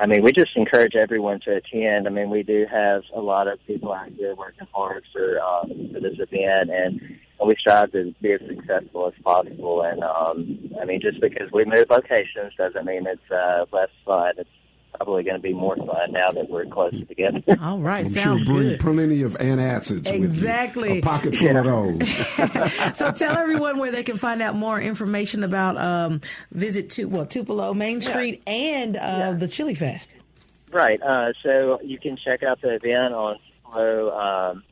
I 0.00 0.06
mean, 0.06 0.22
we 0.22 0.32
just 0.32 0.56
encourage 0.56 0.94
everyone 0.94 1.40
to 1.40 1.56
attend. 1.56 2.06
I 2.06 2.10
mean, 2.10 2.30
we 2.30 2.42
do 2.42 2.66
have 2.70 3.02
a 3.14 3.20
lot 3.20 3.48
of 3.48 3.58
people 3.66 3.92
out 3.92 4.08
here 4.10 4.34
working 4.34 4.66
hard 4.72 5.04
for 5.12 5.40
um, 5.40 5.90
for 5.92 6.00
this 6.00 6.18
event, 6.18 6.70
and, 6.70 7.00
and 7.00 7.18
we 7.44 7.54
strive 7.58 7.92
to 7.92 8.14
be 8.22 8.32
as 8.32 8.40
successful 8.48 9.08
as 9.08 9.22
possible. 9.22 9.82
And 9.82 10.02
um, 10.02 10.70
I 10.80 10.84
mean, 10.84 11.00
just 11.00 11.20
because 11.20 11.50
we 11.52 11.64
move 11.64 11.84
locations 11.90 12.54
doesn't 12.56 12.84
mean 12.84 13.06
it's 13.06 13.30
uh, 13.30 13.66
less 13.72 13.90
fun. 14.04 14.32
It's 14.38 14.48
probably 14.94 15.24
going 15.24 15.36
to 15.36 15.42
be 15.42 15.52
more 15.52 15.76
fun 15.76 16.12
now 16.12 16.30
that 16.30 16.48
we're 16.48 16.64
closer 16.64 17.04
together. 17.04 17.42
All 17.60 17.78
right. 17.78 18.06
I'm 18.06 18.12
Sounds 18.12 18.44
sure 18.44 18.54
bring 18.54 18.68
good. 18.68 18.80
plenty 18.80 19.22
of 19.22 19.34
antacids 19.34 20.10
with 20.10 20.24
Exactly. 20.24 20.94
you. 20.94 20.98
A 21.00 21.02
pocket 21.02 21.36
full 21.36 21.56
of 21.56 21.64
those. 22.00 22.96
so 22.96 23.10
tell 23.12 23.36
everyone 23.36 23.76
where 23.78 23.90
they 23.92 24.02
can 24.02 24.16
find 24.16 24.40
out 24.40 24.54
more 24.54 24.80
information 24.80 25.44
about 25.44 25.76
um, 25.76 26.22
visit 26.52 26.88
to 26.90 27.04
well 27.06 27.26
Tupelo 27.26 27.74
Main 27.74 28.00
Street 28.00 28.42
and 28.46 28.96
uh, 28.96 29.32
the 29.32 29.48
Chili 29.48 29.74
Fest. 29.74 30.08
Right. 30.72 31.00
Uh, 31.02 31.32
so 31.42 31.78
you 31.82 31.98
can 31.98 32.16
check 32.16 32.42
out 32.42 32.60
the 32.62 32.74
event 32.74 33.12
on 33.12 33.38
Tupelo, 33.64 34.18
um, 34.18 34.62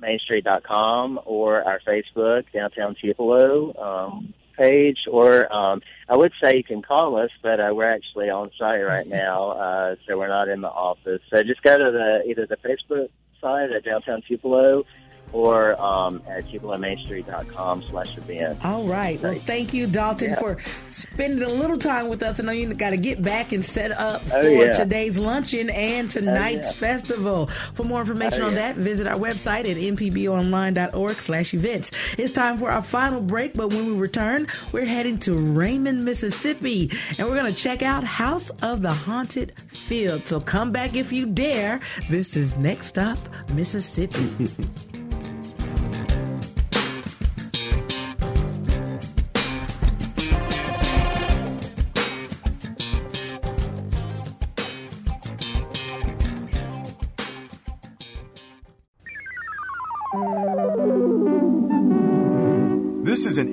mainstreet.com 0.00 1.20
or 1.24 1.62
our 1.62 1.80
Facebook, 1.80 2.44
Downtown 2.52 2.96
Tupelo 3.00 3.74
um, 3.76 4.34
page. 4.56 4.98
Or 5.10 5.52
um, 5.52 5.82
I 6.08 6.16
would 6.16 6.32
say 6.42 6.56
you 6.56 6.64
can 6.64 6.82
call 6.82 7.16
us, 7.16 7.30
but 7.42 7.60
uh, 7.60 7.70
we're 7.72 7.92
actually 7.92 8.30
on 8.30 8.50
site 8.58 8.84
right 8.84 9.06
now, 9.06 9.50
uh, 9.50 9.96
so 10.06 10.18
we're 10.18 10.28
not 10.28 10.48
in 10.48 10.60
the 10.60 10.68
office. 10.68 11.20
So 11.30 11.42
just 11.42 11.62
go 11.62 11.76
to 11.76 11.90
the 11.90 12.28
either 12.28 12.46
the 12.46 12.56
Facebook 12.56 13.08
site 13.40 13.72
at 13.72 13.84
Downtown 13.84 14.22
Tupelo 14.26 14.84
or 15.32 15.80
um, 15.80 16.22
at 16.28 16.44
tupelomainstreet.com 16.46 17.84
slash 17.90 18.16
event. 18.18 18.64
All 18.64 18.84
right. 18.84 19.20
Well, 19.20 19.34
thank 19.34 19.72
you, 19.72 19.86
Dalton, 19.86 20.30
Yeah. 20.30 20.38
for 20.38 20.56
spending 20.88 21.42
a 21.42 21.48
little 21.48 21.78
time 21.78 22.08
with 22.08 22.22
us. 22.22 22.40
I 22.40 22.44
know 22.44 22.52
you 22.52 22.72
got 22.74 22.90
to 22.90 22.96
get 22.96 23.22
back 23.22 23.52
and 23.52 23.64
set 23.64 23.90
up 23.92 24.22
Oh, 24.32 24.42
for 24.42 24.48
yeah. 24.50 24.72
today's 24.72 25.18
luncheon 25.18 25.70
and 25.70 26.10
tonight's 26.10 26.68
yeah. 26.68 26.72
festival. 26.72 27.46
For 27.74 27.84
more 27.84 28.00
information 28.00 28.42
Oh, 28.42 28.46
on 28.46 28.52
yeah. 28.54 28.72
that, 28.72 28.76
visit 28.76 29.06
our 29.06 29.18
website 29.18 29.70
at 29.70 29.76
mpbonline.org 29.76 31.20
slash 31.20 31.54
events. 31.54 31.90
It's 32.18 32.32
time 32.32 32.58
for 32.58 32.70
our 32.70 32.82
final 32.82 33.20
break, 33.20 33.54
but 33.54 33.68
when 33.68 33.86
we 33.86 33.92
return, 33.92 34.46
we're 34.72 34.84
heading 34.86 35.18
to 35.20 35.34
Raymond, 35.34 36.04
Mississippi, 36.04 36.90
and 37.18 37.28
we're 37.28 37.36
going 37.36 37.52
to 37.52 37.58
check 37.58 37.82
out 37.82 38.04
House 38.04 38.50
of 38.62 38.82
the 38.82 38.92
Haunted 38.92 39.52
Field. 39.68 40.26
So 40.26 40.40
come 40.40 40.72
back 40.72 40.96
if 40.96 41.12
you 41.12 41.26
dare. 41.26 41.80
This 42.08 42.36
is 42.36 42.56
Next 42.56 42.98
Up, 42.98 43.18
Mississippi. 43.52 44.50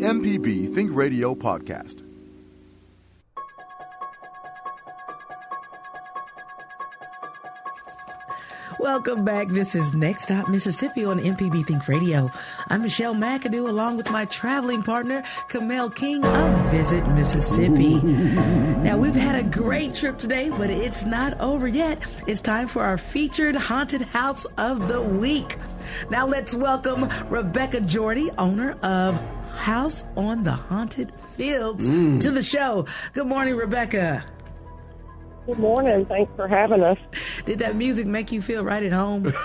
MPB 0.08 0.74
Think 0.74 0.96
Radio 0.96 1.36
podcast. 1.36 2.02
Welcome 8.80 9.26
back. 9.26 9.50
This 9.50 9.76
is 9.76 9.94
Next 9.94 10.24
Stop 10.24 10.48
Mississippi 10.48 11.04
on 11.04 11.20
MPB 11.20 11.66
Think 11.66 11.90
Radio. 11.90 12.30
I'm 12.70 12.84
Michelle 12.84 13.16
McAdoo 13.16 13.68
along 13.68 13.98
with 13.98 14.10
my 14.10 14.24
traveling 14.24 14.82
partner, 14.82 15.26
Camille 15.50 15.90
King 15.90 16.24
of 16.24 16.72
Visit 16.72 17.06
Mississippi. 17.10 18.00
Now, 18.88 18.98
we've 18.98 19.14
had 19.14 19.36
a 19.36 19.44
great 19.44 19.94
trip 19.94 20.18
today, 20.18 20.50
but 20.50 20.70
it's 20.70 21.04
not 21.04 21.38
over 21.42 21.68
yet. 21.68 22.00
It's 22.28 22.40
time 22.40 22.70
for 22.70 22.82
our 22.82 22.98
featured 22.98 23.58
haunted 23.58 24.04
house 24.04 24.46
of 24.58 24.88
the 24.88 25.02
week. 25.02 25.58
Now, 26.10 26.26
let's 26.26 26.56
welcome 26.56 27.10
Rebecca 27.28 27.82
Jordy, 27.82 28.32
owner 28.38 28.78
of 28.84 29.20
House 29.58 30.04
on 30.16 30.44
the 30.44 30.52
Haunted 30.54 31.12
Fields, 31.36 31.88
to 31.88 32.32
the 32.32 32.42
show. 32.42 32.86
Good 33.14 33.28
morning, 33.28 33.56
Rebecca. 33.56 34.24
Good 35.46 35.60
morning. 35.60 36.06
Thanks 36.06 36.32
for 36.36 36.48
having 36.48 36.82
us. 36.84 36.98
Did 37.46 37.60
that 37.60 37.76
music 37.76 38.06
make 38.08 38.32
you 38.32 38.42
feel 38.42 38.64
right 38.64 38.84
at 38.84 38.92
home? 38.92 39.34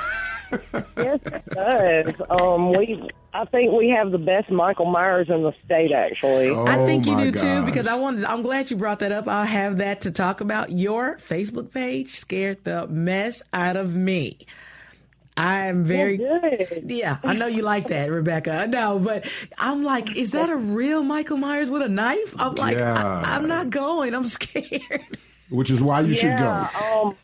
Yes, 0.99 1.19
it 1.25 1.45
does. 1.49 2.15
Um, 2.29 2.73
we, 2.75 3.09
I 3.33 3.47
think 3.47 3.73
we 3.73 3.89
have 3.89 4.11
the 4.11 4.19
best 4.19 4.51
Michael 4.51 4.85
Myers 4.85 5.29
in 5.31 5.43
the 5.43 5.55
state. 5.65 5.93
Actually, 5.93 6.51
I 6.55 6.85
think 6.85 7.07
you 7.07 7.13
Oh, 7.13 7.17
my 7.17 7.25
do 7.31 7.33
too 7.33 7.63
because 7.65 7.87
I 7.87 7.95
wanted. 7.95 8.27
I'm 8.27 8.43
glad 8.43 8.71
you 8.71 8.77
brought 8.77 8.99
that 8.99 9.13
up. 9.13 9.27
I'll 9.29 9.47
have 9.47 9.79
that 9.79 10.03
to 10.03 10.11
talk 10.11 10.43
about. 10.43 10.71
Your 10.71 11.17
Facebook 11.17 11.73
page 11.73 12.11
scared 12.19 12.65
the 12.65 12.87
mess 12.87 13.43
out 13.55 13.79
of 13.79 13.95
me. 13.95 14.41
I 15.37 15.67
am 15.67 15.85
very 15.85 16.19
good. 16.19 16.85
Yeah, 16.89 17.19
I 17.23 17.33
know 17.33 17.47
you 17.47 17.63
like 17.63 17.89
that, 17.89 18.11
Rebecca. 18.11 18.53
I 18.53 18.67
know, 18.67 18.99
but 18.99 19.27
I'm 19.57 19.83
like, 19.83 20.15
is 20.15 20.33
that 20.33 20.51
a 20.51 20.57
real 20.57 21.03
Michael 21.03 21.39
Myers 21.39 21.71
with 21.71 21.83
a 21.83 21.89
knife? 21.89 22.35
I'm 22.39 22.55
like, 22.55 22.77
Yeah. 22.77 23.23
I, 23.25 23.37
am 23.37 23.49
not 23.49 23.71
going. 23.71 24.15
I'm 24.15 24.25
scared. 24.27 25.07
Which 25.49 25.71
is 25.71 25.83
why 25.83 26.01
you 26.01 26.15
should 26.15 26.37
go. 26.39 26.51
Um, 26.51 27.17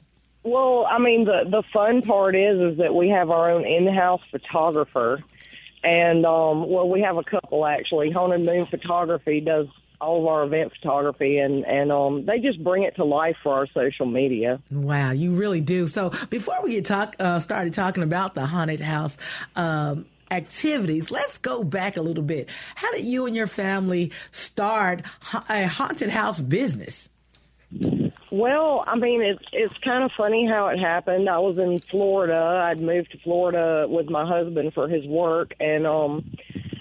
well, 0.42 0.86
I 0.86 0.98
mean, 0.98 1.24
the 1.24 1.44
the 1.50 1.62
fun 1.72 2.02
part 2.02 2.34
is 2.34 2.72
is 2.72 2.78
that 2.78 2.94
we 2.94 3.08
have 3.10 3.30
our 3.30 3.50
own 3.50 3.66
in-house 3.66 4.22
photographer, 4.30 5.22
and 5.84 6.24
um, 6.24 6.68
well, 6.68 6.88
we 6.88 7.02
have 7.02 7.18
a 7.18 7.24
couple 7.24 7.66
actually. 7.66 8.10
Haunted 8.10 8.40
Moon 8.40 8.66
Photography 8.66 9.40
does 9.40 9.66
all 10.00 10.20
of 10.20 10.26
our 10.26 10.44
event 10.44 10.72
photography, 10.80 11.38
and 11.38 11.64
and 11.64 11.90
um, 11.92 12.24
they 12.26 12.38
just 12.38 12.62
bring 12.62 12.82
it 12.82 12.96
to 12.96 13.04
life 13.04 13.36
for 13.42 13.54
our 13.54 13.66
social 13.68 14.06
media. 14.06 14.60
Wow, 14.70 15.12
you 15.12 15.32
really 15.32 15.60
do. 15.60 15.86
So 15.86 16.12
before 16.30 16.58
we 16.62 16.72
get 16.72 16.84
talk 16.84 17.16
uh, 17.18 17.38
started 17.38 17.74
talking 17.74 18.02
about 18.02 18.34
the 18.34 18.46
haunted 18.46 18.80
house 18.80 19.16
um, 19.56 20.06
activities, 20.30 21.10
let's 21.10 21.38
go 21.38 21.64
back 21.64 21.96
a 21.96 22.02
little 22.02 22.22
bit. 22.22 22.48
How 22.74 22.92
did 22.92 23.04
you 23.04 23.26
and 23.26 23.34
your 23.34 23.46
family 23.46 24.12
start 24.30 25.02
a 25.48 25.66
haunted 25.66 26.10
house 26.10 26.40
business? 26.40 27.08
Well, 28.30 28.84
I 28.86 28.96
mean, 28.96 29.22
it's 29.22 29.44
it's 29.52 29.76
kind 29.78 30.04
of 30.04 30.10
funny 30.16 30.46
how 30.46 30.68
it 30.68 30.78
happened. 30.78 31.28
I 31.28 31.38
was 31.38 31.58
in 31.58 31.80
Florida. 31.90 32.62
I'd 32.64 32.80
moved 32.80 33.12
to 33.12 33.18
Florida 33.18 33.86
with 33.88 34.08
my 34.10 34.26
husband 34.26 34.74
for 34.74 34.88
his 34.88 35.06
work, 35.06 35.54
and 35.60 35.86
um, 35.86 36.30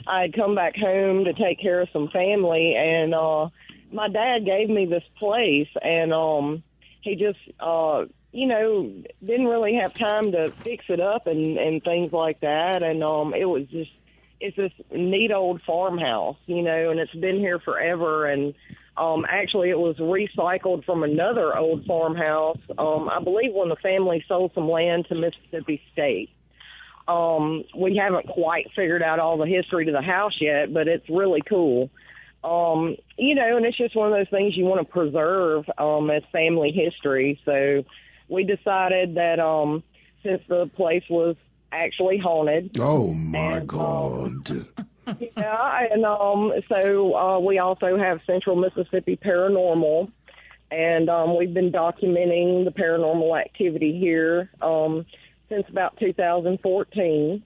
I'd 0.08 0.34
come 0.34 0.56
back 0.56 0.76
home 0.76 1.26
to 1.26 1.34
take 1.34 1.60
care 1.60 1.82
of 1.82 1.90
some 1.92 2.08
family. 2.10 2.76
And 2.76 3.14
uh, 3.14 3.50
my 3.92 4.08
dad 4.08 4.46
gave 4.46 4.70
me 4.70 4.86
this 4.86 5.04
place, 5.20 5.70
and 5.82 6.14
um, 6.14 6.64
he 7.02 7.16
just, 7.16 7.40
uh, 7.60 8.06
you 8.32 8.48
know, 8.48 8.92
didn't 9.26 9.48
really 9.48 9.76
have 9.76 9.94
time 9.94 10.32
to 10.32 10.52
fix 10.52 10.86
it 10.90 11.00
up 11.00 11.28
and 11.28 11.58
and 11.58 11.84
things 11.84 12.12
like 12.12 12.40
that. 12.42 12.84
And 12.84 13.04
um, 13.04 13.34
it 13.34 13.46
was 13.46 13.68
just, 13.68 13.92
it's 14.40 14.56
this 14.56 14.74
neat 14.92 15.32
old 15.32 15.62
farmhouse, 15.62 16.38
you 16.46 16.62
know, 16.62 16.90
and 16.92 17.00
it's 17.00 17.14
been 17.14 17.40
here 17.40 17.60
forever. 17.60 18.26
And 18.26 18.54
um, 18.96 19.26
actually, 19.30 19.70
it 19.70 19.80
was 19.80 19.96
recycled 19.98 20.86
from 20.86 21.04
another 21.04 21.56
old 21.56 21.86
farmhouse. 21.86 22.60
Um, 22.78 23.10
I 23.10 23.22
believe 23.24 23.54
when 23.54 23.70
the 23.70 23.76
family 23.76 24.24
sold 24.28 24.52
some 24.54 24.70
land 24.70 25.06
to 25.10 25.16
Mississippi 25.16 25.82
State. 25.94 26.30
Um, 27.08 27.64
we 27.76 27.96
haven't 27.96 28.28
quite 28.28 28.68
figured 28.76 29.02
out 29.02 29.20
all 29.20 29.38
the 29.38 29.46
history 29.46 29.86
to 29.86 29.92
the 29.92 30.02
house 30.02 30.36
yet, 30.42 30.74
but 30.74 30.88
it's 30.88 31.10
really 31.10 31.42
cool. 31.48 31.90
Um, 32.44 32.98
you 33.18 33.36
know, 33.36 33.58
and 33.58 33.66
it's 33.66 33.78
just 33.78 33.96
one 33.96 34.12
of 34.12 34.18
those 34.18 34.30
things 34.30 34.56
you 34.56 34.66
want 34.66 34.86
to 34.86 34.92
preserve 34.92 35.66
um, 35.78 36.10
as 36.12 36.24
family 36.32 36.72
history. 36.72 37.40
So 37.46 37.84
we 38.30 38.44
decided 38.44 39.16
that 39.16 39.40
um, 39.40 39.84
since 40.24 40.42
the 40.48 40.68
place 40.76 41.04
was 41.10 41.36
actually 41.72 42.18
haunted, 42.18 42.78
Oh 42.80 43.14
my 43.14 43.58
And, 43.58 43.68
God. 43.68 44.68
yeah, 45.38 45.88
and 45.92 46.06
um, 46.06 46.54
so 46.68 47.16
uh, 47.16 47.40
we 47.40 47.60
also 47.60 47.98
have 47.98 48.20
Central 48.26 48.56
Mississippi 48.56 49.18
Paranormal, 49.18 50.12
and 50.70 51.10
um, 51.10 51.38
we've 51.38 51.54
been 51.54 51.72
documenting 51.72 52.66
the 52.66 52.72
paranormal 52.72 53.40
activity 53.40 53.98
here 53.98 54.50
um, 54.62 55.06
since 55.50 55.68
about 55.70 55.98
2014. 56.00 57.44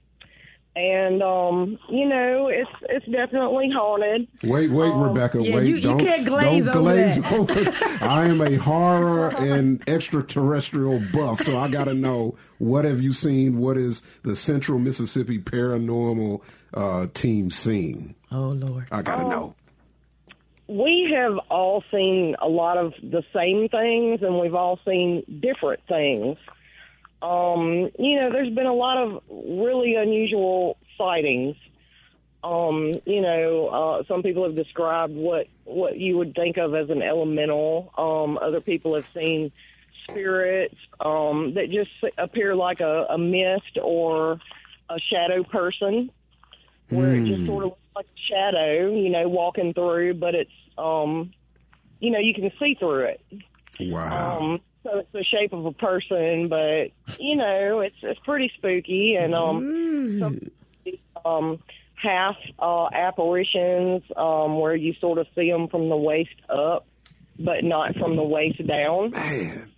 And 0.73 1.21
um, 1.21 1.77
you 1.89 2.07
know, 2.07 2.47
it's 2.47 2.69
it's 2.83 3.05
definitely 3.07 3.69
haunted. 3.75 4.25
Wait, 4.41 4.71
wait, 4.71 4.93
Rebecca. 4.93 5.41
yeah, 5.43 5.55
wait, 5.57 5.67
you- 5.67 5.75
you 5.75 5.81
don't, 5.81 5.99
can't 5.99 6.25
glaze 6.25 6.63
don't 6.63 6.75
over 6.77 6.79
glaze 6.79 7.15
that. 7.21 7.33
over. 7.33 8.05
I 8.05 8.23
am 8.27 8.39
a 8.39 8.55
horror 8.55 9.35
and 9.35 9.83
extraterrestrial 9.89 11.01
buff, 11.11 11.41
so 11.41 11.59
I 11.59 11.69
got 11.69 11.85
to 11.85 11.93
know 11.93 12.35
what 12.57 12.85
have 12.85 13.01
you 13.01 13.11
seen? 13.11 13.57
What 13.57 13.77
is 13.77 14.01
the 14.23 14.33
Central 14.33 14.79
Mississippi 14.79 15.39
Paranormal 15.39 16.41
uh, 16.73 17.07
team 17.13 17.51
seeing? 17.51 18.15
Oh 18.31 18.47
Lord. 18.51 18.87
I 18.93 19.01
got 19.01 19.17
to 19.17 19.27
know. 19.27 19.55
we 20.69 21.13
have 21.13 21.37
all 21.49 21.83
seen 21.91 22.37
a 22.41 22.47
lot 22.47 22.77
of 22.77 22.93
the 23.03 23.23
same 23.35 23.67
things 23.67 24.21
and 24.21 24.39
we've 24.39 24.55
all 24.55 24.79
seen 24.87 25.23
different 25.41 25.81
things. 25.89 26.37
Um, 27.21 27.89
you 27.99 28.19
know, 28.19 28.31
there's 28.31 28.53
been 28.53 28.65
a 28.65 28.73
lot 28.73 28.97
of 28.97 29.21
really 29.29 29.95
unusual 29.95 30.77
sightings. 30.97 31.55
Um, 32.43 32.99
you 33.05 33.21
know, 33.21 33.67
uh, 33.67 34.03
some 34.07 34.23
people 34.23 34.43
have 34.43 34.55
described 34.55 35.13
what 35.13 35.47
what 35.65 35.97
you 35.97 36.17
would 36.17 36.33
think 36.33 36.57
of 36.57 36.73
as 36.73 36.89
an 36.89 37.03
elemental. 37.03 37.93
Um, 37.97 38.39
other 38.39 38.61
people 38.61 38.95
have 38.95 39.05
seen 39.13 39.51
spirits 40.09 40.75
um, 40.99 41.53
that 41.53 41.69
just 41.69 41.91
appear 42.17 42.55
like 42.55 42.81
a, 42.81 43.05
a 43.09 43.17
mist 43.17 43.77
or 43.81 44.39
a 44.89 44.99
shadow 44.99 45.43
person 45.43 46.11
where 46.89 47.13
it 47.13 47.25
just 47.25 47.45
sort 47.45 47.63
of 47.63 47.69
looks 47.69 47.81
like 47.95 48.05
a 48.05 48.19
shadow, 48.29 48.93
you 48.93 49.09
know, 49.09 49.29
walking 49.29 49.73
through, 49.73 50.13
but 50.15 50.35
it's, 50.35 50.51
um, 50.77 51.31
you 51.99 52.11
know, 52.11 52.19
you 52.19 52.33
can 52.33 52.51
see 52.59 52.75
through 52.75 53.05
it. 53.05 53.21
Wow. 53.79 54.39
Um, 54.39 54.61
so 54.83 54.99
it's 54.99 55.11
the 55.11 55.23
shape 55.23 55.53
of 55.53 55.65
a 55.65 55.71
person, 55.71 56.47
but 56.47 56.91
you 57.19 57.35
know, 57.35 57.81
it's 57.81 57.95
it's 58.01 58.19
pretty 58.21 58.51
spooky, 58.57 59.15
and 59.15 59.35
um, 59.35 60.19
some 60.19 60.51
um, 61.25 61.59
half 61.95 62.35
uh, 62.59 62.87
apparitions 62.91 64.03
um, 64.15 64.59
where 64.59 64.75
you 64.75 64.93
sort 64.99 65.17
of 65.17 65.27
see 65.35 65.49
them 65.49 65.67
from 65.67 65.89
the 65.89 65.97
waist 65.97 66.29
up, 66.49 66.85
but 67.37 67.63
not 67.63 67.95
from 67.95 68.15
the 68.15 68.23
waist 68.23 68.65
down. 68.65 69.11
Man. 69.11 69.71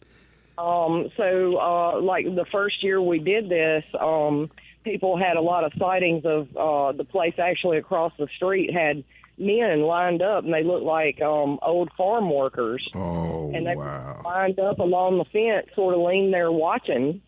Um, 0.58 1.10
so, 1.18 1.58
uh, 1.58 2.02
like 2.02 2.26
the 2.26 2.46
first 2.52 2.84
year 2.84 3.02
we 3.02 3.20
did 3.20 3.50
this, 3.50 3.84
um, 4.00 4.52
people 4.84 5.18
had 5.18 5.36
a 5.36 5.42
lot 5.42 5.64
of 5.64 5.74
sightings 5.80 6.26
of 6.26 6.48
uh, 6.56 6.92
the 6.92 7.04
place 7.04 7.34
actually 7.40 7.78
across 7.78 8.14
the 8.20 8.28
street 8.36 8.72
had 8.72 9.04
men 9.38 9.82
lined 9.82 10.22
up, 10.22 10.44
and 10.44 10.54
they 10.54 10.64
looked 10.64 10.86
like 10.86 11.22
um, 11.22 11.60
old 11.62 11.90
farm 11.98 12.30
workers, 12.34 12.88
Oh, 12.96 13.52
and 13.54 13.66
they 13.66 13.76
wow. 13.76 14.22
lined 14.24 14.60
up 14.60 14.80
along 14.80 15.18
the 15.18 15.26
fence, 15.26 15.68
sort 15.76 15.96
of 15.96 16.02
leaned 16.02 16.34
there 16.34 16.52
watching. 16.52 17.22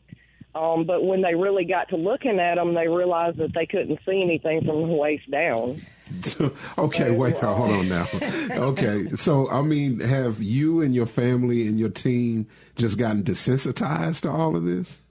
Um, 0.54 0.86
but 0.86 1.04
when 1.04 1.22
they 1.22 1.36
really 1.36 1.66
got 1.66 1.90
to 1.90 1.98
looking 1.98 2.40
at 2.40 2.56
them, 2.56 2.76
they 2.76 2.88
realized 2.88 3.38
that 3.38 3.54
they 3.54 3.66
couldn't 3.66 4.00
see 4.06 4.22
anything 4.22 4.64
from 4.64 4.88
the 4.88 4.94
waist 4.96 5.30
down. 5.30 5.82
okay, 6.78 7.12
wait, 7.12 7.36
hold 7.36 7.72
on 7.72 7.90
now. 7.90 8.08
Okay, 8.52 9.10
so 9.16 9.50
I 9.50 9.62
mean, 9.64 10.00
have 10.00 10.42
you 10.42 10.80
and 10.82 10.96
your 10.96 11.08
family 11.08 11.68
and 11.68 11.78
your 11.78 11.90
team 11.90 12.48
just 12.78 12.98
gotten 12.98 13.24
desensitized 13.24 14.22
to 14.22 14.30
all 14.32 14.56
of 14.56 14.64
this? 14.64 15.02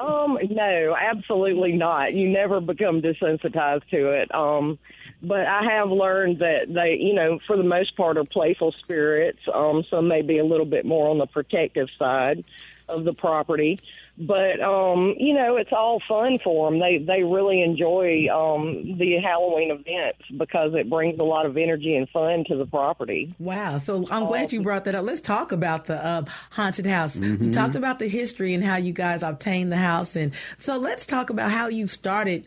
Um, 0.00 0.38
no, 0.50 0.96
absolutely 0.98 1.72
not. 1.72 2.14
You 2.14 2.28
never 2.30 2.60
become 2.60 3.02
desensitized 3.02 3.88
to 3.90 4.12
it. 4.12 4.32
Um, 4.34 4.78
but 5.22 5.46
I 5.46 5.62
have 5.76 5.90
learned 5.90 6.38
that 6.38 6.66
they, 6.68 6.96
you 7.00 7.14
know, 7.14 7.38
for 7.46 7.56
the 7.56 7.64
most 7.64 7.96
part 7.96 8.16
are 8.16 8.24
playful 8.24 8.72
spirits. 8.82 9.40
Um, 9.52 9.84
some 9.90 10.08
may 10.08 10.22
be 10.22 10.38
a 10.38 10.44
little 10.44 10.66
bit 10.66 10.84
more 10.84 11.08
on 11.08 11.18
the 11.18 11.26
protective 11.26 11.88
side 11.98 12.44
of 12.88 13.04
the 13.04 13.12
property. 13.12 13.78
But 14.20 14.60
um, 14.60 15.14
you 15.16 15.32
know, 15.32 15.56
it's 15.56 15.70
all 15.72 16.02
fun 16.08 16.40
for 16.42 16.68
them. 16.68 16.80
They 16.80 16.98
they 16.98 17.22
really 17.22 17.62
enjoy 17.62 18.26
um, 18.28 18.98
the 18.98 19.18
Halloween 19.22 19.70
events 19.70 20.24
because 20.36 20.74
it 20.74 20.90
brings 20.90 21.20
a 21.20 21.24
lot 21.24 21.46
of 21.46 21.56
energy 21.56 21.94
and 21.94 22.08
fun 22.08 22.44
to 22.48 22.56
the 22.56 22.66
property. 22.66 23.32
Wow. 23.38 23.78
So 23.78 24.08
I'm 24.10 24.26
glad 24.26 24.52
you 24.52 24.60
brought 24.60 24.86
that 24.86 24.96
up. 24.96 25.04
Let's 25.04 25.20
talk 25.20 25.52
about 25.52 25.86
the 25.86 26.04
um, 26.04 26.26
haunted 26.50 26.86
house. 26.86 27.14
We 27.14 27.50
talked 27.52 27.76
about 27.76 28.00
the 28.00 28.08
history 28.08 28.54
and 28.54 28.64
how 28.64 28.74
you 28.74 28.92
guys 28.92 29.22
obtained 29.22 29.70
the 29.70 29.76
house. 29.76 30.16
And 30.16 30.32
so 30.56 30.78
let's 30.78 31.06
talk 31.06 31.30
about 31.30 31.52
how 31.52 31.68
you 31.68 31.86
started 31.86 32.44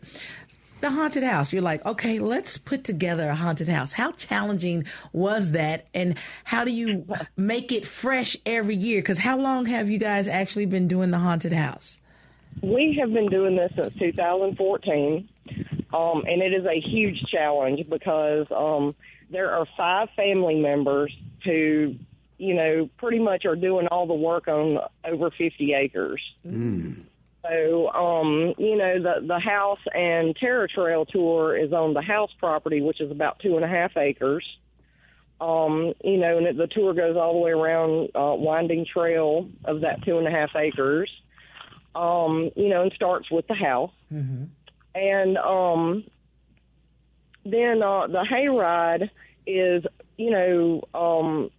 the 0.82 0.90
haunted 0.90 1.22
house. 1.22 1.52
You're 1.52 1.62
like, 1.62 1.84
okay, 1.86 2.18
let's 2.18 2.58
put 2.58 2.84
together 2.84 3.30
a 3.30 3.34
haunted 3.34 3.68
house. 3.68 3.92
How 3.92 4.12
challenging 4.12 4.84
was 5.12 5.52
that? 5.52 5.86
And 5.94 6.18
how 6.44 6.64
do 6.64 6.70
you 6.70 7.06
make 7.36 7.72
it 7.72 7.86
fresh 7.86 8.36
every 8.44 8.74
year? 8.74 9.00
Because 9.00 9.20
how 9.20 9.38
long 9.38 9.66
have 9.66 9.88
you 9.88 9.98
guys 9.98 10.28
actually 10.28 10.66
been 10.66 10.88
doing 10.88 11.10
the 11.10 11.18
haunted 11.18 11.52
house? 11.52 11.98
We 12.60 12.96
have 13.00 13.12
been 13.12 13.28
doing 13.28 13.56
this 13.56 13.72
since 13.74 13.94
2014, 13.98 15.28
um, 15.94 16.22
and 16.26 16.42
it 16.42 16.52
is 16.52 16.66
a 16.66 16.78
huge 16.80 17.18
challenge 17.30 17.88
because 17.88 18.46
um, 18.54 18.94
there 19.30 19.50
are 19.52 19.66
five 19.76 20.08
family 20.14 20.56
members 20.56 21.16
who, 21.44 21.94
you 22.36 22.54
know, 22.54 22.90
pretty 22.98 23.18
much 23.18 23.46
are 23.46 23.56
doing 23.56 23.86
all 23.86 24.06
the 24.06 24.14
work 24.14 24.48
on 24.48 24.78
over 25.04 25.30
50 25.30 25.72
acres. 25.72 26.20
So, 27.42 27.88
um, 27.90 28.54
you 28.56 28.76
know, 28.76 29.02
the 29.02 29.26
the 29.26 29.38
house 29.38 29.80
and 29.92 30.34
Terror 30.36 30.68
Trail 30.68 31.04
tour 31.04 31.56
is 31.56 31.72
on 31.72 31.92
the 31.92 32.02
house 32.02 32.30
property, 32.38 32.80
which 32.80 33.00
is 33.00 33.10
about 33.10 33.40
two 33.40 33.56
and 33.56 33.64
a 33.64 33.68
half 33.68 33.96
acres. 33.96 34.44
Um, 35.40 35.92
you 36.04 36.18
know, 36.18 36.38
and 36.38 36.46
it, 36.46 36.56
the 36.56 36.68
tour 36.68 36.94
goes 36.94 37.16
all 37.16 37.32
the 37.32 37.40
way 37.40 37.50
around 37.50 38.10
uh, 38.14 38.36
winding 38.36 38.86
trail 38.86 39.48
of 39.64 39.80
that 39.80 40.04
two 40.04 40.18
and 40.18 40.28
a 40.28 40.30
half 40.30 40.54
acres. 40.54 41.10
Um, 41.96 42.50
you 42.54 42.68
know, 42.68 42.82
and 42.82 42.92
starts 42.92 43.30
with 43.30 43.46
the 43.48 43.54
house, 43.54 43.90
and 44.94 45.36
um, 45.36 46.04
then 47.44 47.82
uh, 47.82 48.06
the 48.06 48.24
hayride 48.30 49.10
is, 49.46 49.84
you 50.16 50.30
know, 50.30 50.82
um, 50.94 51.50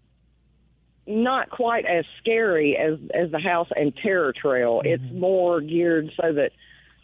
not 1.06 1.50
quite 1.50 1.86
as 1.86 2.06
scary 2.20 2.78
as 2.78 3.00
as 3.14 3.32
the 3.32 3.40
house 3.40 3.70
and 3.76 3.96
terror 3.96 4.34
trail. 4.34 4.82
It's 4.84 5.04
more 5.12 5.62
geared 5.62 6.12
so 6.20 6.34
that 6.34 6.52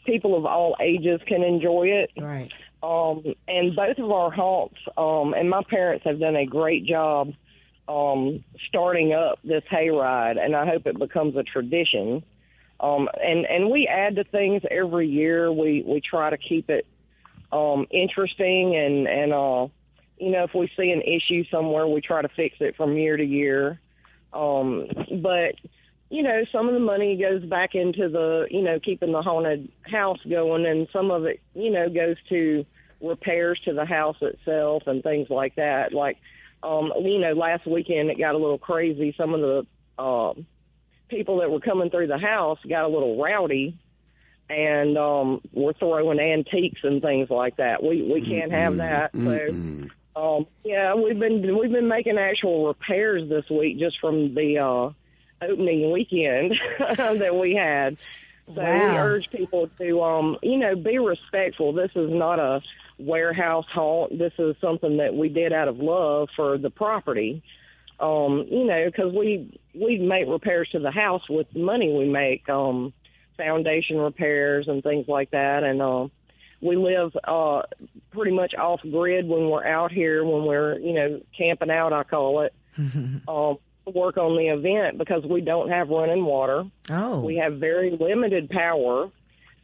people 0.06 0.38
of 0.38 0.46
all 0.46 0.76
ages 0.80 1.22
can 1.28 1.44
enjoy 1.44 1.88
it. 1.88 2.12
Right. 2.18 2.52
Um, 2.82 3.24
and 3.48 3.76
both 3.76 3.98
of 3.98 4.10
our 4.10 4.32
haunts, 4.32 4.78
um, 4.98 5.34
and 5.34 5.50
my 5.50 5.64
parents 5.64 6.06
have 6.06 6.20
done 6.20 6.38
a 6.38 6.46
great 6.46 6.86
job 6.86 7.34
um, 7.90 8.44
starting 8.68 9.14
up 9.14 9.40
this 9.44 9.64
hayride, 9.70 10.40
and 10.40 10.56
I 10.56 10.66
hope 10.66 10.86
it 10.86 10.98
becomes 10.98 11.36
a 11.36 11.44
tradition. 11.44 12.24
Um, 12.80 13.10
and 13.22 13.46
and 13.46 13.70
we 13.70 13.88
add 13.88 14.16
to 14.16 14.24
things 14.24 14.62
every 14.70 15.08
year. 15.08 15.52
We 15.52 15.84
we 15.86 16.00
try 16.00 16.30
to 16.30 16.38
keep 16.38 16.70
it 16.70 16.86
um, 17.52 17.88
interesting, 17.92 18.76
and 18.76 19.08
and 19.08 19.34
uh, 19.34 19.68
you 20.18 20.32
know 20.32 20.44
if 20.44 20.54
we 20.54 20.72
see 20.78 20.92
an 20.92 21.02
issue 21.02 21.44
somewhere, 21.52 21.88
we 21.88 22.00
try 22.00 22.22
to 22.22 22.30
fix 22.30 22.56
it 22.62 22.78
from 22.78 22.96
year 22.96 23.18
to 23.18 23.26
year. 23.26 23.82
Um, 24.34 24.88
but 25.22 25.56
you 26.10 26.24
know, 26.24 26.44
some 26.52 26.68
of 26.68 26.74
the 26.74 26.80
money 26.80 27.16
goes 27.18 27.44
back 27.46 27.76
into 27.76 28.10
the, 28.10 28.48
you 28.50 28.62
know, 28.62 28.80
keeping 28.80 29.12
the 29.12 29.22
haunted 29.22 29.70
house 29.84 30.20
going, 30.28 30.66
and 30.66 30.88
some 30.92 31.12
of 31.12 31.26
it, 31.26 31.40
you 31.54 31.70
know, 31.70 31.88
goes 31.88 32.18
to 32.30 32.66
repairs 33.02 33.60
to 33.66 33.74
the 33.74 33.86
house 33.86 34.18
itself 34.22 34.84
and 34.88 35.04
things 35.04 35.30
like 35.30 35.56
that. 35.56 35.94
Like, 35.94 36.18
um, 36.64 36.92
you 37.02 37.20
know, 37.20 37.34
last 37.34 37.66
weekend 37.68 38.10
it 38.10 38.18
got 38.18 38.36
a 38.36 38.40
little 38.40 38.58
crazy. 38.58 39.14
Some 39.18 39.34
of 39.36 39.42
the 39.42 39.68
uh, 40.02 40.34
people 41.10 41.40
that 41.40 41.52
were 41.52 41.60
coming 41.60 41.92
through 41.92 42.08
the 42.08 42.18
house 42.18 42.60
got 42.68 42.86
a 42.86 42.88
little 42.88 43.22
rowdy 43.22 43.78
and 44.50 44.98
um, 44.98 45.42
were 45.54 45.74
throwing 45.74 46.20
antiques 46.20 46.82
and 46.84 47.04
things 47.04 47.30
like 47.30 47.58
that. 47.58 47.84
We 47.84 48.02
we 48.02 48.22
can't 48.22 48.52
have 48.52 48.78
that. 48.78 49.12
So. 49.14 49.90
Um, 50.20 50.48
yeah, 50.66 50.96
we've 50.96 51.18
been 51.18 51.58
we've 51.58 51.72
been 51.72 51.88
making 51.88 52.18
actual 52.18 52.68
repairs 52.68 53.30
this 53.30 53.50
week 53.50 53.80
just 53.80 54.00
from 54.00 54.36
the 54.36 54.58
uh, 54.58 55.46
opening 55.46 55.92
weekend 55.92 56.56
that 56.98 57.36
we 57.36 57.56
had. 57.56 57.98
So 58.54 58.62
we 58.62 58.98
urge 58.98 59.30
people 59.32 59.70
to, 59.78 60.02
um, 60.02 60.38
you 60.42 60.58
know, 60.58 60.76
be 60.76 60.98
respectful. 60.98 61.72
This 61.72 61.92
is 61.96 62.10
not 62.10 62.40
a 62.40 62.62
warehouse 62.98 63.68
haunt. 63.72 64.18
This 64.18 64.34
is 64.40 64.56
something 64.60 64.98
that 64.98 65.14
we 65.14 65.30
did 65.30 65.54
out 65.54 65.68
of 65.68 65.78
love 65.78 66.30
for 66.36 66.58
the 66.58 66.72
property. 66.72 67.44
Um, 68.00 68.46
you 68.50 68.66
know, 68.66 68.86
because 68.86 69.14
we 69.14 69.60
we 69.74 70.00
make 70.00 70.28
repairs 70.28 70.70
to 70.72 70.80
the 70.80 70.92
house 70.92 71.30
with 71.30 71.48
the 71.54 71.60
money 71.60 71.94
we 71.94 72.10
make, 72.10 72.50
um, 72.50 72.92
foundation 73.38 73.98
repairs 73.98 74.68
and 74.68 74.84
things 74.84 75.08
like 75.08 75.32
that, 75.32 75.64
and 75.64 75.82
uh, 75.82 76.08
we 76.62 76.76
live 76.76 77.16
uh, 77.24 77.64
pretty 78.12 78.32
much 78.32 78.54
off 78.56 78.82
grid 78.82 79.28
when 79.28 79.50
we're 79.50 79.66
out 79.66 79.92
here 79.92 80.24
when 80.24 80.46
we're 80.46 80.78
you 80.80 80.94
know 80.94 81.22
camping 81.38 81.72
out. 81.72 81.94
I 81.94 82.04
call 82.04 82.42
it. 82.42 82.54
um, 83.28 83.58
work 83.94 84.18
on 84.18 84.38
the 84.38 84.48
event 84.48 84.98
because 84.98 85.24
we 85.24 85.42
don't 85.42 85.70
have 85.70 85.90
running 85.90 86.24
water. 86.24 86.64
Oh. 86.90 87.22
We 87.22 87.38
have 87.38 87.56
very 87.56 87.92
limited 87.92 88.50
power. 88.50 89.10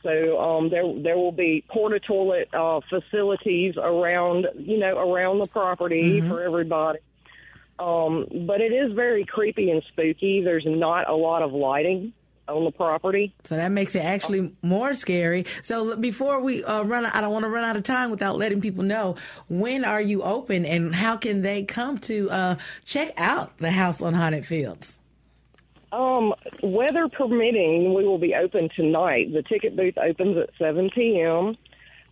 So 0.03 0.39
um, 0.39 0.69
there 0.69 0.83
there 1.01 1.17
will 1.17 1.31
be 1.31 1.63
porta 1.67 1.99
toilet 1.99 2.49
uh, 2.53 2.81
facilities 2.89 3.75
around 3.75 4.47
you 4.55 4.77
know 4.77 4.97
around 4.97 5.39
the 5.39 5.47
property 5.47 6.21
for 6.21 6.43
everybody. 6.43 6.99
Um, 7.79 8.27
but 8.47 8.61
it 8.61 8.71
is 8.71 8.93
very 8.93 9.25
creepy 9.25 9.71
and 9.71 9.83
spooky. 9.91 10.41
There's 10.41 10.65
not 10.65 11.09
a 11.09 11.15
lot 11.15 11.41
of 11.41 11.51
lighting 11.53 12.13
on 12.47 12.63
the 12.63 12.71
property. 12.71 13.33
So 13.43 13.55
that 13.55 13.71
makes 13.71 13.95
it 13.95 14.03
actually 14.03 14.53
more 14.61 14.93
scary. 14.93 15.45
So 15.63 15.95
before 15.95 16.39
we 16.39 16.63
uh, 16.63 16.83
run, 16.83 17.05
I 17.05 17.21
don't 17.21 17.31
want 17.31 17.43
to 17.43 17.49
run 17.49 17.63
out 17.63 17.77
of 17.77 17.83
time 17.83 18.11
without 18.11 18.37
letting 18.37 18.61
people 18.61 18.83
know 18.83 19.15
when 19.49 19.85
are 19.85 20.01
you 20.01 20.23
open 20.23 20.65
and 20.65 20.93
how 20.93 21.17
can 21.17 21.41
they 21.41 21.63
come 21.63 21.97
to 21.99 22.29
uh, 22.29 22.55
check 22.85 23.13
out 23.17 23.57
the 23.57 23.71
House 23.71 24.01
on 24.01 24.13
Haunted 24.13 24.45
Fields. 24.45 24.99
Um, 25.91 26.33
weather 26.61 27.07
permitting, 27.07 27.93
we 27.93 28.05
will 28.05 28.17
be 28.17 28.35
open 28.35 28.69
tonight. 28.69 29.31
The 29.31 29.43
ticket 29.43 29.75
booth 29.75 29.97
opens 29.97 30.37
at 30.37 30.49
7 30.59 30.89
p.m. 30.93 31.55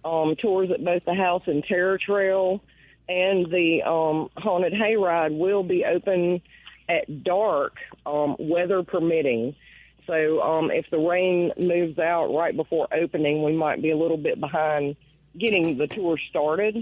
Um, 0.06 0.36
tours 0.36 0.72
at 0.72 0.84
both 0.84 1.04
the 1.06 1.14
house 1.14 1.44
and 1.48 1.64
Terror 1.64 1.98
Trail 1.98 2.62
and 3.10 3.52
the 3.52 3.82
um, 3.84 4.30
haunted 4.38 4.74
hayride 4.74 5.38
will 5.38 5.64
be 5.64 5.84
open 5.86 6.42
at 6.88 7.24
dark, 7.24 7.78
um, 8.06 8.36
weather 8.40 8.84
permitting. 8.84 9.56
So 10.08 10.42
um, 10.42 10.72
if 10.72 10.86
the 10.92 10.98
rain 10.98 11.52
moves 11.58 11.98
out 12.00 12.34
right 12.34 12.56
before 12.56 12.88
opening, 12.94 13.44
we 13.44 13.54
might 13.54 13.82
be 13.82 13.92
a 13.92 13.98
little 13.98 14.18
bit 14.18 14.40
behind 14.40 14.96
getting 15.38 15.78
the 15.78 15.88
tour 15.88 16.18
started. 16.30 16.78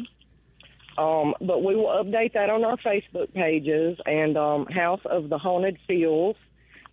Um, 0.97 1.34
but 1.39 1.63
we 1.63 1.76
will 1.76 1.88
update 1.88 2.34
that 2.34 2.49
on 2.49 2.63
our 2.63 2.78
Facebook 2.78 3.34
pages 3.34 3.97
and 4.05 4.38
um, 4.38 4.65
House 4.65 4.99
of 5.05 5.30
the 5.30 5.38
Haunted 5.38 5.78
Fields 5.88 6.38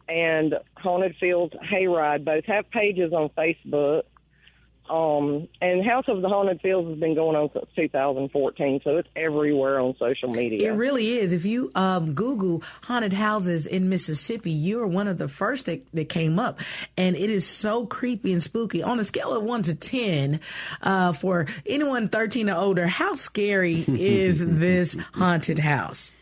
and 0.09 0.55
Haunted 0.77 1.17
Fields 1.21 1.55
Hayride 1.71 2.25
both 2.25 2.45
have 2.47 2.71
pages 2.71 3.13
on 3.13 3.29
Facebook. 3.31 4.05
Um, 4.91 5.49
and 5.61 5.85
House 5.85 6.05
of 6.09 6.23
the 6.23 6.29
Haunted 6.29 6.61
Fields 6.61 6.89
has 6.89 6.99
been 6.99 7.15
going 7.15 7.37
on 7.37 7.51
since 7.53 7.67
2014, 7.77 8.81
so 8.83 8.97
it's 8.97 9.09
everywhere 9.17 9.81
on 9.81 9.95
social 9.99 10.31
media. 10.31 10.73
It 10.73 10.77
really 10.77 11.19
is. 11.19 11.33
If 11.33 11.45
you 11.45 11.71
um, 11.75 12.15
Google 12.15 12.63
haunted 12.83 13.13
houses 13.13 13.67
in 13.67 13.89
Mississippi, 13.89 14.51
you 14.51 14.81
are 14.81 14.87
one 14.87 15.09
of 15.09 15.19
the 15.19 15.29
first 15.29 15.67
that, 15.67 15.87
that 15.93 16.09
came 16.09 16.39
up. 16.39 16.61
And 16.97 17.17
it 17.17 17.31
is 17.31 17.47
so 17.47 17.87
creepy 17.87 18.33
and 18.33 18.43
spooky. 18.43 18.83
On 18.83 18.99
a 18.99 19.05
scale 19.05 19.33
of 19.33 19.43
1 19.43 19.63
to 19.65 19.75
10, 19.75 20.41
uh, 20.83 21.13
for 21.13 21.47
anyone 21.67 22.09
13 22.09 22.49
or 22.51 22.57
older, 22.57 22.87
how 22.87 23.15
scary 23.15 23.85
is 23.89 24.45
this 24.45 24.97
haunted 25.13 25.59
house? 25.59 26.13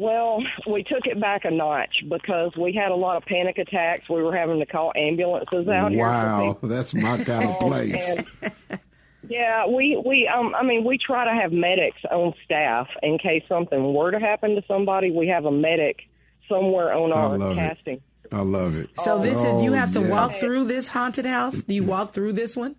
Well, 0.00 0.42
we 0.66 0.82
took 0.82 1.04
it 1.04 1.20
back 1.20 1.44
a 1.44 1.50
notch 1.50 1.94
because 2.08 2.52
we 2.56 2.72
had 2.72 2.90
a 2.90 2.94
lot 2.94 3.18
of 3.18 3.24
panic 3.26 3.58
attacks. 3.58 4.08
We 4.08 4.22
were 4.22 4.34
having 4.34 4.58
to 4.60 4.64
call 4.64 4.92
ambulances 4.96 5.68
out 5.68 5.90
here. 5.92 6.00
Wow, 6.06 6.56
that's 6.62 6.94
my 6.94 7.22
kind 7.22 7.50
of 7.50 7.58
place. 7.60 8.16
And, 8.40 8.80
yeah, 9.28 9.66
we 9.66 10.02
we 10.04 10.26
um 10.26 10.54
I 10.54 10.62
mean 10.62 10.84
we 10.84 10.96
try 10.96 11.26
to 11.26 11.38
have 11.38 11.52
medics 11.52 12.00
on 12.10 12.32
staff 12.46 12.88
in 13.02 13.18
case 13.18 13.42
something 13.46 13.92
were 13.92 14.10
to 14.10 14.18
happen 14.18 14.54
to 14.54 14.62
somebody. 14.66 15.10
We 15.10 15.28
have 15.28 15.44
a 15.44 15.52
medic 15.52 16.00
somewhere 16.48 16.94
on 16.94 17.12
I 17.12 17.16
our 17.16 17.36
love 17.38 17.52
it. 17.52 17.56
casting. 17.56 18.00
I 18.32 18.40
love 18.40 18.76
it. 18.76 18.88
So 19.02 19.18
this 19.18 19.38
is, 19.44 19.60
you 19.60 19.72
Oh, 19.72 19.76
have 19.76 19.92
to 19.92 20.00
yes. 20.00 20.10
walk 20.10 20.32
through 20.32 20.64
this 20.64 20.88
haunted 20.88 21.26
house? 21.26 21.62
Do 21.62 21.74
you 21.74 21.82
walk 21.84 22.14
through 22.14 22.32
this 22.32 22.56
one? 22.56 22.74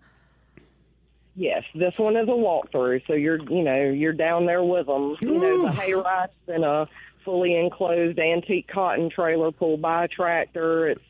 Yes, 1.36 1.62
this 1.74 1.94
one 1.98 2.16
is 2.16 2.26
a 2.28 2.32
walkthrough, 2.32 3.06
so 3.06 3.14
you're 3.14 3.38
you 3.50 3.62
know 3.62 3.90
you're 3.90 4.12
down 4.12 4.44
there 4.46 4.62
with 4.64 4.86
them. 4.86 5.16
You 5.22 5.38
know 5.38 5.62
the 5.62 5.68
hayrides 5.80 6.28
in 6.48 6.64
a 6.64 6.86
fully 7.24 7.56
enclosed 7.56 8.18
antique 8.18 8.68
cotton 8.68 9.10
trailer 9.10 9.52
pulled 9.52 9.82
by 9.82 10.04
a 10.04 10.08
tractor. 10.08 10.88
It's 10.88 11.02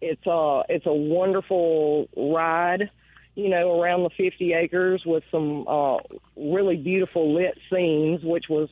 it's 0.00 0.26
a 0.26 0.62
it's 0.68 0.86
a 0.86 0.92
wonderful 0.92 2.08
ride, 2.16 2.90
you 3.34 3.48
know, 3.48 3.80
around 3.80 4.02
the 4.02 4.10
50 4.10 4.52
acres 4.52 5.02
with 5.04 5.24
some 5.30 5.66
uh, 5.66 5.98
really 6.36 6.76
beautiful 6.76 7.34
lit 7.34 7.58
scenes, 7.70 8.22
which 8.22 8.44
was 8.48 8.68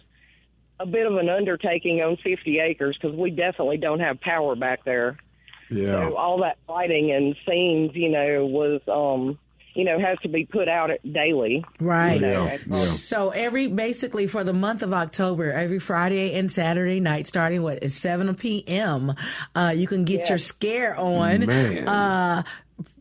a 0.81 0.87
bit 0.87 1.07
of 1.07 1.17
an 1.17 1.29
undertaking 1.29 2.01
on 2.03 2.17
50 2.17 2.59
acres 2.59 2.99
because 3.01 3.17
we 3.17 3.31
definitely 3.31 3.79
don't 3.79 4.01
have 4.01 4.21
power 4.21 4.57
back 4.57 4.85
there. 4.85 5.17
Yeah. 5.71 6.09
So 6.09 6.17
all 6.17 6.41
that 6.43 6.59
lighting 6.69 7.11
and 7.13 7.37
scenes, 7.47 7.93
you 7.95 8.11
know, 8.11 8.45
was 8.47 8.81
um, 8.89 9.39
you 9.75 9.85
know, 9.85 9.99
has 9.99 10.19
to 10.21 10.29
be 10.29 10.45
put 10.47 10.69
out 10.69 10.91
daily. 11.11 11.65
Right. 11.81 12.21
Yeah, 12.21 12.59
yeah. 12.67 12.85
So 12.85 13.31
every 13.31 13.67
basically 13.67 14.27
for 14.27 14.45
the 14.45 14.53
month 14.53 14.83
of 14.83 14.93
October, 14.93 15.53
every 15.53 15.79
Friday 15.81 16.35
and 16.35 16.51
Saturday 16.51 17.01
night, 17.01 17.27
starting 17.27 17.63
what 17.63 17.83
is 17.83 17.95
seven 17.95 18.35
p.m., 18.35 19.15
uh, 19.55 19.73
you 19.77 19.87
can 19.87 20.05
get 20.05 20.21
Yeah. 20.23 20.29
your 20.31 20.39
scare 20.39 20.99
on. 20.99 21.47
Man. 21.47 21.89
Uh, 21.89 22.43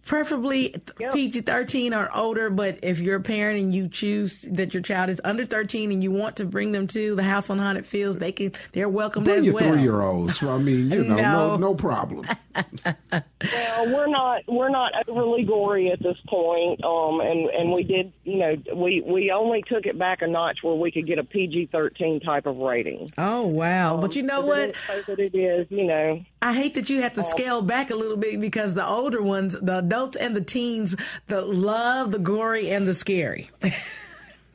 preferably 0.05 0.75
Yep. 0.99 1.13
PG 1.13 1.41
13 1.41 1.93
or 1.93 2.09
older, 2.13 2.49
but 2.49 2.79
if 2.83 2.99
you're 2.99 3.15
a 3.17 3.21
parent 3.21 3.59
and 3.61 3.73
you 3.73 3.87
choose 3.87 4.45
that 4.51 4.73
your 4.73 4.83
child 4.83 5.09
is 5.09 5.21
under 5.23 5.45
13 5.45 5.93
and 5.93 6.03
you 6.03 6.11
want 6.11 6.35
to 6.37 6.45
bring 6.45 6.73
them 6.73 6.87
to 6.87 7.15
the 7.15 7.23
House 7.23 7.49
on 7.49 7.57
Haunted 7.57 7.85
Fields, 7.85 8.17
they 8.17 8.33
can, 8.33 8.51
they're 8.73 8.89
welcome 8.89 9.23
Bring 9.23 9.37
as 9.37 9.45
your 9.45 9.55
well. 9.55 9.71
three 9.71 9.81
year 9.81 10.01
olds. 10.01 10.43
I 10.43 10.57
mean, 10.57 10.91
you 10.91 11.03
know, 11.05 11.15
No. 11.15 11.21
no, 11.21 11.55
no 11.55 11.75
problem. 11.75 12.27
Well, 12.55 13.87
we're 13.93 14.07
not 14.07 14.41
we're 14.47 14.69
not 14.69 14.91
overly 15.07 15.43
gory 15.43 15.91
at 15.91 15.99
this 16.01 16.17
point, 16.27 16.83
um, 16.83 17.19
and 17.19 17.49
and 17.49 17.71
we 17.71 17.83
did, 17.83 18.13
you 18.23 18.37
know, 18.37 18.55
we 18.75 19.01
we 19.01 19.31
only 19.31 19.63
took 19.67 19.85
it 19.85 19.97
back 19.97 20.21
a 20.21 20.27
notch 20.27 20.59
where 20.61 20.75
we 20.75 20.91
could 20.91 21.07
get 21.07 21.19
a 21.19 21.23
PG 21.23 21.69
thirteen 21.71 22.19
type 22.19 22.45
of 22.45 22.57
rating. 22.57 23.11
Oh, 23.17 23.43
wow. 23.47 23.97
but 23.97 24.15
you 24.15 24.23
know 24.23 24.41
But 24.41 24.47
what? 24.47 24.59
it 24.59 24.69
is 24.69 24.75
so 24.87 25.01
that 25.07 25.19
it 25.19 25.35
is, 25.35 25.67
you 25.69 25.85
know. 25.85 26.23
I 26.41 26.53
hate 26.53 26.75
that 26.75 26.89
you 26.89 27.01
have 27.01 27.13
to 27.13 27.23
scale 27.23 27.61
back 27.61 27.89
a 27.89 27.95
little 27.95 28.17
bit 28.17 28.39
because 28.39 28.73
the 28.73 28.85
older 28.87 29.21
ones, 29.21 29.55
the 29.59 29.79
adults 29.79 30.17
and 30.17 30.35
the 30.35 30.41
teens, 30.41 30.95
the 31.27 31.41
love 31.41 32.11
the 32.11 32.19
gory 32.19 32.69
and 32.71 32.87
the 32.87 32.95
scary. 32.95 33.49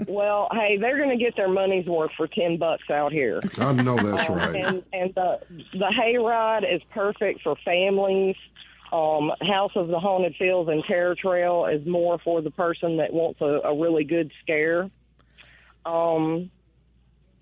Well, 0.06 0.48
hey, 0.52 0.76
they're 0.80 0.96
going 0.96 1.16
to 1.16 1.22
get 1.22 1.34
their 1.36 1.48
money's 1.48 1.86
worth 1.86 2.12
for 2.16 2.28
ten 2.28 2.56
bucks 2.56 2.88
out 2.90 3.12
here. 3.12 3.40
I 3.58 3.72
know 3.72 3.96
that's 3.96 4.30
right. 4.30 4.54
and 4.54 4.82
and 4.92 5.14
the 5.14 5.40
the 5.72 5.92
hayride 5.98 6.72
is 6.72 6.82
perfect 6.94 7.42
for 7.42 7.56
families. 7.64 8.36
Um, 8.92 9.32
House 9.42 9.72
of 9.74 9.88
the 9.88 9.98
Haunted 9.98 10.34
Fields 10.36 10.70
and 10.70 10.82
Terror 10.84 11.14
Trail 11.14 11.66
is 11.66 11.86
more 11.86 12.18
for 12.18 12.40
the 12.40 12.50
person 12.50 12.98
that 12.98 13.12
wants 13.12 13.40
a, 13.40 13.60
a 13.64 13.78
really 13.78 14.04
good 14.04 14.32
scare. 14.42 14.88
Um, 15.84 16.50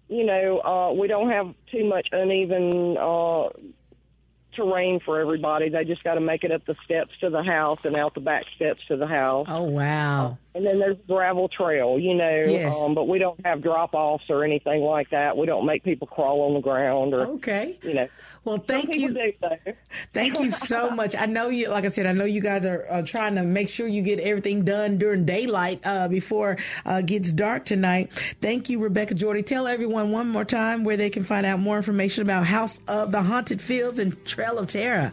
you 0.09 0.25
know, 0.25 0.61
uh, 0.61 0.93
we 0.93 1.09
don't 1.09 1.31
have 1.31 1.55
too 1.71 1.85
much 1.85 2.09
uneven 2.13 2.97
uh, 2.97 3.49
terrain 4.55 5.01
for 5.05 5.21
everybody. 5.21 5.69
They 5.69 5.85
just 5.85 6.03
got 6.03 6.15
to 6.15 6.21
make 6.21 6.43
it 6.45 6.51
up 6.51 6.65
the 6.67 6.77
steps 6.85 7.11
to 7.21 7.31
the 7.31 7.43
house 7.43 7.79
and 7.85 7.97
out 7.97 8.15
the 8.15 8.21
back 8.21 8.45
steps 8.57 8.81
to 8.89 8.97
the 8.97 9.07
house. 9.07 9.47
Oh, 9.49 9.65
wow. 9.65 10.39
And 10.57 10.65
then 10.65 10.79
there's 10.79 10.97
gravel 11.07 11.49
trail, 11.51 11.99
you 11.99 12.15
know, 12.15 12.45
Yes. 12.49 12.75
um, 12.75 12.95
but 12.95 13.07
we 13.07 13.19
don't 13.19 13.39
have 13.45 13.61
drop 13.63 13.95
offs 13.95 14.25
or 14.31 14.43
anything 14.43 14.81
like 14.81 15.11
that. 15.11 15.37
We 15.37 15.45
don't 15.45 15.67
make 15.67 15.85
people 15.85 16.07
crawl 16.07 16.41
on 16.49 16.55
the 16.55 16.61
ground 16.61 17.13
or, 17.13 17.21
Okay. 17.33 17.77
you 17.83 17.93
know. 17.93 18.09
Well, 18.43 18.59
thank 18.67 18.95
you. 18.97 19.13
do. 19.13 19.33
Thank 20.15 20.39
you 20.39 20.51
so 20.53 20.89
much. 20.91 21.15
I 21.15 21.27
know 21.27 21.49
you, 21.51 21.69
like 21.69 21.85
I 21.85 21.89
said, 21.91 22.07
I 22.07 22.13
know 22.13 22.25
you 22.25 22.41
guys 22.41 22.65
are 22.65 22.87
uh, 22.89 23.03
trying 23.03 23.35
to 23.35 23.43
make 23.43 23.69
sure 23.69 23.87
you 23.87 24.01
get 24.03 24.19
everything 24.19 24.65
done 24.65 24.97
during 24.99 25.27
daylight 25.27 25.81
uh, 25.85 26.09
before 26.09 26.57
uh, 26.87 26.95
it 27.01 27.07
gets 27.07 27.33
dark 27.33 27.67
tonight. 27.67 28.11
Thank 28.41 28.71
you, 28.71 28.79
Rebecca 28.79 29.15
Jordy. 29.15 29.43
Tell 29.43 29.67
everyone 29.67 30.11
one 30.11 30.29
more 30.29 30.45
time 30.45 30.85
where 30.85 30.97
they 30.97 31.11
can 31.11 31.25
find 31.25 31.45
out 31.45 31.59
more 31.59 31.77
information 31.77 32.23
about 32.23 32.47
House 32.47 32.81
of 32.89 33.13
the 33.13 33.21
Haunted 33.23 33.61
Fields 33.61 33.99
and 33.99 34.25
Trail 34.25 34.59
of 34.59 34.69
Terror. 34.69 35.13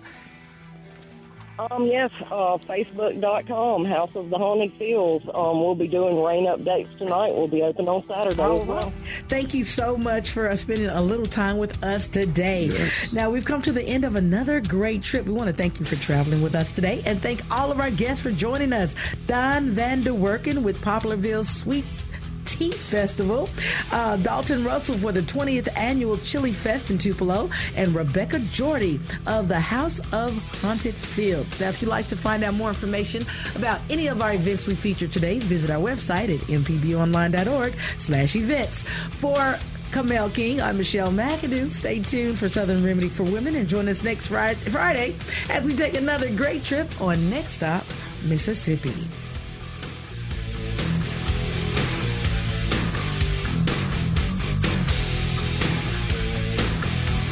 Um, 1.59 1.83
yes, 1.83 2.09
uh, 2.31 2.57
Facebook.com, 2.57 3.85
House 3.85 4.15
of 4.15 4.31
the 4.31 4.37
Haunted 4.37 4.73
Fields. 4.73 5.25
Um, 5.33 5.61
we'll 5.61 5.75
be 5.75 5.87
doing 5.87 6.21
rain 6.21 6.45
updates 6.45 6.97
tonight. 6.97 7.35
We'll 7.35 7.47
be 7.47 7.61
open 7.61 7.87
on 7.87 8.05
Saturday 8.07 8.41
as 8.41 8.67
well. 8.67 8.91
Thank 9.27 9.53
you 9.53 9.63
so 9.63 9.95
much 9.95 10.31
for 10.31 10.49
uh, 10.49 10.55
spending 10.55 10.87
a 10.87 11.01
little 11.01 11.27
time 11.27 11.57
with 11.57 11.83
us 11.83 12.07
today. 12.07 12.65
Yes. 12.65 13.13
Now, 13.13 13.29
we've 13.29 13.45
come 13.45 13.61
to 13.63 13.71
the 13.71 13.83
end 13.83 14.03
of 14.03 14.15
another 14.15 14.61
great 14.61 15.03
trip. 15.03 15.25
We 15.25 15.33
want 15.33 15.47
to 15.47 15.55
thank 15.55 15.79
you 15.79 15.85
for 15.85 15.95
traveling 15.95 16.41
with 16.41 16.55
us 16.55 16.71
today 16.71 17.03
and 17.05 17.21
thank 17.21 17.43
all 17.51 17.71
of 17.71 17.79
our 17.79 17.91
guests 17.91 18.23
for 18.23 18.31
joining 18.31 18.73
us. 18.73 18.95
Don 19.27 19.69
Van 19.69 20.01
Der 20.01 20.13
Werken 20.13 20.63
with 20.63 20.81
Poplarville's 20.81 21.49
Sweet 21.49 21.85
Tea 22.45 22.71
Festival, 22.71 23.49
uh, 23.91 24.17
Dalton 24.17 24.63
Russell 24.63 24.97
for 24.97 25.11
the 25.11 25.21
20th 25.21 25.67
annual 25.75 26.17
Chili 26.17 26.53
Fest 26.53 26.91
in 26.91 26.97
Tupelo, 26.97 27.49
and 27.75 27.95
Rebecca 27.95 28.39
Jordy 28.39 28.99
of 29.25 29.47
the 29.47 29.59
House 29.59 29.99
of 30.11 30.37
Haunted 30.61 30.95
Fields. 30.95 31.59
Now, 31.59 31.69
if 31.69 31.81
you'd 31.81 31.89
like 31.89 32.07
to 32.09 32.15
find 32.15 32.43
out 32.43 32.53
more 32.53 32.69
information 32.69 33.25
about 33.55 33.79
any 33.89 34.07
of 34.07 34.21
our 34.21 34.33
events 34.33 34.67
we 34.67 34.75
featured 34.75 35.11
today, 35.11 35.39
visit 35.39 35.69
our 35.69 35.81
website 35.81 36.33
at 36.33 36.41
mpbonline.org 36.47 37.75
slash 37.97 38.35
events. 38.35 38.83
For 39.19 39.57
Camille 39.91 40.31
King, 40.31 40.59
I'm 40.59 40.77
Michelle 40.77 41.09
McAdoo. 41.09 41.69
Stay 41.69 41.99
tuned 41.99 42.39
for 42.39 42.49
Southern 42.49 42.83
Remedy 42.83 43.09
for 43.09 43.23
Women 43.23 43.55
and 43.55 43.67
join 43.67 43.87
us 43.87 44.03
next 44.03 44.27
Friday 44.27 45.15
as 45.49 45.65
we 45.65 45.75
take 45.75 45.93
another 45.95 46.33
great 46.35 46.63
trip 46.63 46.99
on 46.99 47.29
Next 47.29 47.53
Stop, 47.53 47.85
Mississippi. 48.23 49.22